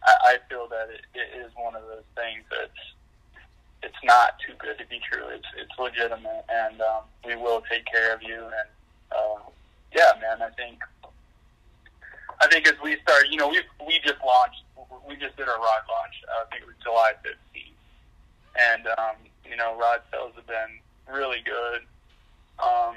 I, 0.04 0.36
I 0.36 0.38
feel 0.48 0.68
that 0.68 0.92
it, 0.92 1.04
it 1.16 1.40
is 1.40 1.52
one 1.56 1.76
of 1.76 1.84
those 1.84 2.08
things 2.16 2.44
that's 2.52 2.84
it's 3.84 4.02
not 4.04 4.36
too 4.46 4.54
good 4.58 4.78
to 4.78 4.86
be 4.88 5.00
true. 5.00 5.28
It's 5.30 5.48
it's 5.58 5.72
legitimate, 5.80 6.46
and 6.50 6.82
um, 6.82 7.04
we 7.26 7.36
will 7.36 7.62
take 7.70 7.86
care 7.86 8.14
of 8.14 8.22
you. 8.22 8.44
And 8.44 8.70
uh, 9.12 9.40
yeah, 9.96 10.12
man, 10.20 10.42
I 10.42 10.50
think 10.56 10.80
I 12.42 12.48
think 12.48 12.68
as 12.68 12.76
we 12.84 12.98
start, 13.04 13.28
you 13.30 13.38
know, 13.38 13.48
we 13.48 13.62
we 13.86 14.00
just 14.04 14.20
launched, 14.26 14.64
we 15.08 15.16
just 15.16 15.38
did 15.38 15.48
our 15.48 15.60
rod 15.60 15.84
launch. 15.88 16.16
Uh, 16.28 16.44
I 16.46 16.50
think 16.52 16.64
it 16.64 16.68
was 16.68 16.80
July 16.84 17.14
15th, 17.24 17.80
and 18.56 18.88
um, 19.00 19.16
you 19.48 19.56
know, 19.56 19.78
rod 19.80 20.02
sales 20.12 20.34
have 20.36 20.48
been 20.48 20.80
really 21.08 21.42
good, 21.46 21.82
um, 22.60 22.96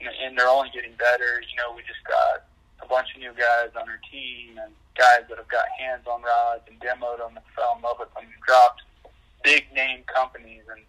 and 0.00 0.36
they're 0.36 0.48
only 0.48 0.70
getting 0.70 0.92
better. 0.98 1.40
You 1.40 1.56
know, 1.56 1.72
we 1.74 1.82
just 1.82 2.04
got 2.04 2.44
a 2.84 2.86
bunch 2.86 3.08
of 3.14 3.20
new 3.20 3.32
guys 3.32 3.72
on 3.74 3.88
our 3.88 4.00
team 4.10 4.60
and 4.60 4.72
guys 4.96 5.24
that 5.28 5.38
have 5.38 5.48
got 5.48 5.64
hands 5.78 6.06
on 6.06 6.22
rods 6.22 6.62
and 6.68 6.78
demoed 6.80 7.18
them 7.18 7.36
and 7.36 7.46
fell 7.54 7.76
in 7.76 7.82
love 7.82 7.96
with 7.98 8.12
them 8.14 8.24
and 8.26 8.42
dropped 8.46 8.82
big 9.48 9.64
name 9.72 10.04
companies. 10.04 10.62
And 10.70 10.84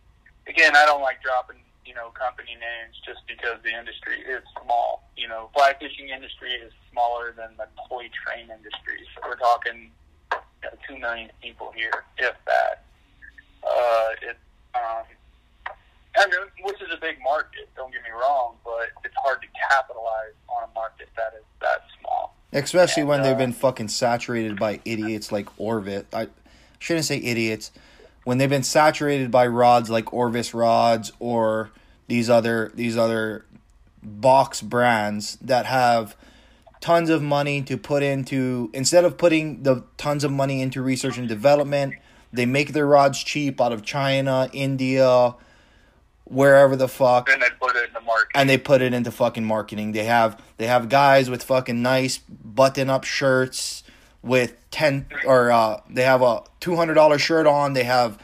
again, 0.48 0.76
I 0.76 0.86
don't 0.86 1.02
like 1.02 1.24
dropping, 1.24 1.64
you 1.86 1.94
know, 1.96 2.10
company 2.12 2.60
names 2.60 3.00
just 3.06 3.24
because 3.28 3.64
the 3.64 3.72
industry 3.72 4.20
is 4.20 4.44
small. 4.62 5.08
You 5.16 5.28
know, 5.30 5.50
fly 5.54 5.74
fishing 5.80 6.10
industry 6.10 6.52
is 6.52 6.74
smaller 6.92 7.32
than 7.32 7.56
the 7.58 7.68
toy 7.88 8.12
train 8.12 8.52
industry. 8.52 9.00
So 9.16 9.22
we're 9.28 9.38
talking 9.38 9.92
you 10.34 10.64
know, 10.64 10.76
two 10.88 10.98
million 11.00 11.30
people 11.42 11.72
here, 11.74 12.04
if 12.18 12.36
that. 12.46 12.84
Uh, 13.64 14.30
it, 14.30 14.38
um, 14.76 15.08
I 16.18 16.26
mean, 16.28 16.40
which 16.64 16.82
is 16.82 16.90
a 16.92 17.00
big 17.00 17.16
market. 17.24 17.70
Don't 17.78 17.94
get 17.94 18.04
me 18.04 18.12
wrong, 18.12 18.56
but 18.66 18.90
it's 19.06 19.16
hard 19.24 19.42
to 19.42 19.48
capitalize 19.70 20.36
on 20.50 20.68
a 20.70 20.74
market 20.74 21.08
that 21.16 21.32
is 21.38 21.46
that 21.62 21.84
small. 22.00 22.36
Especially 22.52 23.04
when 23.04 23.20
And, 23.20 23.26
they've 23.26 23.36
uh, 23.36 23.46
been 23.46 23.54
fucking 23.54 23.88
saturated 23.88 24.60
by 24.60 24.82
idiots 24.84 25.32
like 25.32 25.48
Orvis. 25.58 26.04
I 26.12 26.28
shouldn't 26.80 27.06
say 27.06 27.18
idiots. 27.18 27.72
When 28.30 28.38
they've 28.38 28.48
been 28.48 28.62
saturated 28.62 29.32
by 29.32 29.48
rods 29.48 29.90
like 29.90 30.14
Orvis 30.14 30.54
rods 30.54 31.12
or 31.18 31.72
these 32.06 32.30
other 32.30 32.72
these 32.76 32.96
other 32.96 33.44
box 34.04 34.62
brands 34.62 35.36
that 35.42 35.66
have 35.66 36.16
tons 36.80 37.10
of 37.10 37.24
money 37.24 37.64
to 37.64 37.76
put 37.76 38.04
into 38.04 38.70
instead 38.72 39.04
of 39.04 39.18
putting 39.18 39.64
the 39.64 39.84
tons 39.98 40.24
of 40.24 40.32
money 40.32 40.62
into 40.62 40.80
research 40.84 41.18
and 41.18 41.28
development, 41.28 41.96
they 42.32 42.46
make 42.46 42.74
their 42.74 42.86
rods 42.86 43.24
cheap 43.24 43.60
out 43.60 43.74
of 43.74 43.82
China, 43.82 44.48
India, 44.54 45.34
wherever 46.26 46.76
the 46.76 46.88
fuck 46.88 47.30
Then 47.30 47.40
they 47.40 47.50
put 47.60 47.76
it 47.76 47.88
in 47.88 47.94
the 47.96 48.02
market. 48.02 48.30
and 48.36 48.48
they 48.48 48.60
put 48.60 48.84
it 48.84 48.94
into 48.94 49.10
fucking 49.10 49.44
marketing. 49.44 49.94
They 49.94 50.06
have 50.06 50.40
they 50.58 50.68
have 50.68 50.88
guys 50.88 51.32
with 51.32 51.42
fucking 51.42 51.82
nice 51.82 52.20
button 52.20 52.92
up 52.92 53.06
shirts 53.06 53.82
with 54.22 54.59
ten 54.72 55.06
or 55.26 55.52
uh, 55.52 55.82
they 55.90 56.04
have 56.04 56.22
a 56.22 56.44
two 56.60 56.76
hundred 56.76 56.96
dollar 56.96 57.18
shirt 57.18 57.48
on. 57.48 57.74
They 57.74 57.84
have 57.84 58.22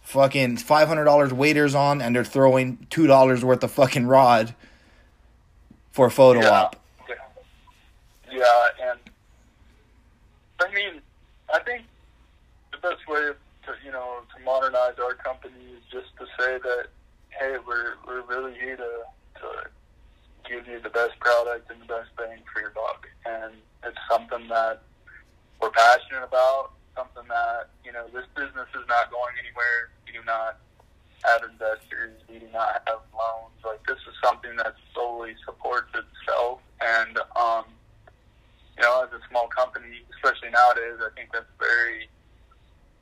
fucking 0.00 0.58
five 0.58 0.88
hundred 0.88 1.04
dollars 1.04 1.32
waders 1.32 1.74
on, 1.74 2.00
and 2.00 2.14
they're 2.14 2.24
throwing 2.24 2.86
two 2.90 3.06
dollars 3.06 3.44
worth 3.44 3.62
of 3.64 3.70
fucking 3.70 4.06
rod 4.06 4.54
for 5.92 6.06
a 6.06 6.10
photo 6.10 6.40
yeah. 6.40 6.50
op. 6.50 6.76
Yeah, 8.30 8.44
and 8.82 8.98
I 10.60 10.74
mean, 10.74 11.00
I 11.52 11.60
think 11.60 11.84
the 12.72 12.78
best 12.78 13.06
way 13.08 13.30
to 13.66 13.72
you 13.84 13.92
know 13.92 14.18
to 14.36 14.44
modernize 14.44 14.98
our 14.98 15.14
company 15.14 15.54
is 15.76 15.82
just 15.90 16.16
to 16.18 16.26
say 16.38 16.58
that 16.58 16.86
hey, 17.30 17.56
we're 17.66 17.94
we're 18.06 18.22
really 18.22 18.54
here 18.54 18.76
to 18.76 19.02
to 19.40 19.48
give 20.48 20.66
you 20.66 20.80
the 20.80 20.90
best 20.90 21.18
product 21.20 21.70
and 21.70 21.80
the 21.80 21.86
best 21.86 22.10
bang 22.16 22.38
for 22.52 22.60
your 22.60 22.70
buck, 22.70 23.06
and 23.24 23.54
it's 23.84 23.98
something 24.10 24.48
that 24.48 24.82
we're 25.64 25.72
passionate 25.72 26.28
about. 26.28 26.76
Something 26.92 27.24
that 27.32 27.72
you 27.82 27.90
know 27.90 28.04
this 28.12 28.28
business 28.36 28.68
is 28.76 28.84
not 28.86 29.10
going 29.10 29.34
anywhere. 29.40 29.90
We 30.04 30.12
do 30.12 30.20
not 30.28 30.60
have 31.24 31.40
investors. 31.42 32.20
We 32.28 32.38
do 32.38 32.46
not 32.52 32.84
have 32.86 33.00
loans. 33.16 33.56
Like 33.64 33.80
this 33.88 33.98
is 34.04 34.14
something 34.22 34.54
that 34.60 34.76
solely 34.92 35.34
supports 35.42 35.90
itself, 35.96 36.60
and 36.84 37.16
um, 37.34 37.64
you 38.76 38.84
know, 38.84 39.02
as 39.02 39.10
a 39.10 39.24
small 39.26 39.48
company, 39.48 40.04
especially 40.14 40.52
nowadays, 40.52 41.00
I 41.00 41.10
think 41.16 41.32
that's 41.32 41.50
very 41.58 42.12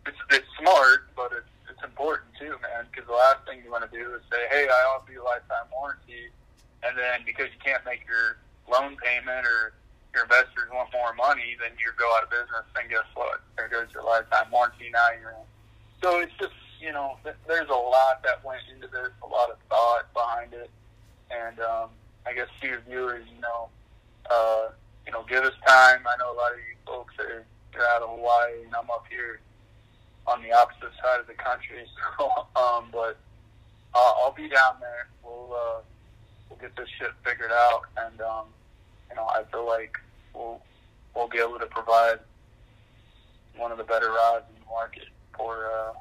it's 0.06 0.22
it's 0.30 0.48
smart, 0.56 1.10
but 1.18 1.34
it's 1.34 1.52
it's 1.68 1.82
important 1.82 2.30
too, 2.38 2.56
man. 2.62 2.86
Because 2.88 3.10
the 3.10 3.18
last 3.18 3.44
thing 3.44 3.60
you 3.60 3.74
want 3.74 3.84
to 3.84 3.92
do 3.92 4.14
is 4.14 4.22
say, 4.30 4.40
"Hey, 4.48 4.70
I 4.70 4.80
offer 4.94 5.10
you 5.10 5.20
a 5.20 5.26
lifetime 5.26 5.66
warranty," 5.74 6.30
and 6.86 6.96
then 6.96 7.26
because 7.26 7.50
you 7.52 7.60
can't 7.60 7.84
make 7.84 8.06
your 8.06 8.40
loan 8.70 8.96
payment 9.02 9.44
or 9.44 9.74
your 10.14 10.24
investors 10.24 10.68
want 10.72 10.92
more 10.92 11.14
money, 11.14 11.56
then 11.60 11.72
you 11.80 11.90
go 11.96 12.08
out 12.16 12.24
of 12.24 12.30
business. 12.30 12.68
And 12.76 12.88
guess 12.88 13.08
what? 13.14 13.40
There 13.56 13.68
goes 13.68 13.88
your 13.94 14.04
lifetime 14.04 14.50
warranty. 14.52 14.90
Now 14.92 15.08
you're 15.18 15.32
in. 15.32 15.46
So 16.02 16.20
it's 16.20 16.34
just 16.38 16.52
you 16.82 16.92
know, 16.92 17.16
th- 17.22 17.36
there's 17.46 17.68
a 17.68 17.72
lot 17.72 18.22
that 18.24 18.44
went 18.44 18.62
into 18.74 18.88
this, 18.88 19.14
a 19.22 19.26
lot 19.26 19.50
of 19.50 19.56
thought 19.70 20.12
behind 20.12 20.52
it, 20.52 20.68
and 21.30 21.60
um, 21.60 21.90
I 22.26 22.34
guess 22.34 22.48
to 22.60 22.66
your 22.66 22.80
viewers, 22.80 23.24
you 23.32 23.40
know, 23.40 23.68
uh, 24.28 24.68
you 25.06 25.12
know, 25.12 25.24
give 25.28 25.44
us 25.44 25.54
time. 25.66 26.02
I 26.02 26.18
know 26.18 26.34
a 26.34 26.36
lot 26.36 26.52
of 26.52 26.58
you 26.58 26.74
folks 26.84 27.14
are 27.20 27.44
you're 27.72 27.88
out 27.94 28.02
of 28.02 28.10
Hawaii, 28.10 28.64
and 28.66 28.74
I'm 28.74 28.90
up 28.90 29.04
here 29.08 29.40
on 30.26 30.42
the 30.42 30.52
opposite 30.52 30.90
side 31.00 31.20
of 31.20 31.26
the 31.26 31.34
country. 31.34 31.86
So, 32.18 32.28
um, 32.56 32.86
but 32.92 33.16
uh, 33.94 34.12
I'll 34.18 34.34
be 34.34 34.48
down 34.48 34.76
there. 34.80 35.08
We'll 35.24 35.54
uh, 35.54 35.80
we'll 36.48 36.58
get 36.60 36.76
this 36.76 36.88
shit 36.98 37.10
figured 37.24 37.50
out, 37.50 37.82
and 37.96 38.20
um, 38.20 38.46
you 39.12 39.16
know, 39.16 39.26
I 39.26 39.42
feel 39.50 39.66
like 39.66 39.98
we'll 40.34 40.60
we'll 41.14 41.28
be 41.28 41.38
able 41.38 41.58
to 41.58 41.66
provide 41.66 42.18
one 43.56 43.70
of 43.70 43.78
the 43.78 43.84
better 43.84 44.10
rods 44.10 44.46
in 44.48 44.60
the 44.60 44.66
market 44.70 45.08
for 45.36 45.66
uh, 45.66 45.92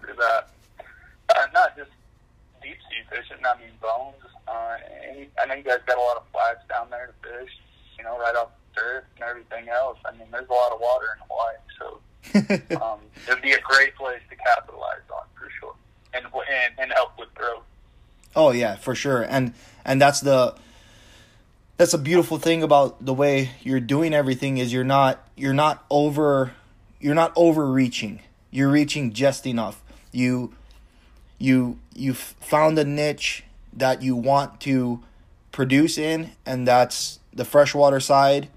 for 0.00 0.14
that. 0.14 0.50
Uh, 1.28 1.46
not 1.52 1.76
just 1.76 1.90
deep 2.62 2.76
sea 2.88 3.04
fishing. 3.10 3.44
I 3.44 3.58
mean 3.58 3.70
bones. 3.80 4.14
Uh, 4.48 4.76
and 5.08 5.28
I 5.42 5.46
know 5.46 5.54
you 5.54 5.62
guys 5.62 5.78
got 5.86 5.98
a 5.98 6.00
lot 6.00 6.16
of 6.16 6.24
flats 6.32 6.66
down 6.68 6.88
there 6.90 7.06
to 7.12 7.28
fish. 7.28 7.50
You 7.98 8.04
know, 8.04 8.18
right 8.18 8.34
off 8.34 8.48
the 8.74 8.80
surf 8.80 9.04
and 9.16 9.24
everything 9.28 9.68
else. 9.68 9.98
I 10.06 10.12
mean, 10.12 10.28
there's 10.30 10.48
a 10.48 10.52
lot 10.52 10.72
of 10.72 10.80
water 10.80 11.06
in 11.16 11.22
Hawaii, 11.28 11.56
so 11.78 12.80
um, 12.82 13.00
it'd 13.28 13.42
be 13.42 13.52
a 13.52 13.60
great 13.60 13.94
place 13.94 14.20
to 14.30 14.36
capitalize 14.36 15.04
on 15.12 15.24
for 15.34 15.50
sure, 15.60 15.74
and 16.14 16.24
and, 16.24 16.74
and 16.78 16.92
help 16.92 17.18
with 17.18 17.32
growth. 17.34 17.64
Oh 18.34 18.52
yeah, 18.52 18.76
for 18.76 18.94
sure. 18.94 19.22
And 19.22 19.52
and 19.84 20.00
that's 20.00 20.20
the 20.20 20.54
that's 21.76 21.94
a 21.94 21.98
beautiful 21.98 22.38
thing 22.38 22.62
about 22.62 23.04
the 23.04 23.14
way 23.14 23.50
you're 23.62 23.80
doing 23.80 24.14
everything 24.14 24.58
is 24.58 24.72
you're 24.72 24.84
not 24.84 25.26
you're 25.36 25.54
not 25.54 25.84
over 25.90 26.52
you're 27.00 27.14
not 27.14 27.32
overreaching. 27.36 28.20
You're 28.50 28.70
reaching 28.70 29.12
just 29.12 29.46
enough. 29.46 29.82
You 30.12 30.54
you 31.38 31.78
you 31.94 32.14
found 32.14 32.78
a 32.78 32.84
niche 32.84 33.44
that 33.72 34.02
you 34.02 34.14
want 34.14 34.60
to 34.62 35.02
produce 35.52 35.98
in 35.98 36.30
and 36.46 36.66
that's 36.66 37.18
the 37.32 37.44
freshwater 37.44 38.00
side 38.00 38.48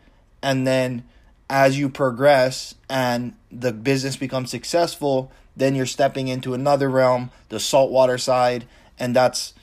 and 0.42 0.66
then 0.66 1.04
as 1.50 1.78
you 1.78 1.90
progress 1.90 2.76
and 2.90 3.34
the 3.52 3.72
business 3.72 4.16
becomes 4.16 4.50
successful 4.50 5.32
then 5.56 5.76
you're 5.76 5.86
stepping 5.86 6.28
into 6.28 6.54
another 6.54 6.90
realm 6.90 7.30
the 7.50 7.60
saltwater 7.60 8.18
side 8.18 8.66
and 8.98 9.16
that's 9.16 9.54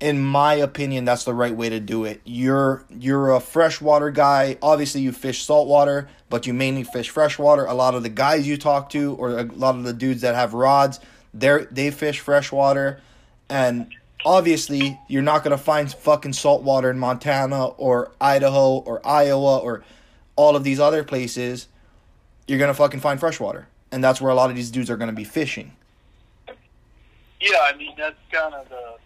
in 0.00 0.24
my 0.24 0.54
opinion 0.54 1.04
that's 1.04 1.24
the 1.24 1.34
right 1.34 1.54
way 1.54 1.68
to 1.68 1.80
do 1.80 2.04
it. 2.04 2.20
You're 2.24 2.84
you're 2.90 3.34
a 3.34 3.40
freshwater 3.40 4.10
guy. 4.10 4.56
Obviously 4.62 5.00
you 5.00 5.12
fish 5.12 5.44
saltwater 5.44 6.08
but 6.30 6.46
you 6.46 6.54
mainly 6.54 6.84
fish 6.84 7.08
freshwater. 7.10 7.64
A 7.64 7.74
lot 7.74 7.94
of 7.94 8.02
the 8.02 8.08
guys 8.08 8.46
you 8.46 8.56
talk 8.56 8.90
to 8.90 9.14
or 9.14 9.38
a 9.38 9.44
lot 9.44 9.74
of 9.74 9.84
the 9.84 9.92
dudes 9.92 10.20
that 10.22 10.34
have 10.34 10.54
rods 10.54 11.00
they 11.34 11.66
they 11.70 11.90
fish 11.90 12.20
freshwater. 12.20 13.00
And 13.48 13.92
obviously 14.24 14.98
you're 15.08 15.22
not 15.22 15.42
going 15.42 15.56
to 15.56 15.62
find 15.62 15.92
fucking 15.92 16.32
saltwater 16.32 16.90
in 16.90 16.98
Montana 16.98 17.66
or 17.66 18.12
Idaho 18.20 18.78
or 18.78 19.04
Iowa 19.06 19.58
or 19.58 19.82
all 20.36 20.54
of 20.54 20.64
these 20.64 20.78
other 20.78 21.02
places. 21.02 21.66
You're 22.46 22.58
going 22.58 22.68
to 22.68 22.74
fucking 22.74 23.00
find 23.00 23.18
freshwater. 23.18 23.66
And 23.90 24.04
that's 24.04 24.20
where 24.20 24.30
a 24.30 24.34
lot 24.34 24.50
of 24.50 24.56
these 24.56 24.70
dudes 24.70 24.90
are 24.90 24.96
going 24.96 25.10
to 25.10 25.16
be 25.16 25.24
fishing. 25.24 25.72
Yeah, 27.40 27.58
I 27.62 27.76
mean 27.76 27.94
that's 27.96 28.16
kind 28.30 28.54
of 28.54 28.68
the, 28.68 28.96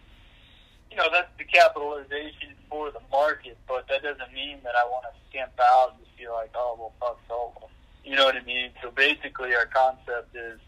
you 0.93 0.99
know, 1.01 1.09
that's 1.11 1.29
the 1.39 1.43
capitalization 1.43 2.53
for 2.69 2.91
the 2.91 3.01
market, 3.11 3.57
but 3.67 3.87
that 3.89 4.03
doesn't 4.03 4.31
mean 4.31 4.59
that 4.63 4.75
I 4.77 4.85
want 4.85 5.05
to 5.09 5.19
skimp 5.27 5.53
out 5.59 5.95
and 5.97 6.05
be 6.17 6.27
like, 6.29 6.51
oh 6.53 6.75
well, 6.77 6.93
fuck 6.99 7.19
salt. 7.27 7.71
You 8.05 8.15
know 8.15 8.25
what 8.25 8.35
I 8.35 8.43
mean? 8.43 8.69
So 8.83 8.91
basically, 8.91 9.55
our 9.55 9.65
concept 9.65 10.35
is, 10.35 10.59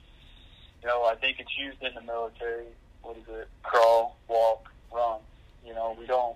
you 0.81 0.87
know, 0.87 1.03
I 1.03 1.13
think 1.15 1.39
it's 1.39 1.55
used 1.55 1.77
in 1.83 1.93
the 1.93 2.01
military. 2.01 2.65
What 3.03 3.17
is 3.17 3.23
it? 3.29 3.47
Crawl, 3.61 4.17
walk, 4.27 4.67
run. 4.91 5.19
You 5.63 5.75
know, 5.75 5.95
we 5.99 6.07
don't. 6.07 6.35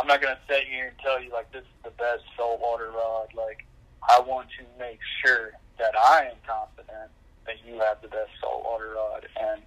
I'm 0.00 0.06
not 0.06 0.22
gonna 0.22 0.38
sit 0.48 0.64
here 0.64 0.88
and 0.88 0.98
tell 1.04 1.22
you 1.22 1.30
like 1.30 1.52
this 1.52 1.62
is 1.62 1.84
the 1.84 1.90
best 1.90 2.24
saltwater 2.34 2.90
rod. 2.90 3.28
Like, 3.36 3.66
I 4.08 4.20
want 4.20 4.48
to 4.58 4.64
make 4.78 5.00
sure 5.22 5.52
that 5.78 5.92
I 5.98 6.30
am 6.30 6.36
confident 6.46 7.10
that 7.44 7.56
you 7.66 7.78
have 7.80 8.00
the 8.00 8.08
best 8.08 8.30
saltwater 8.40 8.94
rod 8.96 9.26
and 9.38 9.60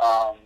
um, 0.00 0.36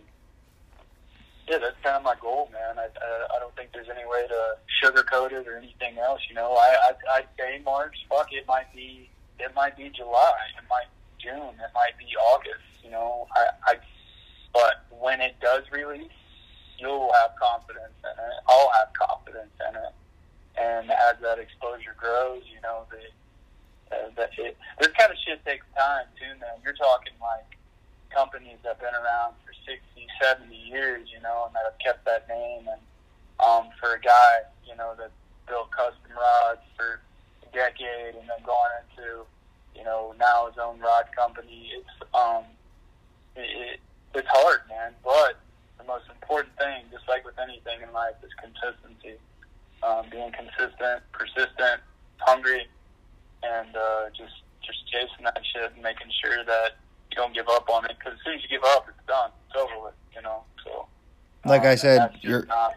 yeah, 1.47 1.59
that's 1.59 1.77
kind 1.83 1.95
of 1.95 2.03
my 2.03 2.15
goal, 2.19 2.49
man. 2.51 2.79
I, 2.79 2.87
I 2.87 3.35
I 3.35 3.39
don't 3.39 3.55
think 3.55 3.69
there's 3.73 3.89
any 3.89 4.05
way 4.05 4.25
to 4.27 4.55
sugarcoat 4.81 5.31
it 5.31 5.47
or 5.47 5.57
anything 5.57 5.99
else. 5.99 6.21
You 6.27 6.35
know, 6.35 6.53
I 6.53 6.75
I 6.89 7.17
I'd 7.17 7.27
say 7.37 7.61
March. 7.63 7.95
Fuck, 8.09 8.33
it 8.33 8.47
might 8.47 8.73
be 8.73 9.09
it 9.39 9.53
might 9.55 9.77
be 9.77 9.89
July. 9.89 10.33
It 10.57 10.63
might 10.69 10.87
be 10.89 11.27
June. 11.27 11.53
It 11.61 11.71
might 11.73 11.97
be 11.97 12.15
August. 12.33 12.65
You 12.83 12.91
know, 12.91 13.27
I 13.35 13.47
I. 13.67 13.75
But 14.53 14.85
when 14.89 15.21
it 15.21 15.35
does 15.41 15.63
release, 15.71 16.09
you'll 16.79 17.11
have 17.21 17.31
confidence 17.39 17.93
in 18.03 18.09
it. 18.09 18.39
I'll 18.47 18.71
have 18.79 18.93
confidence 18.93 19.53
in 19.69 19.75
it. 19.75 19.93
And 20.57 20.89
as 20.89 21.19
that 21.21 21.37
exposure 21.37 21.95
grows, 21.97 22.43
you 22.51 22.61
know, 22.61 22.85
the 22.89 23.95
uh, 23.95 24.09
that 24.15 24.31
it 24.37 24.57
this 24.79 24.91
kind 24.97 25.11
of 25.11 25.17
shit 25.25 25.45
takes 25.45 25.65
time 25.77 26.05
too, 26.17 26.39
man. 26.39 26.57
You're 26.63 26.73
talking 26.73 27.13
like 27.21 27.57
companies 28.09 28.57
that 28.63 28.69
have 28.69 28.79
been 28.79 28.95
around 28.95 29.35
60, 29.65 30.07
70 30.21 30.55
years, 30.55 31.09
you 31.11 31.21
know, 31.21 31.45
and 31.45 31.55
that 31.55 31.65
have 31.65 31.79
kept 31.79 32.05
that 32.05 32.27
name. 32.29 32.67
And 32.69 32.81
um, 33.39 33.69
for 33.79 33.93
a 33.93 33.99
guy, 33.99 34.45
you 34.67 34.75
know, 34.75 34.93
that 34.97 35.11
built 35.47 35.71
custom 35.71 36.13
rods 36.15 36.61
for 36.77 37.01
a 37.43 37.49
decade 37.53 38.15
and 38.15 38.27
then 38.29 38.41
going 38.45 38.71
into, 38.85 39.25
you 39.75 39.83
know, 39.83 40.13
now 40.19 40.47
his 40.47 40.57
own 40.57 40.79
rod 40.79 41.05
company, 41.15 41.71
it's 41.73 41.95
um, 42.13 42.43
it, 43.35 43.49
it, 43.49 43.79
it's 44.13 44.27
hard, 44.31 44.61
man. 44.69 44.93
But 45.03 45.37
the 45.77 45.83
most 45.83 46.05
important 46.09 46.55
thing, 46.57 46.85
just 46.91 47.07
like 47.07 47.25
with 47.25 47.37
anything 47.39 47.81
in 47.83 47.91
life, 47.93 48.15
is 48.23 48.31
consistency. 48.39 49.19
Um, 49.83 50.05
being 50.09 50.31
consistent, 50.31 51.03
persistent, 51.11 51.83
hungry, 52.17 52.65
and 53.43 53.75
uh, 53.75 54.09
just 54.17 54.33
just 54.65 54.81
chasing 54.89 55.25
that 55.25 55.37
shit 55.53 55.71
and 55.73 55.83
making 55.83 56.09
sure 56.23 56.43
that 56.43 56.81
you 57.15 57.21
don't 57.21 57.33
give 57.33 57.47
up 57.47 57.69
on 57.69 57.85
it 57.85 57.95
because 57.97 58.13
as 58.13 58.19
soon 58.25 58.35
as 58.35 58.43
you 58.43 58.49
give 58.49 58.63
up, 58.63 58.85
it's 58.89 59.07
done. 59.07 59.31
It's 59.47 59.55
over 59.55 59.83
with. 59.83 59.93
You 60.15 60.21
know. 60.21 60.43
So. 60.63 60.87
Like 61.45 61.63
I 61.63 61.71
um, 61.73 61.77
said, 61.77 62.17
you're- 62.21 62.45
not, 62.47 62.75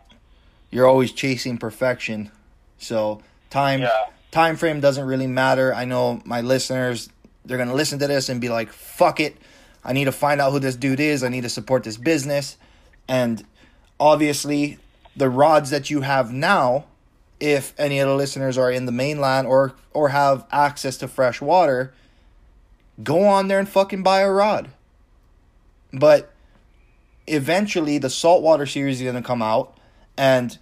You're 0.70 0.86
always 0.86 1.12
chasing 1.12 1.56
perfection. 1.58 2.30
So 2.78 3.22
time 3.50 3.80
Yeah. 3.80 3.90
time 4.30 4.56
frame 4.56 4.80
doesn't 4.80 5.04
really 5.06 5.26
matter. 5.26 5.74
I 5.74 5.84
know 5.84 6.20
my 6.24 6.40
listeners 6.42 7.08
they're 7.44 7.56
gonna 7.58 7.74
listen 7.74 7.98
to 8.00 8.06
this 8.06 8.28
and 8.28 8.40
be 8.42 8.50
like, 8.50 8.70
"Fuck 8.70 9.20
it, 9.20 9.38
I 9.82 9.94
need 9.94 10.04
to 10.04 10.12
find 10.12 10.38
out 10.40 10.52
who 10.52 10.58
this 10.58 10.76
dude 10.76 11.00
is. 11.00 11.24
I 11.24 11.30
need 11.30 11.44
to 11.44 11.48
support 11.48 11.82
this 11.84 11.96
business." 11.96 12.58
And 13.08 13.44
obviously, 13.98 14.78
the 15.16 15.30
rods 15.30 15.70
that 15.70 15.88
you 15.88 16.02
have 16.02 16.30
now, 16.30 16.84
if 17.40 17.72
any 17.78 17.98
of 18.00 18.08
the 18.08 18.14
listeners 18.14 18.58
are 18.58 18.70
in 18.70 18.84
the 18.84 18.92
mainland 18.92 19.46
or 19.46 19.72
or 19.94 20.10
have 20.10 20.44
access 20.52 20.98
to 20.98 21.08
fresh 21.08 21.40
water, 21.40 21.94
go 23.02 23.24
on 23.24 23.48
there 23.48 23.58
and 23.58 23.68
fucking 23.68 24.02
buy 24.02 24.20
a 24.20 24.30
rod. 24.30 24.70
But 25.92 26.32
eventually, 27.26 27.98
the 27.98 28.10
saltwater 28.10 28.66
series 28.66 29.00
is 29.00 29.06
gonna 29.06 29.22
come 29.22 29.42
out, 29.42 29.76
and 30.16 30.58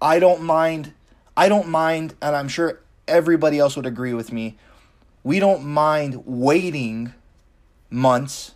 I 0.00 0.18
don't 0.18 0.42
mind. 0.42 0.92
I 1.36 1.48
don't 1.48 1.68
mind, 1.68 2.14
and 2.20 2.34
I'm 2.34 2.48
sure 2.48 2.80
everybody 3.06 3.58
else 3.58 3.76
would 3.76 3.86
agree 3.86 4.12
with 4.12 4.32
me. 4.32 4.56
We 5.24 5.40
don't 5.40 5.64
mind 5.64 6.22
waiting 6.26 7.14
months 7.90 8.52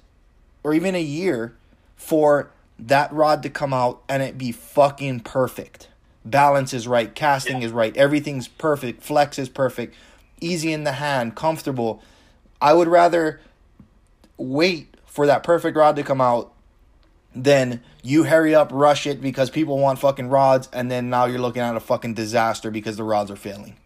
or 0.62 0.74
even 0.74 0.94
a 0.94 1.02
year 1.02 1.54
for 1.96 2.50
that 2.78 3.12
rod 3.12 3.42
to 3.42 3.50
come 3.50 3.72
out 3.72 4.02
and 4.08 4.22
it 4.22 4.36
be 4.36 4.52
fucking 4.52 5.20
perfect. 5.20 5.88
Balance 6.24 6.72
is 6.72 6.86
right, 6.86 7.12
casting 7.14 7.62
is 7.62 7.72
right, 7.72 7.96
everything's 7.96 8.46
perfect, 8.46 9.02
flex 9.02 9.38
is 9.38 9.48
perfect, 9.48 9.94
easy 10.40 10.72
in 10.72 10.84
the 10.84 10.92
hand, 10.92 11.34
comfortable. 11.34 12.02
I 12.62 12.72
would 12.74 12.86
rather 12.86 13.40
wait 14.36 14.94
for 15.04 15.26
that 15.26 15.42
perfect 15.42 15.76
rod 15.76 15.96
to 15.96 16.04
come 16.04 16.20
out 16.20 16.52
than 17.34 17.82
you 18.04 18.22
hurry 18.24 18.54
up, 18.54 18.70
rush 18.72 19.04
it 19.04 19.20
because 19.20 19.50
people 19.50 19.78
want 19.78 19.98
fucking 19.98 20.28
rods, 20.28 20.68
and 20.72 20.88
then 20.88 21.10
now 21.10 21.24
you're 21.24 21.40
looking 21.40 21.60
at 21.60 21.74
a 21.74 21.80
fucking 21.80 22.14
disaster 22.14 22.70
because 22.70 22.96
the 22.96 23.02
rods 23.02 23.32
are 23.32 23.36
failing. 23.36 23.76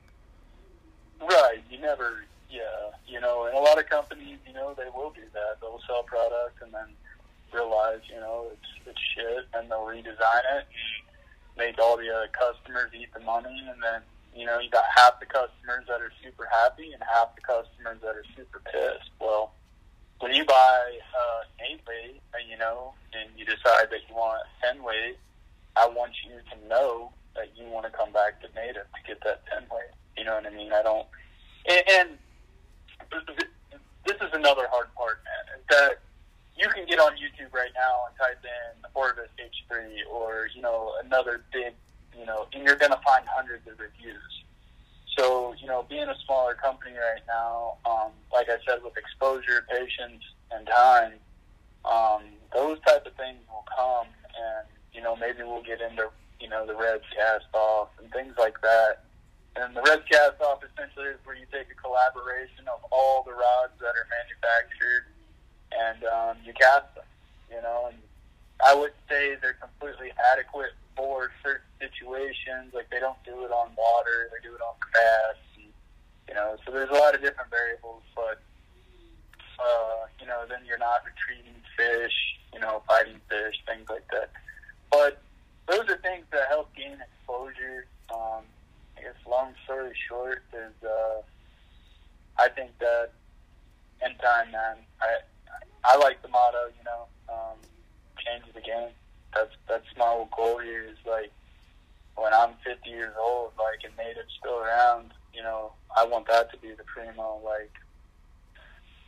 Right. 1.20 1.62
You 1.70 1.78
never, 1.78 2.24
yeah. 2.50 2.60
You 3.08 3.18
know, 3.20 3.46
and 3.46 3.56
a 3.56 3.60
lot 3.60 3.78
of 3.78 3.88
companies, 3.88 4.36
you 4.46 4.52
know, 4.52 4.74
they 4.76 4.90
will 4.94 5.10
do 5.10 5.22
that. 5.32 5.60
They'll 5.62 5.80
sell 5.86 6.02
product 6.02 6.60
and 6.60 6.72
then 6.74 6.88
realize, 7.54 8.00
you 8.12 8.20
know, 8.20 8.48
it's 8.52 8.88
it's 8.88 9.00
shit, 9.14 9.46
and 9.54 9.70
they'll 9.70 9.86
redesign 9.86 10.44
it 10.58 10.66
and 10.66 11.56
make 11.56 11.78
all 11.78 11.96
the 11.96 12.10
other 12.14 12.28
customers 12.28 12.90
eat 12.92 13.08
the 13.14 13.20
money, 13.20 13.64
and 13.70 13.82
then 13.82 14.02
you 14.36 14.44
know, 14.46 14.58
you 14.58 14.70
got 14.70 14.84
half 14.94 15.18
the 15.18 15.26
customers 15.26 15.84
that 15.88 16.00
are 16.00 16.12
super 16.22 16.48
happy 16.50 16.92
and 16.92 17.02
half 17.02 17.34
the 17.34 17.42
customers 17.42 17.98
that 18.02 18.14
are 18.14 18.24
super 18.36 18.60
pissed. 18.60 19.10
Well, 19.20 19.52
when 20.20 20.32
you 20.32 20.44
buy 20.44 20.98
uh, 21.12 21.40
eight 21.68 21.80
weight, 21.86 22.20
uh, 22.34 22.38
you 22.48 22.56
know, 22.58 22.94
and 23.12 23.30
you 23.36 23.44
decide 23.44 23.88
that 23.90 24.00
you 24.08 24.14
want 24.14 24.42
ten 24.62 24.82
weight, 24.82 25.16
I 25.76 25.88
want 25.88 26.12
you 26.24 26.36
to 26.50 26.68
know 26.68 27.12
that 27.34 27.52
you 27.56 27.68
want 27.68 27.86
to 27.86 27.92
come 27.92 28.12
back 28.12 28.40
to 28.42 28.48
native 28.54 28.84
to 28.84 29.00
get 29.06 29.22
that 29.24 29.42
ten 29.46 29.62
weight. 29.70 29.92
You 30.16 30.24
know 30.24 30.34
what 30.34 30.46
I 30.46 30.50
mean? 30.50 30.72
I 30.72 30.82
don't. 30.82 31.06
And, 31.68 31.82
and 31.90 32.18
this 34.06 34.16
is 34.16 34.30
another 34.32 34.68
hard 34.70 34.94
part, 34.94 35.20
man. 35.24 35.60
That 35.70 36.00
you 36.56 36.68
can 36.68 36.86
get 36.86 36.98
on 36.98 37.12
YouTube 37.12 37.52
right 37.52 37.72
now 37.74 38.08
and 38.08 38.16
type 38.16 38.40
in 38.42 38.84
Orvis 38.94 39.28
H3 39.38 40.10
or 40.10 40.48
you 40.54 40.62
know 40.62 40.92
another 41.04 41.44
big, 41.52 41.74
you 42.18 42.26
know, 42.26 42.46
and 42.52 42.64
you're 42.64 42.76
gonna 42.76 43.00
find 43.04 43.24
hundreds 43.26 43.66
of 43.66 43.78
reviews. 43.78 44.44
So 45.16 45.54
you 45.60 45.66
know, 45.66 45.84
being 45.88 46.08
a 46.08 46.16
smaller 46.24 46.54
company 46.54 46.94
right 46.96 47.22
now, 47.26 47.76
um, 47.86 48.12
like 48.32 48.48
I 48.48 48.56
said, 48.66 48.82
with 48.82 48.96
exposure, 48.96 49.64
patience, 49.70 50.22
and 50.50 50.66
time, 50.66 51.12
um, 51.84 52.22
those 52.52 52.78
type 52.86 53.06
of 53.06 53.14
things 53.14 53.38
will 53.48 53.64
come, 53.76 54.06
and 54.36 54.66
you 54.92 55.02
know, 55.02 55.16
maybe 55.16 55.42
we'll 55.42 55.62
get 55.62 55.80
into 55.80 56.08
you 56.40 56.48
know 56.48 56.66
the 56.66 56.74
red 56.74 57.00
cast 57.14 57.46
off 57.54 57.88
and 58.02 58.10
things 58.12 58.34
like 58.38 58.60
that. 58.62 59.04
And 59.56 59.74
the 59.74 59.80
red 59.80 60.04
cast 60.10 60.40
off 60.42 60.60
essentially 60.60 61.16
is 61.16 61.20
where 61.24 61.34
you 61.34 61.46
take 61.50 61.72
a 61.72 61.78
collaboration 61.80 62.68
of 62.68 62.84
all 62.92 63.22
the 63.24 63.32
rods 63.32 63.72
that 63.80 63.96
are 63.96 64.08
manufactured 64.12 65.08
and 65.72 66.04
um, 66.04 66.36
you 66.44 66.52
cast 66.52 66.94
them, 66.94 67.08
you 67.50 67.62
know. 67.62 67.88
And 67.88 67.96
I 68.64 68.74
would 68.74 68.92
say 69.08 69.36
they're 69.40 69.56
completely 69.56 70.12
adequate 70.32 70.76
for 70.96 71.30
certain 71.44 71.68
situations. 71.78 72.72
Like 72.74 72.90
they 72.90 73.00
don't 73.00 73.20
do 73.24 73.44
it 73.44 73.52
on 73.52 73.70
water; 73.76 74.30
they 74.32 74.40
do 74.42 74.54
it 74.54 74.60
on 74.60 74.74
grass. 74.80 75.38
And, 75.56 75.70
you 76.28 76.34
know, 76.34 76.56
so 76.64 76.72
there's 76.72 76.90
a 76.90 76.98
lot 76.98 77.14
of 77.14 77.20
different 77.20 77.50
variables. 77.50 78.02
But 78.14 78.40
uh, 79.58 80.08
you 80.20 80.26
know, 80.26 80.44
then 80.48 80.60
you're 80.66 80.78
not 80.78 81.02
retrieving 81.04 81.60
fish, 81.76 82.16
you 82.52 82.60
know, 82.60 82.82
fighting 82.88 83.20
fish, 83.28 83.54
things 83.66 83.88
like 83.88 84.06
that. 84.10 84.30
But 84.90 85.20
those 85.68 85.88
are 85.88 85.98
things 85.98 86.24
that 86.32 86.48
help 86.48 86.74
gain 86.74 86.98
exposure. 87.00 87.86
Um, 88.12 88.44
I 88.96 89.02
guess 89.02 89.14
long 89.28 89.52
story 89.64 89.92
short 90.08 90.42
is, 90.52 90.72
uh, 90.82 91.20
I 92.38 92.48
think 92.48 92.70
that 92.78 93.10
in 94.04 94.14
time, 94.16 94.52
man, 94.52 94.76
I 95.00 95.18
I 95.84 95.96
like 95.96 96.22
the 96.22 96.28
motto, 96.28 96.66
you 96.76 96.84
know, 96.84 97.06
um, 97.28 97.56
change 98.18 98.44
the 98.54 98.60
game. 98.60 98.90
That's 99.34 99.54
that's 99.68 99.86
my 99.96 100.24
goal 100.36 100.58
here. 100.58 100.84
Is 100.84 100.98
like 101.06 101.32
when 102.16 102.32
I'm 102.32 102.54
50 102.64 102.88
years 102.88 103.14
old, 103.20 103.52
like 103.58 103.84
and 103.84 103.96
native's 103.96 104.32
still 104.38 104.58
around, 104.58 105.12
you 105.34 105.42
know, 105.42 105.72
I 105.96 106.04
want 106.04 106.26
that 106.28 106.50
to 106.52 106.58
be 106.58 106.72
the 106.72 106.84
primo, 106.84 107.40
like 107.44 107.72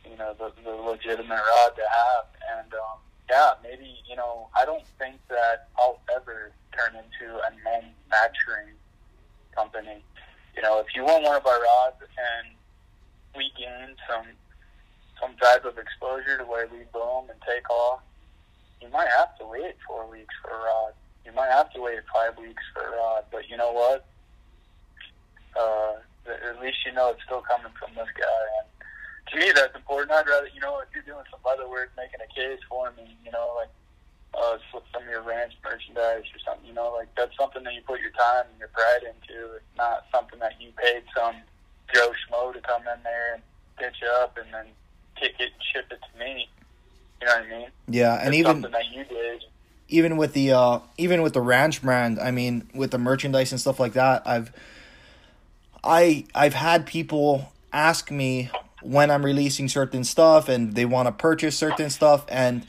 you 0.09 0.17
know, 0.17 0.33
the 0.37 0.51
the 0.63 0.71
legitimate 0.71 1.41
rod 1.41 1.75
to 1.75 1.81
have. 1.81 2.25
And 2.57 2.73
um, 2.73 2.99
yeah, 3.29 3.51
maybe 3.63 4.01
you 4.07 4.15
know, 4.15 4.47
I 4.55 4.65
don't 4.65 4.85
think 4.97 5.15
that 5.29 5.69
I'll 5.77 5.99
ever 6.15 6.51
turn 6.77 6.95
into 6.95 7.35
a 7.35 7.51
manufacturing 7.63 8.75
company. 9.55 10.03
You 10.55 10.61
know, 10.61 10.79
if 10.79 10.87
you 10.95 11.03
want 11.03 11.23
one 11.23 11.35
of 11.35 11.45
our 11.45 11.61
rods 11.61 12.01
and 12.01 12.55
we 13.35 13.51
gain 13.57 13.95
some 14.07 14.25
some 15.21 15.35
type 15.35 15.65
of 15.65 15.77
exposure 15.77 16.37
to 16.37 16.45
where 16.45 16.67
we 16.67 16.79
boom 16.93 17.29
and 17.29 17.39
take 17.47 17.69
off, 17.69 18.01
you 18.81 18.89
might 18.89 19.09
have 19.17 19.37
to 19.39 19.45
wait 19.45 19.75
four 19.87 20.09
weeks 20.09 20.33
for 20.41 20.51
a 20.51 20.57
rod. 20.57 20.93
You 21.25 21.31
might 21.33 21.51
have 21.51 21.71
to 21.73 21.81
wait 21.81 21.99
five 22.13 22.37
weeks 22.37 22.63
for 22.73 22.81
a 22.81 22.91
rod. 22.91 23.25
But 23.31 23.49
you 23.49 23.57
know 23.57 23.71
what? 23.71 24.05
Uh, 25.55 25.99
at 26.27 26.61
least 26.61 26.77
you 26.85 26.93
know 26.93 27.09
it's 27.09 27.23
still 27.23 27.41
coming 27.41 27.71
from 27.77 27.93
this 27.95 28.09
guy. 28.17 28.41
And 28.61 28.67
to 29.29 29.33
me, 29.37 29.51
that's 29.53 29.75
important. 29.75 30.11
I'd 30.11 30.27
rather, 30.27 30.49
you 30.53 30.61
know, 30.61 30.79
if 30.79 30.89
you're 30.93 31.03
doing 31.03 31.25
some 31.29 31.41
other 31.45 31.69
work, 31.69 31.91
making 31.97 32.21
a 32.21 32.29
case 32.33 32.59
for 32.69 32.91
me, 32.97 33.17
you 33.25 33.31
know, 33.31 33.53
like 33.57 33.69
uh, 34.33 34.57
some 34.93 35.03
of 35.03 35.09
your 35.09 35.21
ranch 35.21 35.53
merchandise 35.63 36.25
or 36.33 36.39
something, 36.45 36.65
you 36.67 36.73
know, 36.73 36.93
like 36.93 37.09
that's 37.15 37.35
something 37.37 37.63
that 37.63 37.73
you 37.73 37.81
put 37.81 37.99
your 38.01 38.11
time 38.11 38.45
and 38.49 38.59
your 38.59 38.69
pride 38.69 39.03
into. 39.05 39.55
It's 39.55 39.75
not 39.77 40.05
something 40.13 40.39
that 40.39 40.59
you 40.59 40.71
paid 40.77 41.03
some 41.15 41.35
Joe 41.93 42.13
Schmo 42.13 42.53
to 42.53 42.61
come 42.61 42.81
in 42.83 43.01
there 43.03 43.35
and 43.35 43.43
pitch 43.77 44.01
up 44.21 44.37
and 44.37 44.53
then 44.53 44.65
kick 45.15 45.35
it 45.39 45.51
and 45.53 45.63
ship 45.73 45.91
it 45.91 45.99
to 46.01 46.13
me. 46.19 46.47
You 47.21 47.27
know 47.27 47.35
what 47.35 47.45
I 47.45 47.49
mean? 47.49 47.67
Yeah, 47.87 48.15
and 48.15 48.29
it's 48.29 48.37
even 48.39 48.61
that 48.61 48.91
you 48.93 49.03
did. 49.05 49.43
even 49.89 50.17
with 50.17 50.33
the 50.33 50.51
uh 50.51 50.79
even 50.97 51.21
with 51.21 51.33
the 51.33 51.41
ranch 51.41 51.81
brand 51.81 52.19
i 52.19 52.29
mean 52.31 52.69
with 52.75 52.91
the 52.91 52.97
merchandise 52.97 53.51
and 53.51 53.59
stuff 53.59 53.79
like 53.79 53.93
that 53.93 54.21
i've 54.27 54.51
i 55.83 56.23
i've 56.35 56.53
had 56.53 56.85
people 56.85 57.51
ask 57.73 58.11
me 58.11 58.49
when 58.83 59.09
i'm 59.09 59.25
releasing 59.25 59.67
certain 59.67 60.03
stuff 60.03 60.47
and 60.47 60.75
they 60.75 60.85
want 60.85 61.07
to 61.07 61.11
purchase 61.11 61.57
certain 61.57 61.89
stuff 61.89 62.23
and 62.29 62.65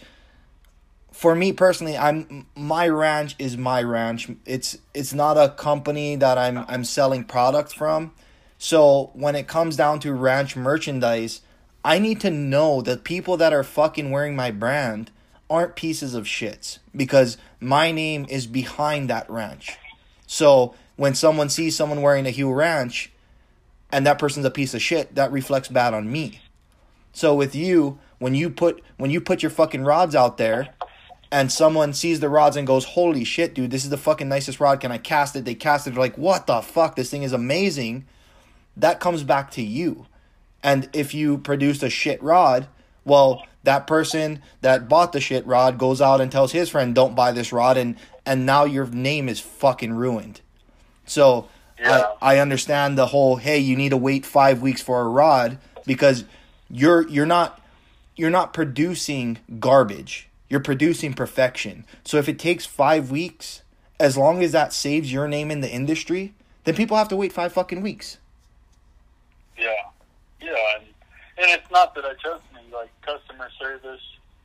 for 1.13 1.35
me 1.35 1.53
personally 1.53 1.97
i'm 1.99 2.47
my 2.57 2.89
ranch 2.89 3.37
is 3.39 3.57
my 3.57 3.83
ranch 3.83 4.31
it's 4.47 4.79
it's 4.95 5.13
not 5.13 5.37
a 5.37 5.51
company 5.51 6.17
that 6.17 6.39
i'm 6.39 6.59
i'm 6.69 6.85
selling 6.85 7.23
product 7.25 7.75
from 7.75 8.13
so 8.59 9.11
when 9.15 9.35
it 9.37 9.47
comes 9.47 9.77
down 9.77 10.01
to 10.01 10.13
ranch 10.15 10.57
merchandise 10.57 11.43
i 11.85 11.99
need 11.99 12.21
to 12.21 12.31
know 12.31 12.81
that 12.83 13.05
people 13.05 13.37
that 13.37 13.53
are 13.53 13.65
fucking 13.65 14.11
wearing 14.11 14.37
my 14.37 14.51
brand 14.51 15.11
aren't 15.51 15.75
pieces 15.75 16.15
of 16.15 16.25
shits 16.25 16.79
because 16.95 17.37
my 17.59 17.91
name 17.91 18.25
is 18.31 18.47
behind 18.47 19.11
that 19.11 19.29
ranch. 19.29 19.77
So 20.27 20.75
when 20.95 21.15
someone 21.15 21.49
sees 21.49 21.77
someone 21.77 22.01
wearing 22.01 22.25
a 22.25 22.31
Hugh 22.31 22.53
Ranch 22.53 23.11
and 23.91 24.07
that 24.07 24.21
person's 24.21 24.47
a 24.47 24.51
piece 24.51 24.73
of 24.73 24.81
shit, 24.81 25.17
that 25.17 25.33
reflects 25.33 25.69
bad 25.69 25.93
on 25.93 26.11
me. 26.11 26.41
So 27.13 27.35
with 27.35 27.57
you, 27.57 27.99
when 28.21 28.37
you 28.37 28.49
put 28.49 28.83
when 28.97 29.11
you 29.11 29.21
put 29.21 29.43
your 29.43 29.51
fucking 29.51 29.83
rods 29.83 30.15
out 30.15 30.39
there 30.39 30.69
and 31.33 31.51
someone 31.51 31.93
sees 31.93 32.21
the 32.21 32.29
rods 32.29 32.57
and 32.57 32.67
goes, 32.67 32.85
Holy 32.85 33.25
shit, 33.25 33.53
dude, 33.53 33.73
this 33.73 33.83
is 33.83 33.91
the 33.91 33.97
fucking 33.97 34.29
nicest 34.29 34.61
rod. 34.61 34.81
Can 34.81 34.93
I 34.93 34.99
cast 34.99 35.35
it? 35.35 35.45
They 35.45 35.57
cast 35.57 35.87
it, 35.87 35.91
they're 35.91 36.01
like, 36.01 36.17
What 36.17 36.47
the 36.47 36.61
fuck? 36.61 36.95
This 36.95 37.11
thing 37.11 37.25
is 37.25 37.33
amazing. 37.33 38.07
That 38.77 39.01
comes 39.01 39.25
back 39.25 39.51
to 39.53 39.63
you. 39.63 40.07
And 40.63 40.89
if 40.93 41.15
you 41.15 41.39
produced 41.39 41.83
a 41.83 41.91
shit 41.91 42.23
rod, 42.23 42.69
well, 43.05 43.47
that 43.65 43.87
person 43.87 44.43
that 44.61 44.89
bought 44.89 45.13
the 45.13 45.21
shit 45.21 45.47
rod 45.47 45.79
goes 45.79 46.01
out 46.01 46.21
and 46.21 46.31
tells 46.31 46.53
his 46.53 46.69
friend, 46.71 46.95
"Don't 46.95 47.15
buy 47.15 47.33
this 47.33 47.53
rod," 47.53 47.77
and 47.77 47.97
and 48.27 48.45
now 48.47 48.65
your 48.65 48.87
name 48.87 49.29
is 49.29 49.41
fucking 49.41 49.93
ruined. 49.93 50.41
So 51.07 51.49
Yeah. 51.79 52.07
I 52.21 52.37
I 52.37 52.39
understand 52.39 52.97
the 52.99 53.07
whole 53.07 53.37
hey, 53.37 53.59
you 53.59 53.77
need 53.77 53.91
to 53.91 53.97
wait 53.97 54.27
five 54.27 54.61
weeks 54.63 54.83
for 54.83 55.01
a 55.01 55.09
rod 55.09 55.59
because 55.87 56.25
you're 56.71 57.09
you're 57.09 57.27
not 57.27 57.61
you're 58.17 58.31
not 58.31 58.53
producing 58.53 59.39
garbage. 59.59 60.29
You're 60.49 60.61
producing 60.61 61.15
perfection. 61.15 61.85
So 62.05 62.19
if 62.19 62.29
it 62.29 62.39
takes 62.39 62.67
five 62.67 63.11
weeks, 63.11 63.63
as 63.99 64.17
long 64.17 64.43
as 64.43 64.53
that 64.53 64.73
saves 64.73 65.13
your 65.13 65.29
name 65.29 65.51
in 65.51 65.61
the 65.61 65.71
industry, 65.71 66.35
then 66.65 66.75
people 66.75 66.97
have 66.97 67.09
to 67.09 67.17
wait 67.17 67.33
five 67.33 67.53
fucking 67.53 67.83
weeks. 67.83 68.19
Yeah, 69.57 69.90
yeah, 70.43 70.77
and, 70.77 70.87
and 71.39 71.47
it's 71.51 71.71
not 71.71 71.95
that 71.95 72.05
I 72.05 72.15
trust 72.21 72.45
me. 72.55 72.61
Like 72.73 72.91
customer 73.03 73.49
service 73.61 74.03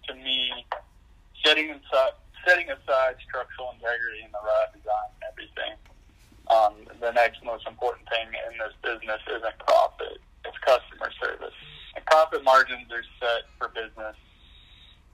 to 0.07 0.13
me, 0.15 0.65
setting 1.43 1.71
aside 1.71 2.15
setting 2.45 2.69
aside 2.69 3.15
structural 3.25 3.73
integrity 3.73 4.21
in 4.21 4.31
the 4.31 4.41
rod 4.43 4.69
design 4.73 5.09
and 5.17 5.23
everything. 5.33 5.73
Um, 6.45 6.73
the 7.01 7.11
next 7.11 7.43
most 7.43 7.65
important 7.65 8.05
thing 8.09 8.29
in 8.29 8.53
this 8.61 8.73
business 8.85 9.21
isn't 9.25 9.57
profit; 9.65 10.21
it's 10.45 10.57
customer 10.61 11.09
service. 11.21 11.55
And 11.95 12.05
profit 12.05 12.43
margins 12.43 12.91
are 12.91 13.05
set 13.19 13.49
for 13.57 13.69
business 13.73 14.15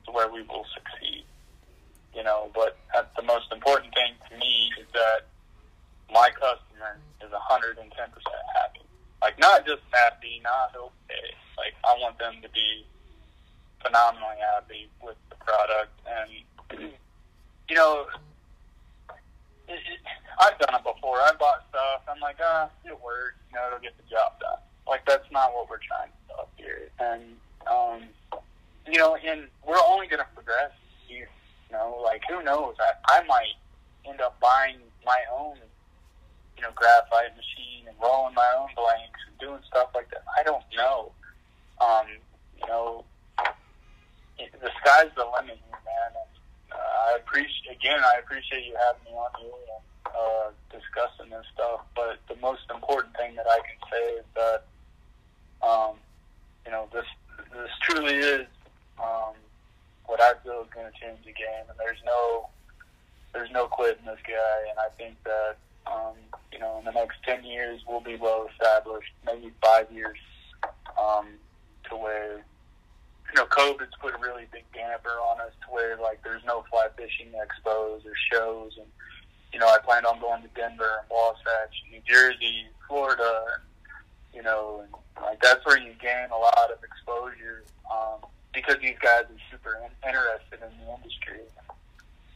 to 0.06 0.12
where 0.12 0.30
we 0.30 0.44
will 0.44 0.66
succeed. 0.74 1.24
You 2.14 2.24
know, 2.24 2.52
but 2.54 2.78
the 3.16 3.24
most 3.24 3.52
important 3.52 3.94
thing 3.94 4.12
to 4.30 4.38
me 4.38 4.72
is 4.80 4.88
that 4.92 5.32
my 6.12 6.30
customer 6.36 7.00
is 7.24 7.32
110% 7.32 7.88
happy. 7.88 8.81
Like, 9.22 9.38
not 9.40 9.66
just 9.66 9.82
happy, 9.92 10.42
not 10.44 10.76
okay. 10.76 11.36
Like, 11.58 11.74
I 11.84 11.94
want 12.00 12.18
them 12.18 12.36
to 12.42 12.50
be 12.50 12.86
phenomenally 13.84 14.38
happy 14.54 14.90
with 15.02 15.18
the 15.30 15.36
product. 15.36 15.92
And, 16.08 16.90
you 17.70 17.76
know, 17.76 18.08
it, 19.68 19.74
it, 19.74 20.00
I've 20.40 20.58
done 20.58 20.76
it 20.76 20.84
before. 20.84 21.18
I 21.18 21.32
bought 21.40 21.66
stuff. 21.70 22.02
I'm 22.10 22.20
like, 22.20 22.38
ah, 22.42 22.70
it 22.84 23.00
works. 23.04 23.38
You 23.50 23.58
know, 23.58 23.68
it'll 23.68 23.80
get 23.80 23.96
the 23.98 24.10
job 24.10 24.40
done. 24.40 24.60
Like, 24.88 25.06
that's 25.06 25.30
not 25.32 25.54
what 25.54 25.70
we're 25.70 25.78
trying 25.78 26.10
to 26.10 26.34
do 26.34 26.64
here. 26.64 26.90
And, 27.00 27.22
um, 27.70 28.02
you 28.88 28.98
know, 28.98 29.16
and 29.16 29.48
we're 29.66 29.78
only 29.88 30.08
going 30.08 30.20
to 30.20 30.28
progress 30.34 30.72
here. 31.08 31.30
You 31.70 31.78
know, 31.78 32.02
like, 32.04 32.22
who 32.28 32.44
knows? 32.44 32.76
I, 32.80 33.20
I 33.20 33.24
might 33.26 33.54
end 34.06 34.20
up 34.20 34.40
buying 34.40 34.78
my 35.06 35.20
own 35.32 35.58
you 36.62 36.68
know, 36.68 36.74
graphite 36.76 37.34
machine 37.34 37.90
and 37.90 37.98
rolling 37.98 38.36
my 38.36 38.46
own 38.54 38.70
blanks 38.78 39.18
and 39.26 39.34
doing 39.40 39.60
stuff 39.66 39.90
like 39.96 40.08
that. 40.12 40.22
I 40.38 40.44
don't 40.44 40.62
know. 40.78 41.12
Um, 41.82 42.06
you 42.62 42.68
know, 42.68 43.04
it, 44.38 44.54
the 44.62 44.70
sky's 44.78 45.10
the 45.18 45.26
limit 45.26 45.58
here, 45.58 45.82
man. 45.82 46.14
And, 46.14 46.30
uh, 46.70 47.10
I 47.10 47.18
appreciate 47.18 47.74
again. 47.74 47.98
I 47.98 48.22
appreciate 48.22 48.62
you 48.70 48.78
having 48.78 49.10
me 49.10 49.18
on 49.18 49.32
here 49.42 49.50
and 49.74 50.14
uh, 50.14 50.48
discussing 50.70 51.34
this 51.34 51.50
stuff. 51.52 51.82
But 51.96 52.22
the 52.30 52.40
most 52.40 52.70
important 52.70 53.18
thing 53.18 53.34
that 53.42 53.50
I 53.50 53.58
can 53.66 53.82
say 53.90 54.06
is 54.22 54.28
that, 54.38 54.62
um, 55.66 55.98
you 56.64 56.72
know, 56.72 56.86
this 56.94 57.10
this 57.50 57.74
truly 57.90 58.22
is 58.22 58.46
um, 59.02 59.34
what 60.06 60.22
I 60.22 60.38
feel 60.46 60.62
is 60.62 60.70
going 60.70 60.86
to 60.86 60.94
change 60.94 61.26
the 61.26 61.34
game. 61.34 61.66
And 61.74 61.78
there's 61.82 62.06
no 62.06 62.50
there's 63.34 63.50
no 63.50 63.66
quitting 63.66 64.06
this 64.06 64.22
guy. 64.22 64.70
And 64.70 64.78
I 64.78 64.94
think 65.02 65.18
that 65.26 65.58
um, 65.88 66.16
you 66.52 66.60
know, 66.60 66.78
in 66.80 66.86
the 66.86 66.92
next 66.92 67.18
10 67.26 67.44
years, 67.44 67.82
we'll 67.88 68.02
be 68.02 68.16
well 68.16 68.48
established, 68.52 69.12
maybe 69.26 69.52
five 69.64 69.92
years, 69.92 70.18
um, 71.00 71.28
to 71.90 71.96
where, 71.96 72.38
you 72.38 73.36
know, 73.36 73.46
COVID's 73.46 73.96
put 74.00 74.14
a 74.14 74.18
really 74.18 74.46
big 74.52 74.66
damper 74.74 75.10
on 75.10 75.40
us 75.42 75.54
to 75.66 75.74
where, 75.74 75.98
like, 75.98 76.24
there's 76.24 76.44
no 76.46 76.64
fly 76.70 76.88
fishing 76.98 77.32
expos 77.34 78.06
or 78.06 78.14
shows. 78.32 78.74
And, 78.78 78.88
you 79.54 79.60
know, 79.60 79.68
I 79.68 79.78
plan 79.80 80.06
on 80.06 80.20
going 80.20 80.42
to 80.44 80.50
Denver 80.50 81.00
and 81.02 81.10
Wasatch, 81.10 81.84
New 81.92 82.02
Jersey, 82.08 82.68
Florida, 82.88 83.44
you 84.34 84.44
know, 84.44 84.84
and, 84.84 84.92
like, 85.24 85.42
that's 85.42 85.66
where 85.66 85.78
you 85.78 85.94
gain 86.02 86.30
a 86.32 86.38
lot 86.38 86.72
of 86.72 86.84
exposure 86.84 87.64
um, 87.92 88.20
because 88.54 88.76
these 88.82 88.98
guys 89.02 89.24
are 89.24 89.42
super 89.52 89.78
in- 89.84 90.10
interested 90.10 90.60
in 90.62 90.86
the 90.86 90.94
industry. 90.94 91.40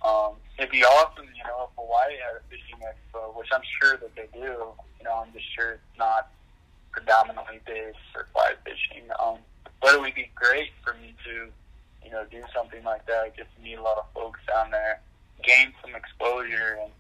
Um, 0.06 0.36
it'd 0.60 0.72
be 0.72 0.84
awesome, 0.84 1.26
you 1.26 1.44
know, 1.44 1.70
if 1.70 1.76
Hawaii 1.76 2.14
had 2.22 2.38
a 2.38 2.44
fishing 2.50 2.78
expo, 2.86 3.36
which 3.36 3.50
I'm 3.52 3.66
sure 3.82 3.98
that 3.98 4.16
they 4.16 4.30
do. 4.34 4.70
You 5.00 5.04
know, 5.04 5.24
I'm 5.26 5.34
just 5.34 5.46
sure 5.56 5.72
it's 5.72 5.98
not 5.98 6.30
predominantly 6.92 7.60
based 7.66 7.98
for 8.14 8.28
fly 8.34 8.54
fishing. 8.64 9.10
Um, 9.20 9.40
but 9.82 9.96
it 9.96 10.02
would 10.02 10.14
be 10.14 10.30
great 10.36 10.72
for 10.84 10.94
me 10.94 11.16
to, 11.26 11.50
you 12.06 12.12
know, 12.12 12.24
do 12.30 12.44
something 12.54 12.84
like 12.84 13.06
that. 13.08 13.36
Get 13.36 13.48
to 13.56 13.62
meet 13.64 13.76
a 13.76 13.82
lot 13.82 13.98
of 13.98 14.06
folks 14.14 14.40
down 14.48 14.72
there, 14.72 15.02
gain 15.44 15.74
some 15.82 15.96
exposure, 15.96 16.78
and, 16.82 16.92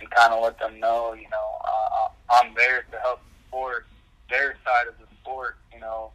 and 0.00 0.10
kind 0.10 0.32
of 0.32 0.42
let 0.42 0.58
them 0.58 0.78
know, 0.78 1.14
you 1.14 1.28
know, 1.30 1.48
uh, 1.64 2.08
I'm 2.30 2.54
there 2.54 2.84
to 2.90 2.98
help 3.00 3.20
support 3.44 3.86
their 4.30 4.56
side 4.64 4.88
of 4.88 4.94
the 4.98 5.06
sport. 5.20 5.56
You 5.72 5.80
know, 5.80 6.10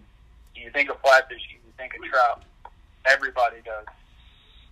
you 0.55 0.71
think 0.71 0.89
of 0.89 0.99
fly 1.01 1.21
fishing, 1.27 1.57
you 1.65 1.73
think 1.77 1.93
of 1.95 2.03
trout. 2.09 2.43
Everybody 3.05 3.57
does. 3.63 3.85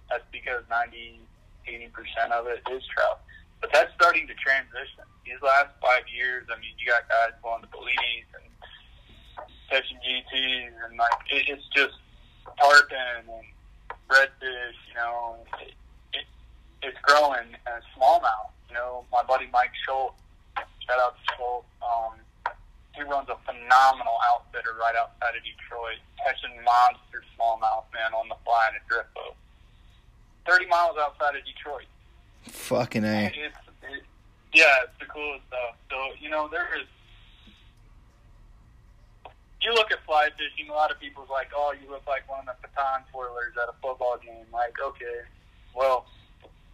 That's 0.09 0.23
because 0.31 0.63
90 0.69 1.19
80% 1.67 2.31
of 2.31 2.47
it 2.47 2.61
is 2.71 2.83
trout. 2.93 3.21
But 3.61 3.71
that's 3.73 3.93
starting 3.95 4.27
to 4.27 4.35
transition. 4.35 5.05
These 5.25 5.41
last 5.41 5.73
five 5.81 6.05
years, 6.05 6.45
I 6.49 6.59
mean, 6.59 6.77
you 6.77 6.85
got 6.85 7.09
guys 7.09 7.33
going 7.41 7.61
to 7.61 7.69
Bellinis 7.73 8.29
and 8.37 8.45
catching 9.69 9.97
GTs, 9.97 10.69
and 10.85 10.97
like 10.97 11.17
it, 11.31 11.49
it's 11.49 11.65
just 11.73 11.97
tarpon 12.61 13.25
and 13.25 13.45
redfish. 14.09 14.77
You 14.89 14.95
know, 14.95 15.37
it, 15.61 15.73
it, 16.13 16.25
it's 16.83 16.97
growing 17.01 17.57
and 17.65 17.81
smallmouth. 17.97 18.53
You 18.69 18.75
know, 18.75 19.05
my 19.11 19.23
buddy 19.23 19.49
Mike 19.51 19.73
Schultz, 19.85 20.19
shout 20.55 20.99
out 20.99 21.15
to 21.17 21.23
Schultz. 21.33 21.67
Um, 21.81 22.21
he 22.93 23.01
runs 23.03 23.27
a 23.27 23.37
phenomenal 23.43 24.15
outfitter 24.31 24.77
right 24.79 24.95
outside 24.95 25.35
of 25.35 25.43
Detroit, 25.43 25.99
catching 26.23 26.55
monster 26.63 27.25
smallmouth 27.35 27.89
man 27.91 28.13
on 28.13 28.29
the 28.29 28.37
fly 28.45 28.71
in 28.71 28.79
a 28.79 28.83
drift 28.87 29.11
boat. 29.13 29.35
30 30.45 30.67
miles 30.67 30.95
outside 30.99 31.35
of 31.35 31.45
Detroit. 31.45 31.89
Fucking 32.43 33.03
A. 33.03 33.25
It's, 33.27 33.35
it, 33.35 34.03
yeah, 34.53 34.85
it's 34.85 34.97
the 34.99 35.05
coolest 35.05 35.43
stuff. 35.47 35.75
So, 35.89 35.97
you 36.19 36.29
know, 36.29 36.47
there 36.49 36.67
is. 36.79 36.87
You 39.61 39.73
look 39.73 39.91
at 39.91 40.05
fly 40.05 40.29
fishing, 40.37 40.69
a 40.69 40.73
lot 40.73 40.91
of 40.91 40.99
people's 40.99 41.29
like, 41.29 41.49
oh, 41.55 41.73
you 41.73 41.89
look 41.89 42.05
like 42.05 42.29
one 42.29 42.47
of 42.47 42.55
the 42.61 42.67
baton 42.69 43.01
twirlers 43.09 43.57
at 43.57 43.67
a 43.67 43.73
football 43.81 44.17
game. 44.23 44.45
Like, 44.53 44.77
okay, 44.79 45.25
well, 45.73 46.05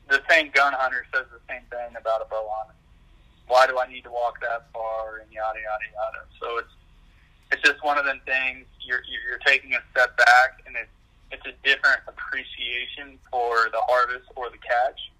the 0.10 0.22
same 0.30 0.52
gun 0.54 0.74
hunter 0.76 1.06
says 1.14 1.26
the 1.32 1.40
same 1.48 1.64
thing 1.72 1.96
about 1.96 2.22
a 2.22 2.26
bow 2.26 2.50
hunter. 2.52 2.76
Why 3.48 3.66
do 3.68 3.80
I 3.80 3.88
need 3.88 4.04
to 4.04 4.12
walk 4.12 4.42
that 4.42 4.68
far 4.74 5.24
and 5.24 5.32
yada 5.32 5.60
yada 5.60 5.88
yada? 5.88 6.22
So 6.40 6.58
it's 6.60 6.76
it's 7.52 7.62
just 7.64 7.84
one 7.84 7.98
of 7.98 8.06
them 8.06 8.20
things. 8.26 8.66
You're 8.84 9.04
you're 9.08 9.40
taking 9.46 9.74
a 9.74 9.80
step 9.92 10.18
back, 10.18 10.64
and 10.68 10.76
it's 10.76 10.92
it's 11.32 11.46
a 11.46 11.54
different 11.64 12.02
appreciation 12.08 13.18
for 13.32 13.70
the 13.72 13.82
harvest 13.88 14.28
or 14.36 14.50
the 14.50 14.58
catch. 14.58 15.12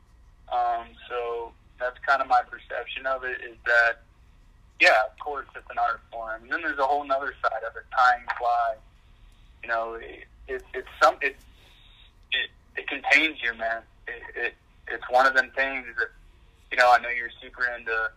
Um, 0.52 0.88
so 1.10 1.52
that's 1.80 1.98
kind 2.06 2.22
of 2.22 2.28
my 2.28 2.42
perception 2.44 3.06
of 3.06 3.24
it 3.24 3.42
is 3.42 3.58
that, 3.66 4.04
yeah, 4.80 5.06
of 5.10 5.18
course 5.20 5.48
it's 5.56 5.70
an 5.70 5.78
art 5.78 6.02
form. 6.12 6.44
And 6.44 6.52
then 6.52 6.62
there's 6.62 6.80
a 6.80 6.84
whole 6.84 7.10
other 7.12 7.34
side 7.42 7.64
of 7.68 7.76
it, 7.76 7.84
tying 7.96 8.26
fly. 8.38 8.76
You 9.64 9.70
know, 9.70 9.94
it, 9.94 10.26
it, 10.48 10.64
it's 10.74 10.88
some, 11.02 11.16
it, 11.22 11.36
it, 12.32 12.50
it 12.76 12.88
contains 12.88 13.38
you, 13.42 13.54
man. 13.54 13.82
It, 14.08 14.22
it, 14.36 14.54
it's 14.88 15.04
one 15.10 15.26
of 15.26 15.34
them 15.34 15.52
things 15.56 15.86
that, 15.98 16.08
you 16.72 16.78
know, 16.78 16.92
I 16.92 17.00
know 17.00 17.10
you're 17.10 17.30
super 17.42 17.66
into, 17.78 18.10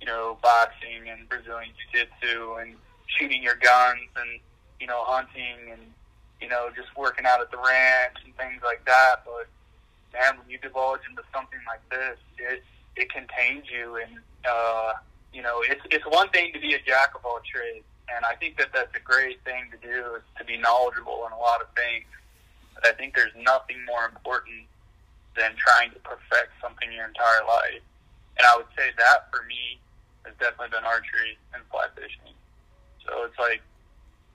you 0.00 0.06
know, 0.06 0.36
boxing 0.42 1.08
and 1.08 1.28
Brazilian 1.28 1.70
Jiu-Jitsu 1.92 2.54
and 2.60 2.74
shooting 3.06 3.42
your 3.42 3.54
guns 3.56 4.08
and, 4.16 4.40
you 4.80 4.86
know, 4.86 5.04
hunting 5.04 5.70
and 5.70 5.80
you 6.42 6.48
know, 6.48 6.68
just 6.74 6.90
working 6.96 7.24
out 7.24 7.40
at 7.40 7.50
the 7.50 7.56
ranch 7.56 8.18
and 8.24 8.34
things 8.36 8.60
like 8.64 8.84
that. 8.84 9.22
But 9.24 9.46
man, 10.12 10.38
when 10.38 10.50
you 10.50 10.58
divulge 10.58 11.00
into 11.08 11.22
something 11.32 11.60
like 11.66 11.80
this, 11.88 12.18
it 12.36 12.62
it 12.96 13.08
contains 13.10 13.70
you, 13.70 13.96
and 13.96 14.18
uh, 14.44 14.92
you 15.32 15.40
know, 15.40 15.62
it's 15.62 15.80
it's 15.90 16.04
one 16.04 16.28
thing 16.30 16.52
to 16.52 16.60
be 16.60 16.74
a 16.74 16.82
jack 16.82 17.14
of 17.14 17.24
all 17.24 17.40
trades, 17.46 17.86
and 18.10 18.24
I 18.26 18.34
think 18.34 18.58
that 18.58 18.74
that's 18.74 18.94
a 18.96 19.00
great 19.00 19.38
thing 19.44 19.70
to 19.70 19.78
do 19.78 20.16
is 20.18 20.22
to 20.38 20.44
be 20.44 20.58
knowledgeable 20.58 21.24
in 21.26 21.32
a 21.32 21.38
lot 21.38 21.62
of 21.62 21.68
things. 21.78 22.10
But 22.74 22.86
I 22.86 22.92
think 22.92 23.14
there's 23.14 23.32
nothing 23.38 23.78
more 23.86 24.04
important 24.04 24.66
than 25.36 25.54
trying 25.56 25.92
to 25.92 26.00
perfect 26.00 26.52
something 26.60 26.92
your 26.92 27.06
entire 27.06 27.46
life. 27.46 27.80
And 28.36 28.44
I 28.44 28.56
would 28.56 28.68
say 28.76 28.90
that 28.98 29.30
for 29.30 29.44
me 29.46 29.78
has 30.24 30.34
definitely 30.40 30.76
been 30.76 30.84
archery 30.84 31.38
and 31.54 31.62
fly 31.70 31.86
fishing. 31.94 32.36
So 33.06 33.24
it's 33.24 33.38
like 33.38 33.62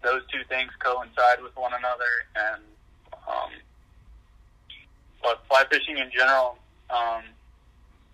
those 0.03 0.21
two 0.31 0.43
things 0.49 0.71
coincide 0.79 1.41
with 1.41 1.55
one 1.55 1.73
another. 1.73 2.27
And 2.35 2.61
um, 3.27 3.51
but 5.21 5.43
fly 5.47 5.65
fishing 5.69 5.97
in 5.97 6.11
general, 6.11 6.57
um, 6.89 7.23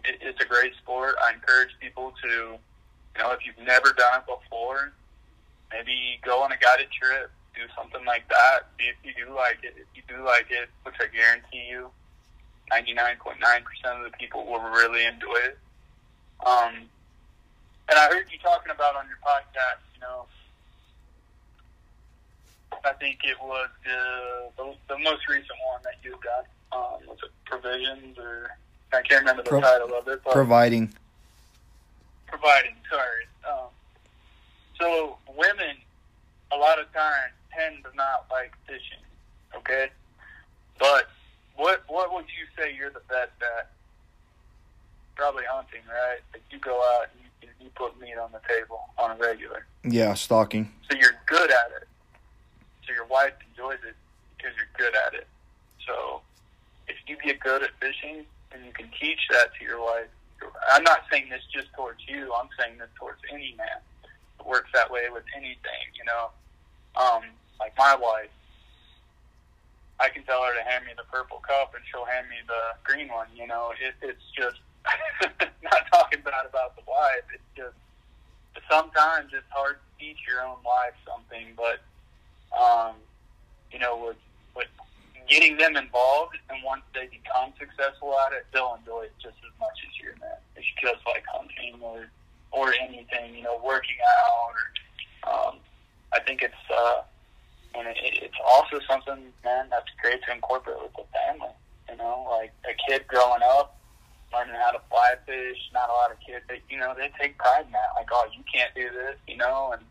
it, 0.03 0.19
it's 0.21 0.41
a 0.41 0.45
great 0.45 0.75
sport. 0.75 1.15
I 1.23 1.33
encourage 1.33 1.69
people 1.79 2.13
to, 2.23 2.57
you 2.57 3.19
know, 3.19 3.31
if 3.31 3.45
you've 3.45 3.65
never 3.65 3.93
done 3.93 4.21
it 4.21 4.25
before, 4.25 4.93
maybe 5.71 6.19
go 6.23 6.41
on 6.41 6.51
a 6.51 6.57
guided 6.57 6.91
trip, 6.91 7.31
do 7.55 7.61
something 7.77 8.05
like 8.05 8.27
that. 8.29 8.69
See 8.79 8.85
if 8.85 8.97
you 9.03 9.25
do 9.25 9.33
like 9.33 9.59
it. 9.63 9.75
If 9.77 9.87
you 9.95 10.03
do 10.07 10.23
like 10.23 10.47
it, 10.49 10.69
which 10.83 10.95
I 10.99 11.07
guarantee 11.13 11.69
you, 11.69 11.89
99.9% 12.71 13.37
of 13.97 14.11
the 14.11 14.17
people 14.17 14.45
will 14.45 14.61
really 14.61 15.05
enjoy 15.05 15.37
it. 15.45 15.57
Um, 16.45 16.89
and 17.89 17.99
I 17.99 18.07
heard 18.09 18.25
you 18.31 18.39
talking 18.39 18.71
about 18.71 18.95
on 18.95 19.05
your 19.07 19.19
podcast, 19.21 19.83
you 19.93 20.01
know, 20.01 20.25
I 22.85 22.93
think 22.93 23.19
it 23.23 23.37
was 23.41 23.69
the, 23.83 24.49
the 24.57 24.73
the 24.95 24.99
most 24.99 25.27
recent 25.27 25.57
one 25.71 25.81
that 25.83 25.95
you've 26.03 26.21
done. 26.21 26.43
Um, 26.71 27.07
was 27.07 27.17
it 27.23 27.31
provisions 27.45 28.17
or 28.17 28.51
I 28.91 29.01
can't 29.01 29.21
remember 29.21 29.43
the 29.43 29.49
Pro- 29.49 29.61
title 29.61 29.93
of 29.95 30.07
it, 30.07 30.21
but 30.23 30.33
Providing. 30.33 30.93
providing. 32.27 32.75
Sorry. 32.89 33.25
Um, 33.47 33.69
so 34.79 35.17
women, 35.35 35.75
a 36.51 36.57
lot 36.57 36.79
of 36.79 36.91
times, 36.93 37.33
tend 37.55 37.83
to 37.83 37.95
not 37.95 38.25
like 38.31 38.53
fishing. 38.67 39.03
Okay, 39.55 39.89
but 40.79 41.09
what 41.55 41.83
what 41.87 42.13
would 42.13 42.25
you 42.25 42.45
say 42.57 42.73
you're 42.75 42.89
the 42.89 43.01
best 43.09 43.31
at? 43.41 43.69
Probably 45.15 45.43
hunting, 45.47 45.81
right? 45.87 46.19
Like 46.33 46.41
you 46.49 46.57
go 46.57 46.75
out 46.95 47.05
and 47.13 47.21
you, 47.43 47.49
you 47.65 47.69
put 47.75 47.99
meat 48.01 48.17
on 48.17 48.31
the 48.31 48.41
table 48.47 48.79
on 48.97 49.11
a 49.11 49.15
regular. 49.15 49.65
Yeah, 49.83 50.15
stalking. 50.15 50.71
So 50.89 50.97
you're 50.97 51.13
good 51.27 51.51
at 51.51 51.71
it. 51.81 51.87
So 52.85 52.93
your 52.93 53.05
wife 53.05 53.33
enjoys 53.49 53.79
it 53.87 53.95
because 54.37 54.53
you're 54.57 54.71
good 54.77 54.95
at 54.95 55.13
it. 55.13 55.27
So 55.87 56.21
if 56.87 56.95
you 57.07 57.17
get 57.23 57.39
good 57.39 57.63
at 57.63 57.71
fishing 57.79 58.25
and 58.51 58.65
you 58.65 58.71
can 58.71 58.89
teach 58.99 59.19
that 59.31 59.55
to 59.59 59.65
your 59.65 59.81
wife, 59.81 60.07
I'm 60.71 60.83
not 60.83 61.03
saying 61.11 61.29
this 61.29 61.41
just 61.53 61.71
towards 61.73 61.99
you. 62.07 62.33
I'm 62.33 62.49
saying 62.59 62.77
this 62.77 62.89
towards 62.99 63.19
any 63.31 63.55
man. 63.57 63.79
It 64.39 64.45
works 64.45 64.69
that 64.73 64.91
way 64.91 65.07
with 65.11 65.23
anything, 65.35 65.85
you 65.95 66.03
know. 66.03 66.31
Um, 66.99 67.23
like 67.59 67.73
my 67.77 67.95
wife, 67.95 68.29
I 69.99 70.09
can 70.09 70.23
tell 70.23 70.43
her 70.43 70.53
to 70.53 70.63
hand 70.67 70.85
me 70.85 70.91
the 70.97 71.07
purple 71.11 71.39
cup 71.39 71.73
and 71.75 71.83
she'll 71.89 72.05
hand 72.05 72.27
me 72.27 72.35
the 72.47 72.75
green 72.83 73.07
one. 73.07 73.27
You 73.35 73.47
know, 73.47 73.71
it, 73.79 73.95
it's 74.01 74.27
just 74.35 74.59
not 75.63 75.87
talking 75.91 76.19
bad 76.25 76.45
about 76.45 76.75
the 76.75 76.83
wife. 76.87 77.23
It's 77.33 77.51
just 77.55 77.77
sometimes 78.69 79.31
it's 79.33 79.47
hard 79.49 79.77
to 79.77 79.87
teach 80.03 80.17
your 80.27 80.41
own 80.41 80.57
wife 80.65 80.97
something, 81.07 81.53
but 81.55 81.81
um, 82.59 82.95
you 83.71 83.79
know, 83.79 83.97
with 83.97 84.17
with 84.55 84.67
getting 85.27 85.57
them 85.57 85.75
involved, 85.75 86.37
and 86.49 86.63
once 86.63 86.83
they 86.93 87.07
become 87.07 87.53
successful 87.57 88.15
at 88.27 88.33
it, 88.33 88.45
they'll 88.53 88.77
enjoy 88.79 89.03
it 89.03 89.13
just 89.21 89.37
as 89.45 89.59
much 89.59 89.77
as 89.87 89.99
you're 90.01 90.15
man. 90.19 90.37
It's 90.55 90.67
just 90.81 91.05
like 91.05 91.23
hunting 91.27 91.81
or 91.81 92.07
or 92.51 92.73
anything, 92.73 93.35
you 93.35 93.43
know, 93.43 93.59
working 93.63 93.97
out. 94.05 94.53
Or, 94.53 95.49
um, 95.49 95.55
I 96.13 96.19
think 96.19 96.41
it's 96.43 96.53
uh, 96.69 97.01
and 97.75 97.87
it, 97.87 97.97
it's 97.97 98.37
also 98.45 98.79
something, 98.87 99.33
man, 99.43 99.67
that's 99.69 99.89
great 100.01 100.21
to 100.23 100.31
incorporate 100.33 100.81
with 100.81 100.93
the 100.93 101.05
family. 101.11 101.53
You 101.89 101.97
know, 101.97 102.27
like 102.29 102.53
a 102.65 102.73
kid 102.87 103.07
growing 103.07 103.41
up, 103.43 103.77
learning 104.31 104.55
how 104.55 104.71
to 104.71 104.81
fly 104.89 105.15
fish. 105.25 105.57
Not 105.73 105.89
a 105.89 105.93
lot 105.93 106.11
of 106.11 106.19
kids, 106.19 106.45
they, 106.47 106.61
you 106.69 106.77
know, 106.77 106.93
they 106.97 107.11
take 107.19 107.37
pride 107.37 107.65
in 107.65 107.71
that. 107.71 107.93
Like, 107.95 108.07
oh, 108.11 108.27
you 108.35 108.43
can't 108.53 108.73
do 108.75 108.89
this, 108.89 109.17
you 109.27 109.37
know, 109.37 109.73
and 109.73 109.83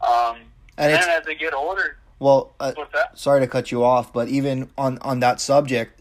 um, 0.00 0.46
And 0.78 0.92
and 0.92 1.10
as 1.10 1.26
they 1.26 1.34
get 1.34 1.52
older, 1.52 1.98
well, 2.20 2.54
uh, 2.60 2.72
sorry 3.14 3.40
to 3.40 3.46
cut 3.46 3.72
you 3.72 3.84
off, 3.84 4.12
but 4.12 4.28
even 4.28 4.70
on 4.78 4.98
on 4.98 5.20
that 5.20 5.40
subject, 5.40 6.00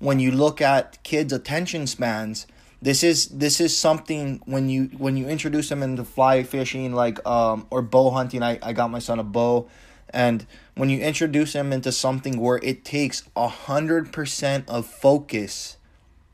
when 0.00 0.18
you 0.18 0.32
look 0.32 0.60
at 0.60 1.02
kids' 1.04 1.32
attention 1.32 1.86
spans, 1.86 2.46
this 2.82 3.04
is 3.04 3.28
this 3.28 3.60
is 3.60 3.76
something 3.76 4.42
when 4.44 4.68
you 4.68 4.90
when 4.98 5.16
you 5.16 5.28
introduce 5.28 5.68
them 5.68 5.82
into 5.82 6.04
fly 6.04 6.42
fishing, 6.42 6.92
like 6.92 7.24
um 7.24 7.66
or 7.70 7.82
bow 7.82 8.10
hunting. 8.10 8.42
I 8.42 8.58
I 8.62 8.72
got 8.72 8.90
my 8.90 8.98
son 8.98 9.20
a 9.20 9.24
bow, 9.24 9.68
and 10.10 10.44
when 10.74 10.90
you 10.90 10.98
introduce 10.98 11.54
him 11.54 11.72
into 11.72 11.92
something 11.92 12.38
where 12.40 12.58
it 12.64 12.84
takes 12.84 13.22
a 13.36 13.46
hundred 13.46 14.12
percent 14.12 14.68
of 14.68 14.86
focus 14.86 15.76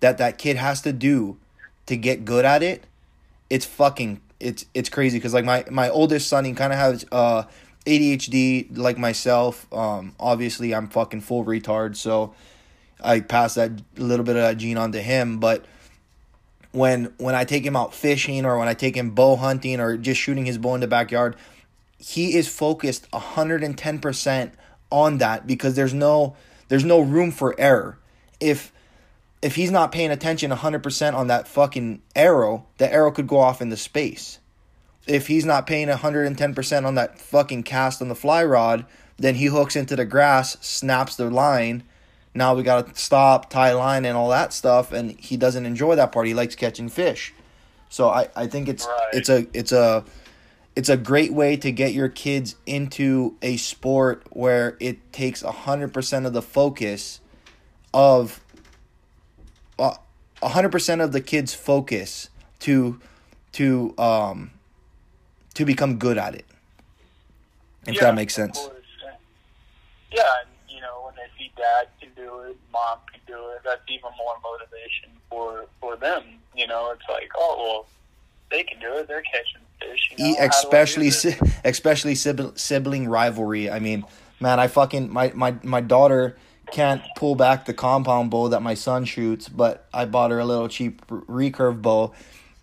that 0.00 0.16
that 0.16 0.38
kid 0.38 0.56
has 0.56 0.80
to 0.82 0.92
do 0.92 1.36
to 1.86 1.96
get 1.96 2.24
good 2.24 2.46
at 2.46 2.62
it, 2.62 2.86
it's 3.50 3.66
fucking 3.66 4.20
it's 4.40 4.66
it's 4.74 4.88
crazy 4.88 5.18
because 5.18 5.32
like 5.32 5.44
my 5.44 5.64
my 5.70 5.88
oldest 5.88 6.28
son 6.28 6.44
he 6.44 6.52
kind 6.52 6.72
of 6.72 6.78
has 6.78 7.04
uh 7.12 7.44
ADHD 7.84 8.76
like 8.76 8.98
myself 8.98 9.72
um 9.72 10.14
obviously 10.20 10.74
I'm 10.74 10.88
fucking 10.88 11.20
full 11.22 11.44
retard 11.44 11.96
so 11.96 12.34
I 13.02 13.20
pass 13.20 13.54
that 13.54 13.72
little 13.96 14.24
bit 14.24 14.36
of 14.36 14.42
that 14.42 14.56
gene 14.58 14.76
on 14.76 14.92
to 14.92 15.02
him 15.02 15.38
but 15.38 15.64
when 16.72 17.12
when 17.18 17.34
I 17.34 17.44
take 17.44 17.64
him 17.64 17.76
out 17.76 17.94
fishing 17.94 18.44
or 18.44 18.58
when 18.58 18.68
I 18.68 18.74
take 18.74 18.96
him 18.96 19.10
bow 19.10 19.36
hunting 19.36 19.80
or 19.80 19.96
just 19.96 20.20
shooting 20.20 20.46
his 20.46 20.58
bow 20.58 20.74
in 20.74 20.80
the 20.80 20.86
backyard 20.86 21.36
he 21.98 22.34
is 22.36 22.48
focused 22.48 23.08
110% 23.12 24.52
on 24.90 25.18
that 25.18 25.46
because 25.46 25.74
there's 25.74 25.94
no 25.94 26.36
there's 26.68 26.84
no 26.84 27.00
room 27.00 27.30
for 27.30 27.54
error 27.58 27.98
if 28.40 28.72
if 29.42 29.56
he's 29.56 29.72
not 29.72 29.90
paying 29.90 30.10
attention 30.12 30.52
100% 30.52 31.14
on 31.14 31.26
that 31.26 31.48
fucking 31.48 32.00
arrow, 32.14 32.64
the 32.78 32.90
arrow 32.90 33.10
could 33.10 33.26
go 33.26 33.38
off 33.38 33.60
into 33.60 33.76
space. 33.76 34.38
If 35.06 35.26
he's 35.26 35.44
not 35.44 35.66
paying 35.66 35.88
110% 35.88 36.84
on 36.86 36.94
that 36.94 37.18
fucking 37.18 37.64
cast 37.64 38.00
on 38.00 38.08
the 38.08 38.14
fly 38.14 38.44
rod, 38.44 38.86
then 39.16 39.34
he 39.36 39.46
hooks 39.46 39.76
into 39.76 39.96
the 39.96 40.04
grass, 40.04 40.56
snaps 40.64 41.16
the 41.16 41.28
line. 41.30 41.82
Now 42.34 42.54
we 42.54 42.62
got 42.62 42.94
to 42.94 43.00
stop, 43.00 43.50
tie 43.50 43.72
line, 43.72 44.04
and 44.04 44.16
all 44.16 44.30
that 44.30 44.52
stuff, 44.52 44.92
and 44.92 45.10
he 45.18 45.36
doesn't 45.36 45.66
enjoy 45.66 45.96
that 45.96 46.12
part. 46.12 46.26
He 46.26 46.34
likes 46.34 46.54
catching 46.54 46.88
fish. 46.88 47.34
So 47.88 48.08
I, 48.08 48.28
I 48.34 48.46
think 48.46 48.68
it's 48.68 48.86
Right. 48.86 49.08
it's 49.12 49.28
a 49.28 49.46
it's 49.52 49.72
a 49.72 50.04
it's 50.74 50.88
a 50.88 50.96
great 50.96 51.34
way 51.34 51.56
to 51.58 51.70
get 51.70 51.92
your 51.92 52.08
kids 52.08 52.56
into 52.64 53.36
a 53.42 53.58
sport 53.58 54.22
where 54.30 54.78
it 54.80 55.12
takes 55.12 55.42
100% 55.42 56.26
of 56.26 56.32
the 56.32 56.40
focus 56.40 57.20
of 57.92 58.40
uh, 59.78 59.94
a 60.40 60.48
hundred 60.48 60.72
percent 60.72 61.02
of 61.02 61.12
the 61.12 61.20
kids' 61.20 61.52
focus 61.52 62.30
to 62.60 62.98
to 63.52 63.94
um 63.98 64.50
to 65.54 65.64
become 65.64 65.96
good 65.96 66.18
at 66.18 66.34
it. 66.34 66.46
If 67.86 67.98
that 68.00 68.14
makes 68.14 68.34
sense. 68.34 68.68
Yeah, 70.12 70.22
and 70.40 70.50
you 70.68 70.80
know 70.80 71.02
when 71.04 71.14
they 71.16 71.26
see 71.38 71.50
dad 71.56 71.88
can 72.00 72.10
do 72.14 72.40
it, 72.40 72.56
mom 72.72 72.98
can 73.10 73.20
do 73.26 73.34
it, 73.50 73.62
that's 73.64 73.80
even 73.88 74.10
more 74.18 74.34
motivation 74.42 75.10
for 75.30 75.66
for 75.80 75.96
them. 75.96 76.22
You 76.54 76.66
know, 76.66 76.90
it's 76.92 77.08
like, 77.08 77.30
oh 77.36 77.56
well, 77.58 77.86
they 78.50 78.62
can 78.62 78.78
do 78.78 78.98
it. 78.98 79.08
They're 79.08 79.22
catching 79.22 79.62
fish. 79.80 80.10
You 80.16 80.18
know, 80.18 80.24
how 80.24 80.32
do 80.32 80.36
I 80.36 80.40
do 80.40 80.48
especially 80.48 81.10
si- 81.10 81.36
especially 81.64 82.14
sibling, 82.14 82.56
sibling 82.56 83.08
rivalry. 83.08 83.70
I 83.70 83.78
mean, 83.78 84.04
man, 84.38 84.60
I 84.60 84.68
fucking 84.68 85.10
my 85.10 85.32
my 85.34 85.56
my 85.62 85.80
daughter 85.80 86.36
can't 86.70 87.02
pull 87.16 87.34
back 87.34 87.64
the 87.64 87.74
compound 87.74 88.30
bow 88.30 88.48
that 88.48 88.62
my 88.62 88.74
son 88.74 89.04
shoots, 89.04 89.48
but 89.48 89.86
I 89.92 90.04
bought 90.04 90.30
her 90.30 90.38
a 90.38 90.44
little 90.44 90.68
cheap 90.68 91.06
recurve 91.08 91.82
bow, 91.82 92.12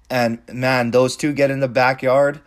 and 0.09 0.39
man, 0.51 0.91
those 0.91 1.17
two 1.17 1.33
get 1.33 1.51
in 1.51 1.59
the 1.59 1.67
backyard. 1.67 2.41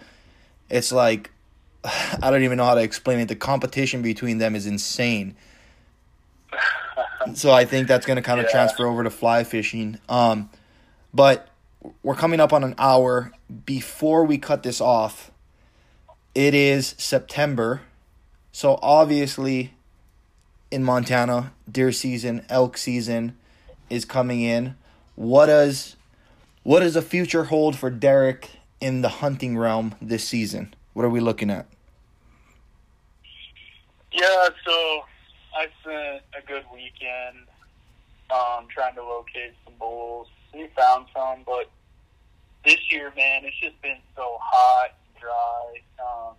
It's 0.73 0.91
like 0.91 1.31
I 1.85 2.31
don't 2.31 2.43
even 2.43 2.57
know 2.59 2.65
how 2.65 2.75
to 2.75 2.83
explain 2.83 3.21
it. 3.21 3.29
The 3.29 3.37
competition 3.37 4.03
between 4.03 4.39
them 4.39 4.57
is 4.57 4.67
insane. 4.67 5.37
so 7.35 7.53
I 7.53 7.65
think 7.65 7.87
that's 7.87 8.07
going 8.07 8.17
to 8.17 8.23
kind 8.23 8.41
of 8.41 8.47
Yeah. 8.47 8.53
transfer 8.53 8.87
over 8.87 9.05
to 9.05 9.11
fly 9.11 9.45
fishing. 9.45 9.99
Um, 10.09 10.51
but 11.15 11.49
we're 12.03 12.17
coming 12.17 12.41
up 12.41 12.53
on 12.53 12.65
an 12.65 12.75
hour. 12.79 13.33
Before 13.67 14.25
we 14.25 14.39
cut 14.39 14.63
this 14.63 14.81
off, 14.81 15.31
it 16.35 16.55
is 16.55 16.95
September. 16.99 17.83
So 18.51 18.79
obviously, 18.83 19.75
in 20.71 20.83
Montana, 20.85 21.53
deer 21.71 21.93
season, 21.93 22.45
elk 22.49 22.77
season 22.77 23.37
is 23.91 24.05
coming 24.05 24.41
in. 24.41 24.75
What 25.17 25.47
does 25.47 25.97
what 26.63 26.81
does 26.81 26.95
the 26.95 27.03
future 27.03 27.45
hold 27.45 27.77
for 27.77 27.91
Derick 27.91 28.49
in 28.83 29.01
the 29.01 29.09
hunting 29.09 29.57
realm 29.57 29.95
this 30.03 30.25
season? 30.25 30.75
What 30.93 31.05
are 31.05 31.09
we 31.09 31.21
looking 31.21 31.51
at? 31.51 31.67
Yeah, 34.11 34.49
so 34.67 35.05
I 35.57 35.69
spent 35.81 36.23
a 36.37 36.47
good 36.47 36.65
weekend 36.73 37.47
um, 38.31 38.67
trying 38.69 38.97
to 38.97 39.03
locate 39.03 39.55
some 39.65 39.75
bulls. 39.79 40.27
We 40.53 40.69
found 40.77 41.07
some, 41.15 41.45
but 41.47 41.71
this 42.65 42.79
year, 42.91 43.13
man, 43.17 43.45
it's 43.45 43.59
just 43.61 43.81
been 43.83 43.99
so 44.17 44.37
hot 44.41 44.91
and 45.07 45.23
dry. 45.23 45.81
Um, 46.05 46.35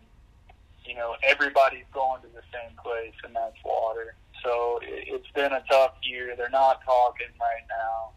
you 0.85 0.95
know, 0.95 1.15
everybody's 1.23 1.85
going 1.93 2.21
to 2.23 2.27
the 2.27 2.43
same 2.51 2.75
place, 2.83 3.13
and 3.23 3.33
that's 3.33 3.55
water. 3.63 4.15
So 4.43 4.79
it, 4.83 5.05
it's 5.07 5.31
been 5.33 5.53
a 5.53 5.63
tough 5.71 5.93
year. 6.03 6.35
They're 6.35 6.49
not 6.49 6.83
talking 6.83 7.27
right 7.39 7.65
now. 7.69 8.11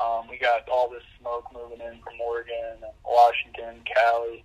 Um, 0.00 0.28
we 0.28 0.38
got 0.38 0.68
all 0.68 0.88
this 0.88 1.02
smoke 1.20 1.46
moving 1.52 1.80
in 1.80 2.00
from 2.02 2.20
Oregon 2.20 2.54
and 2.82 2.92
Washington, 3.04 3.82
Cali. 3.84 4.44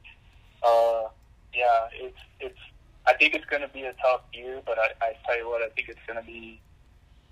Uh, 0.64 1.08
yeah, 1.54 1.88
it's 1.93 2.18
it's 2.39 2.60
I 3.06 3.14
think 3.14 3.34
it's 3.36 3.45
going 3.45 3.62
to 3.62 3.68
be 3.68 3.84
a 3.84 3.93
tough 4.01 4.22
year, 4.34 4.62
but 4.66 4.80
I, 4.80 4.89
I 5.01 5.14
tell 5.26 5.38
you 5.38 5.47
what, 5.47 5.62
I 5.62 5.70
think 5.70 5.89
it's 5.89 5.99
going 6.08 6.20
to 6.20 6.26
be, 6.26 6.60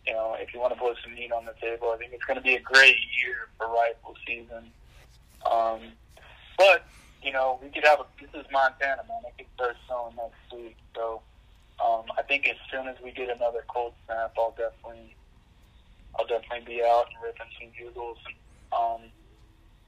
you 0.05 0.13
know, 0.13 0.35
if 0.37 0.53
you 0.53 0.59
want 0.59 0.73
to 0.73 0.79
put 0.79 0.97
some 1.01 1.15
meat 1.15 1.31
on 1.31 1.45
the 1.45 1.53
table, 1.61 1.91
I 1.93 1.97
think 1.97 2.11
it's 2.13 2.25
going 2.25 2.37
to 2.37 2.43
be 2.43 2.55
a 2.55 2.59
great 2.59 2.97
year 3.17 3.47
for 3.57 3.67
rifle 3.67 4.15
season. 4.27 4.71
Um, 5.49 5.79
but 6.57 6.85
you 7.23 7.31
know, 7.31 7.59
we 7.61 7.69
could 7.69 7.85
have 7.85 7.99
a. 7.99 8.05
This 8.19 8.29
is 8.33 8.45
Montana, 8.51 9.03
man. 9.07 9.21
It 9.25 9.37
could 9.37 9.47
start 9.55 9.75
snowing 9.87 10.15
next 10.15 10.53
week, 10.53 10.77
so 10.95 11.21
um, 11.83 12.03
I 12.17 12.21
think 12.23 12.47
as 12.47 12.57
soon 12.71 12.87
as 12.87 12.95
we 13.03 13.11
get 13.11 13.29
another 13.29 13.63
cold 13.67 13.93
snap, 14.05 14.33
I'll 14.37 14.55
definitely, 14.57 15.15
I'll 16.17 16.27
definitely 16.27 16.65
be 16.65 16.81
out 16.83 17.05
and 17.13 17.23
ripping 17.23 17.45
some 17.59 17.69
bugles 17.77 18.17
and 18.25 18.35
um, 18.73 19.09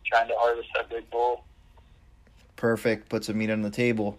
trying 0.06 0.28
to 0.28 0.36
harvest 0.38 0.70
that 0.76 0.90
big 0.90 1.10
bull. 1.10 1.44
Perfect. 2.56 3.10
Put 3.10 3.26
some 3.26 3.38
meat 3.38 3.50
on 3.50 3.62
the 3.62 3.70
table. 3.70 4.18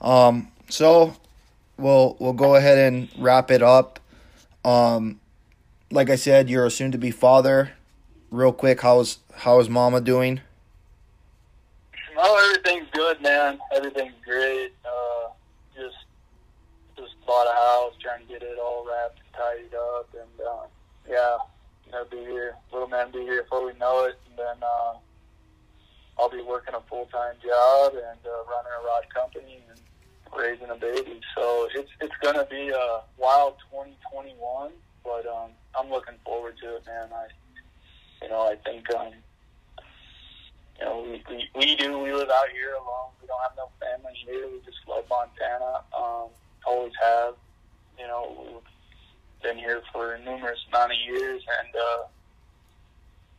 Um, 0.00 0.48
so 0.68 1.16
we'll 1.76 2.16
we'll 2.18 2.32
go 2.32 2.54
ahead 2.54 2.78
and 2.78 3.08
wrap 3.18 3.50
it 3.50 3.62
up. 3.62 3.98
Um, 4.64 5.20
like 5.90 6.10
I 6.10 6.16
said, 6.16 6.48
you're 6.48 6.66
a 6.66 6.70
soon 6.70 6.92
to 6.92 6.98
be 6.98 7.10
father. 7.10 7.72
Real 8.30 8.52
quick, 8.52 8.80
how's 8.80 9.18
how's 9.34 9.68
Mama 9.68 10.00
doing? 10.00 10.40
Oh, 12.16 12.48
everything's 12.48 12.88
good, 12.92 13.20
man. 13.20 13.58
Everything's 13.74 14.14
great. 14.24 14.72
Uh, 14.84 15.28
just 15.74 15.96
just 16.96 17.14
bought 17.26 17.46
a 17.46 17.54
house, 17.54 17.94
trying 18.00 18.26
to 18.26 18.32
get 18.32 18.42
it 18.42 18.58
all 18.58 18.86
wrapped 18.86 19.18
and 19.18 19.34
tidied 19.34 19.74
up, 19.74 20.08
and 20.14 20.46
uh, 20.46 20.66
yeah, 21.08 21.36
you 21.86 21.92
know, 21.92 22.04
be 22.10 22.18
here. 22.18 22.54
Little 22.72 22.88
man 22.88 23.10
be 23.12 23.20
here 23.20 23.42
before 23.42 23.66
we 23.66 23.72
know 23.78 24.04
it, 24.04 24.18
and 24.28 24.38
then 24.38 24.62
uh, 24.62 24.94
I'll 26.18 26.30
be 26.30 26.42
working 26.42 26.74
a 26.74 26.80
full 26.88 27.06
time 27.06 27.34
job 27.42 27.94
and 27.94 28.20
uh, 28.24 28.42
running 28.48 28.72
a 28.80 28.86
rod 28.86 29.04
company 29.14 29.62
and 29.68 29.80
raising 30.36 30.70
a 30.70 30.76
baby. 30.76 31.20
So 31.36 31.68
it's 31.74 31.90
it's 32.00 32.14
gonna 32.22 32.46
be 32.50 32.70
a 32.70 33.00
wild 33.18 33.54
2021, 33.70 34.72
but 35.04 35.26
um, 35.26 35.50
I'm 35.78 35.90
looking 35.90 36.14
forward 36.24 36.54
to 36.62 36.76
it, 36.76 36.86
man. 36.86 37.08
I 37.12 37.26
you 38.22 38.30
know 38.30 38.42
I 38.42 38.56
think 38.64 38.92
um, 38.94 39.12
you 40.78 40.84
know 40.84 41.02
we, 41.02 41.22
we 41.28 41.48
we 41.54 41.76
do 41.76 41.98
we 41.98 42.12
live 42.12 42.30
out 42.30 42.50
here 42.52 42.74
alone. 42.74 43.12
We 43.20 43.26
don't 43.26 43.42
have 43.42 43.56
no 43.56 43.68
family 43.80 44.14
here. 44.26 44.46
We 44.48 44.60
just 44.64 44.78
love 44.88 45.04
Montana. 45.10 45.82
Um, 45.96 46.28
always 46.66 46.92
have. 47.00 47.34
You 47.98 48.06
know 48.06 48.62
been 49.42 49.58
here 49.58 49.82
for 49.92 50.18
numerous 50.24 50.58
amount 50.68 50.92
of 50.92 50.98
years, 50.98 51.42
and 51.60 51.74
uh, 51.74 52.02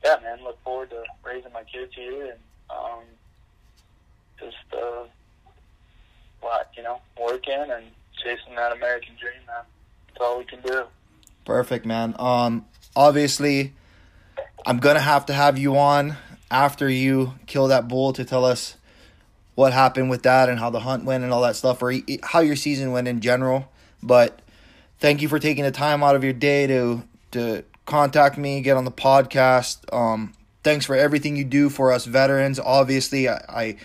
yeah, 0.04 0.16
man, 0.22 0.44
look 0.44 0.62
forward 0.64 0.90
to 0.90 1.04
raising 1.26 1.52
my 1.54 1.64
kids 1.64 1.94
here 1.96 2.26
and 2.32 2.40
um, 2.70 3.04
just 4.40 4.56
uh, 4.74 5.04
what 6.42 6.70
you 6.76 6.84
know, 6.84 7.00
working 7.20 7.54
and 7.54 7.86
chasing 8.24 8.56
that 8.56 8.72
American 8.74 9.16
dream, 9.20 9.46
man. 9.48 9.64
That's 10.08 10.22
all 10.22 10.38
we 10.38 10.46
can 10.46 10.62
do. 10.62 10.86
Perfect, 11.46 11.86
man. 11.86 12.16
Um, 12.20 12.66
obviously, 12.96 13.74
I'm 14.66 14.80
gonna 14.80 15.00
have 15.00 15.26
to 15.28 15.34
have 15.34 15.58
you 15.58 15.78
on 15.78 16.18
after 16.52 16.88
you 16.90 17.34
kill 17.48 17.68
that 17.68 17.88
bull 17.88 18.14
to 18.14 18.24
tell 18.24 18.46
us 18.46 18.76
what 19.56 19.72
happened 19.74 20.10
with 20.10 20.24
that 20.24 20.50
and 20.50 20.60
how 20.60 20.70
the 20.70 20.80
hunt 20.80 21.06
went 21.06 21.24
and 21.24 21.32
all 21.32 21.42
that 21.42 21.56
stuff, 21.56 21.82
or 21.82 21.94
how 22.24 22.40
your 22.40 22.56
season 22.56 22.92
went 22.92 23.08
in 23.08 23.22
general. 23.22 23.72
But 24.02 24.40
thank 25.04 25.22
you 25.22 25.28
for 25.28 25.38
taking 25.38 25.66
the 25.66 25.72
time 25.72 26.02
out 26.02 26.16
of 26.16 26.24
your 26.24 26.34
day 26.34 26.66
to 26.66 27.04
to 27.32 27.64
contact 27.86 28.38
me, 28.38 28.62
get 28.62 28.78
on 28.78 28.86
the 28.86 28.92
podcast. 28.92 29.94
Um, 29.94 30.34
thanks 30.64 30.86
for 30.86 30.96
everything 30.96 31.36
you 31.36 31.44
do 31.44 31.70
for 31.70 31.92
us 31.92 32.06
veterans. 32.06 32.58
Obviously, 32.58 33.28
I, 33.28 33.36
I 33.50 33.78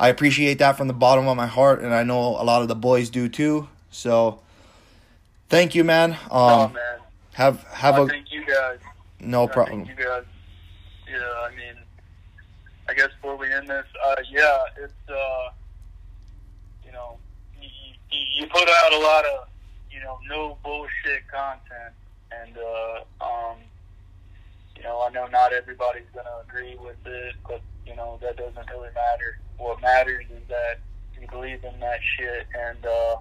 I 0.00 0.08
appreciate 0.08 0.58
that 0.58 0.76
from 0.76 0.88
the 0.88 0.94
bottom 0.94 1.28
of 1.28 1.36
my 1.36 1.46
heart, 1.46 1.82
and 1.82 1.94
I 1.94 2.02
know 2.02 2.18
a 2.18 2.44
lot 2.44 2.62
of 2.62 2.68
the 2.68 2.74
boys 2.74 3.10
do 3.10 3.28
too. 3.28 3.68
So, 3.90 4.40
thank 5.50 5.74
you, 5.74 5.84
man. 5.84 6.12
Um, 6.12 6.18
oh 6.30 6.68
man, 6.68 6.98
have 7.34 7.62
have 7.64 7.96
I 7.96 8.02
a 8.02 8.06
thank 8.06 8.32
you 8.32 8.44
guys. 8.46 8.78
no 9.20 9.46
problem. 9.46 9.84
Thank 9.84 9.98
you 9.98 10.04
guys. 10.04 10.24
Yeah, 11.06 11.16
I 11.18 11.50
mean, 11.50 11.74
I 12.88 12.94
guess 12.94 13.08
before 13.20 13.36
we 13.36 13.52
end 13.52 13.68
this, 13.68 13.86
uh, 14.06 14.16
yeah, 14.30 14.60
it's 14.78 15.10
uh, 15.10 15.50
you 16.86 16.92
know, 16.92 17.18
you, 17.60 17.68
you 18.34 18.46
put 18.46 18.66
out 18.66 18.92
a 18.94 18.98
lot 18.98 19.24
of 19.26 19.47
you 19.98 20.04
know 20.04 20.18
no 20.28 20.56
bullshit 20.62 21.26
content, 21.32 21.94
and 22.30 22.56
uh, 22.56 23.24
um, 23.24 23.56
you 24.76 24.82
know, 24.82 25.02
I 25.06 25.10
know 25.10 25.26
not 25.26 25.52
everybody's 25.52 26.06
gonna 26.14 26.28
agree 26.48 26.76
with 26.76 26.96
it, 27.04 27.34
but 27.46 27.60
you 27.86 27.96
know 27.96 28.18
that 28.22 28.36
doesn't 28.36 28.70
really 28.70 28.90
matter. 28.94 29.38
What 29.56 29.80
matters 29.80 30.26
is 30.30 30.46
that 30.48 30.78
you 31.20 31.26
believe 31.28 31.64
in 31.64 31.80
that 31.80 31.98
shit, 32.16 32.46
and 32.54 32.86
uh, 32.86 33.16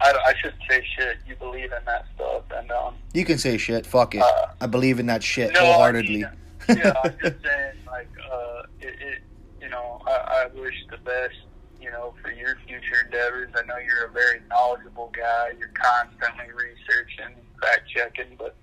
I, 0.00 0.12
I 0.26 0.34
shouldn't 0.40 0.62
say 0.68 0.84
shit. 0.96 1.18
You 1.26 1.36
believe 1.36 1.70
in 1.72 1.84
that 1.84 2.06
stuff, 2.14 2.44
and 2.56 2.70
um, 2.70 2.94
You 3.12 3.24
can 3.24 3.38
say 3.38 3.58
shit. 3.58 3.84
Fuck 3.84 4.14
it. 4.14 4.22
Uh, 4.22 4.46
I 4.60 4.66
believe 4.66 4.98
in 5.00 5.06
that 5.06 5.22
shit 5.22 5.52
no, 5.52 5.60
I 5.60 5.64
wholeheartedly. 5.64 6.24
mean, 6.24 6.28
yeah, 6.68 6.94
I'm 7.04 7.14
just 7.22 7.42
saying, 7.44 7.74
like, 7.86 8.08
uh, 8.32 8.62
it, 8.80 8.94
it, 9.00 9.18
you 9.60 9.68
know, 9.68 10.00
I, 10.06 10.46
I 10.46 10.58
wish 10.58 10.74
the 10.90 10.96
best, 10.98 11.34
you 11.82 11.90
know, 11.90 12.14
for 12.22 12.30
your 12.30 12.56
future 12.66 13.04
endeavors. 13.04 13.50
I 13.56 13.66
know 13.66 13.76
you're 13.78 14.06
a 14.06 14.10
very 14.10 14.40
knowledgeable 14.48 15.10
guy. 15.14 15.52
You're 15.58 15.72
constantly 15.74 16.52
researching, 16.54 17.34
fact 17.60 17.88
checking, 17.88 18.36
but 18.38 18.56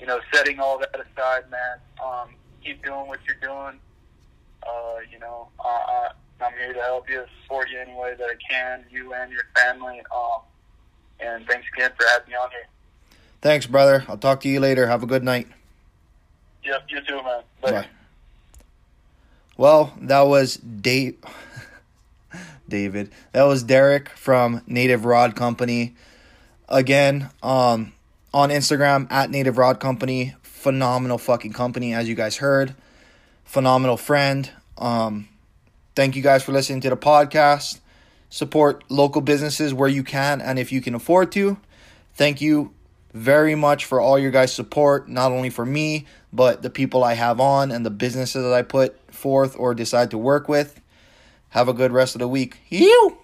you 0.00 0.06
know, 0.06 0.20
setting 0.32 0.58
all 0.58 0.78
that 0.78 0.94
aside, 0.94 1.50
man, 1.50 1.78
um, 2.04 2.30
keep 2.64 2.82
doing 2.84 3.06
what 3.06 3.20
you're 3.26 3.36
doing. 3.36 3.78
Uh, 4.62 4.98
you 5.10 5.18
know, 5.18 5.48
uh, 5.60 6.08
I'm 6.40 6.52
here 6.54 6.72
to 6.72 6.80
help 6.80 7.08
you, 7.08 7.24
support 7.42 7.68
you 7.70 7.78
any 7.78 7.94
way 7.94 8.14
that 8.18 8.26
I 8.26 8.34
can, 8.50 8.84
you 8.90 9.12
and 9.14 9.30
your 9.30 9.44
family. 9.54 10.00
Um, 10.14 10.40
and 11.20 11.46
thanks 11.46 11.66
again 11.76 11.92
for 11.98 12.06
having 12.08 12.30
me 12.30 12.34
on 12.34 12.50
here. 12.50 12.66
Thanks, 13.40 13.66
brother. 13.66 14.04
I'll 14.08 14.18
talk 14.18 14.40
to 14.40 14.48
you 14.48 14.60
later. 14.60 14.86
Have 14.86 15.02
a 15.02 15.06
good 15.06 15.22
night. 15.22 15.46
Yep, 16.64 16.86
you 16.88 17.00
too, 17.06 17.22
man. 17.22 17.42
Later. 17.62 17.82
Bye. 17.82 17.88
Well, 19.56 19.92
that 20.00 20.22
was 20.22 20.56
Dave. 20.56 21.16
David. 22.72 23.12
That 23.32 23.42
was 23.42 23.62
Derick 23.62 24.08
from 24.08 24.62
Native 24.66 25.04
Rod 25.04 25.36
Company. 25.36 25.94
Again, 26.70 27.28
um, 27.42 27.92
on 28.32 28.48
Instagram 28.48 29.06
at 29.12 29.30
Native 29.30 29.58
Rod 29.58 29.78
Company. 29.78 30.34
Phenomenal 30.42 31.18
fucking 31.18 31.52
company, 31.52 31.92
as 31.92 32.08
you 32.08 32.14
guys 32.14 32.38
heard. 32.38 32.74
Phenomenal 33.44 33.98
friend. 33.98 34.50
Um, 34.78 35.28
thank 35.94 36.16
you 36.16 36.22
guys 36.22 36.42
for 36.42 36.52
listening 36.52 36.80
to 36.80 36.88
the 36.88 36.96
podcast. 36.96 37.80
Support 38.30 38.84
local 38.88 39.20
businesses 39.20 39.74
where 39.74 39.90
you 39.90 40.02
can 40.02 40.40
and 40.40 40.58
if 40.58 40.72
you 40.72 40.80
can 40.80 40.94
afford 40.94 41.30
to. 41.32 41.58
Thank 42.14 42.40
you 42.40 42.72
very 43.12 43.54
much 43.54 43.84
for 43.84 44.00
all 44.00 44.18
your 44.18 44.30
guys' 44.30 44.54
support, 44.54 45.10
not 45.10 45.30
only 45.30 45.50
for 45.50 45.66
me, 45.66 46.06
but 46.32 46.62
the 46.62 46.70
people 46.70 47.04
I 47.04 47.12
have 47.12 47.38
on 47.38 47.70
and 47.70 47.84
the 47.84 47.90
businesses 47.90 48.42
that 48.42 48.54
I 48.54 48.62
put 48.62 48.98
forth 49.12 49.54
or 49.58 49.74
decide 49.74 50.10
to 50.12 50.18
work 50.18 50.48
with. 50.48 50.80
Have 51.52 51.68
a 51.68 51.74
good 51.74 51.92
rest 51.92 52.14
of 52.14 52.20
the 52.20 52.28
week. 52.28 52.56
You. 52.68 53.18